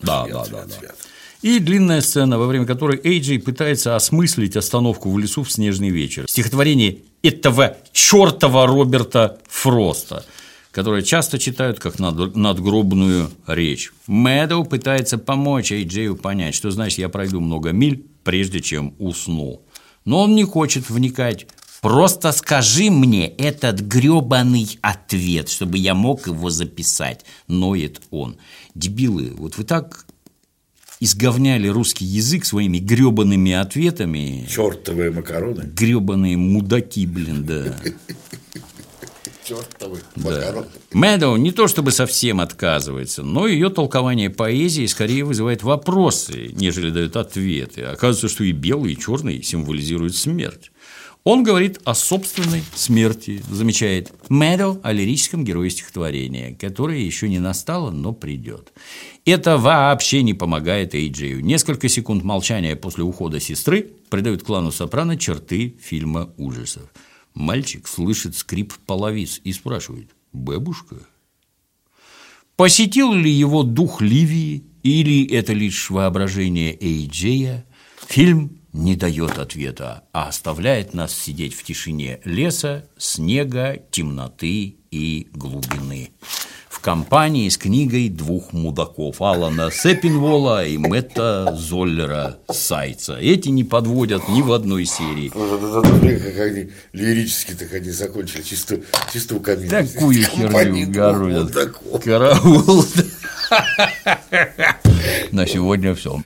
Да, 0.01 0.25
свят, 0.25 0.37
да, 0.37 0.45
свят, 0.45 0.67
да, 0.69 0.87
да. 0.87 0.93
И 1.41 1.59
длинная 1.59 2.01
сцена, 2.01 2.37
во 2.37 2.47
время 2.47 2.65
которой 2.65 2.99
Эйджей 3.01 3.39
пытается 3.39 3.95
осмыслить 3.95 4.57
остановку 4.57 5.09
в 5.09 5.17
лесу 5.17 5.43
в 5.43 5.51
снежный 5.51 5.89
вечер. 5.89 6.25
Стихотворение 6.27 6.97
этого 7.23 7.77
чертова 7.93 8.67
Роберта 8.67 9.39
Фроста, 9.47 10.25
которое 10.71 11.01
часто 11.01 11.39
читают 11.39 11.79
как 11.79 11.97
над- 11.97 12.35
надгробную 12.35 13.31
речь. 13.47 13.93
Мэдоу 14.07 14.65
пытается 14.65 15.17
помочь 15.17 15.71
Эйджею 15.71 16.17
понять, 16.17 16.55
что 16.55 16.71
значит 16.71 16.99
я 16.99 17.07
пройду 17.07 17.39
много 17.39 17.71
миль, 17.71 18.05
прежде 18.25 18.59
чем 18.59 18.93
усну. 18.99 19.61
Но 20.03 20.23
он 20.23 20.35
не 20.35 20.43
хочет 20.43 20.89
вникать. 20.89 21.47
Просто 21.81 22.33
скажи 22.33 22.91
мне 22.91 23.27
этот 23.27 23.79
грёбаный 23.79 24.77
ответ, 24.81 25.47
чтобы 25.47 25.77
я 25.77 25.93
мог 25.93 26.27
его 26.27 26.49
записать, 26.49 27.23
ноет 27.47 28.01
он. 28.11 28.35
Дебилы, 28.75 29.33
вот 29.37 29.57
вы 29.57 29.63
так 29.63 30.05
изговняли 30.99 31.67
русский 31.67 32.05
язык 32.05 32.45
своими 32.45 32.77
грёбаными 32.79 33.53
ответами. 33.53 34.47
Чертовые 34.49 35.11
макароны. 35.11 35.63
Грёбаные 35.73 36.37
мудаки, 36.37 37.05
блин, 37.05 37.45
да. 37.45 37.75
Чертовые 39.45 40.03
Да. 40.15 40.29
макароны. 40.29 40.67
Мэдоу 40.91 41.37
не 41.37 41.51
то 41.51 41.67
чтобы 41.67 41.91
совсем 41.91 42.39
отказывается, 42.41 43.23
но 43.23 43.47
ее 43.47 43.69
толкование 43.69 44.29
поэзии 44.29 44.85
скорее 44.85 45.23
вызывает 45.23 45.63
вопросы, 45.63 46.51
нежели 46.53 46.89
дает 46.91 47.15
ответы. 47.15 47.81
Оказывается, 47.83 48.27
что 48.27 48.43
и 48.43 48.51
белый, 48.51 48.93
и 48.93 48.97
черный 48.97 49.41
символизируют 49.41 50.15
смерть. 50.15 50.71
Он 51.29 51.43
говорит 51.43 51.79
о 51.83 51.93
собственной 51.93 52.63
смерти, 52.73 53.43
замечает 53.51 54.11
Мэдоу 54.29 54.79
о 54.81 54.91
лирическом 54.91 55.45
герое 55.45 55.69
стихотворения, 55.69 56.55
которое 56.55 57.01
еще 57.01 57.29
не 57.29 57.37
настало, 57.37 57.91
но 57.91 58.13
придет. 58.13 58.73
Это 59.25 59.59
вообще 59.59 60.23
не 60.23 60.33
помогает 60.33 60.95
Эйджею. 60.95 61.45
Несколько 61.45 61.87
секунд 61.87 62.23
молчания 62.23 62.75
после 62.75 63.03
ухода 63.03 63.39
сестры 63.39 63.91
придают 64.09 64.41
клану 64.41 64.71
Сопрано 64.71 65.19
черты 65.19 65.75
фильма 65.79 66.33
ужасов. 66.37 66.89
Мальчик 67.35 67.87
слышит 67.87 68.35
скрип 68.35 68.73
половиц 68.87 69.39
и 69.43 69.53
спрашивает 69.53 70.09
«Бабушка?». 70.33 70.95
Посетил 72.55 73.13
ли 73.13 73.29
его 73.29 73.61
дух 73.61 74.01
Ливии 74.01 74.63
или 74.81 75.27
это 75.27 75.53
лишь 75.53 75.91
воображение 75.91 76.75
Эйджея? 76.81 77.67
Фильм 78.07 78.58
не 78.73 78.95
дает 78.95 79.37
ответа, 79.37 80.03
а 80.13 80.27
оставляет 80.29 80.93
нас 80.93 81.13
сидеть 81.13 81.53
в 81.53 81.63
тишине 81.63 82.19
леса, 82.23 82.85
снега, 82.97 83.77
темноты 83.91 84.77
и 84.91 85.27
глубины. 85.33 86.11
В 86.69 86.81
компании 86.81 87.49
с 87.49 87.57
книгой 87.57 88.07
двух 88.07 88.53
мудаков 88.53 89.21
Алана 89.21 89.69
Сеппинвола 89.69 90.65
и 90.65 90.77
Мэтта 90.77 91.53
Золлера 91.57 92.37
Сайца. 92.49 93.17
Эти 93.17 93.49
не 93.49 93.65
подводят 93.65 94.29
ни 94.29 94.41
в 94.41 94.53
одной 94.53 94.85
серии. 94.85 95.29
Смотри, 95.29 96.17
как 96.19 96.39
они 96.39 96.69
лирически 96.93 97.53
так 97.53 97.73
они 97.73 97.89
закончили, 97.89 98.43
чисто, 98.43 98.79
чисто 99.11 99.35
у 99.35 99.41
камина. 99.41 99.83
Такую 99.85 100.23
херню 100.23 100.89
городят. 100.89 101.75
Караул. 102.03 102.85
На 105.31 105.45
сегодня 105.47 105.93
все. 105.95 106.21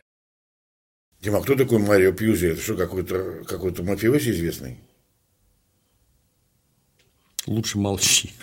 Дима, 1.24 1.42
кто 1.42 1.56
такой 1.56 1.80
Марио 1.80 2.12
Пьюзи? 2.12 2.48
Это 2.48 2.62
что, 2.62 2.76
какой-то 2.76 3.46
какой 3.48 3.72
мафиози 3.82 4.32
известный? 4.32 4.78
Лучше 7.48 7.78
молчи. 7.78 8.34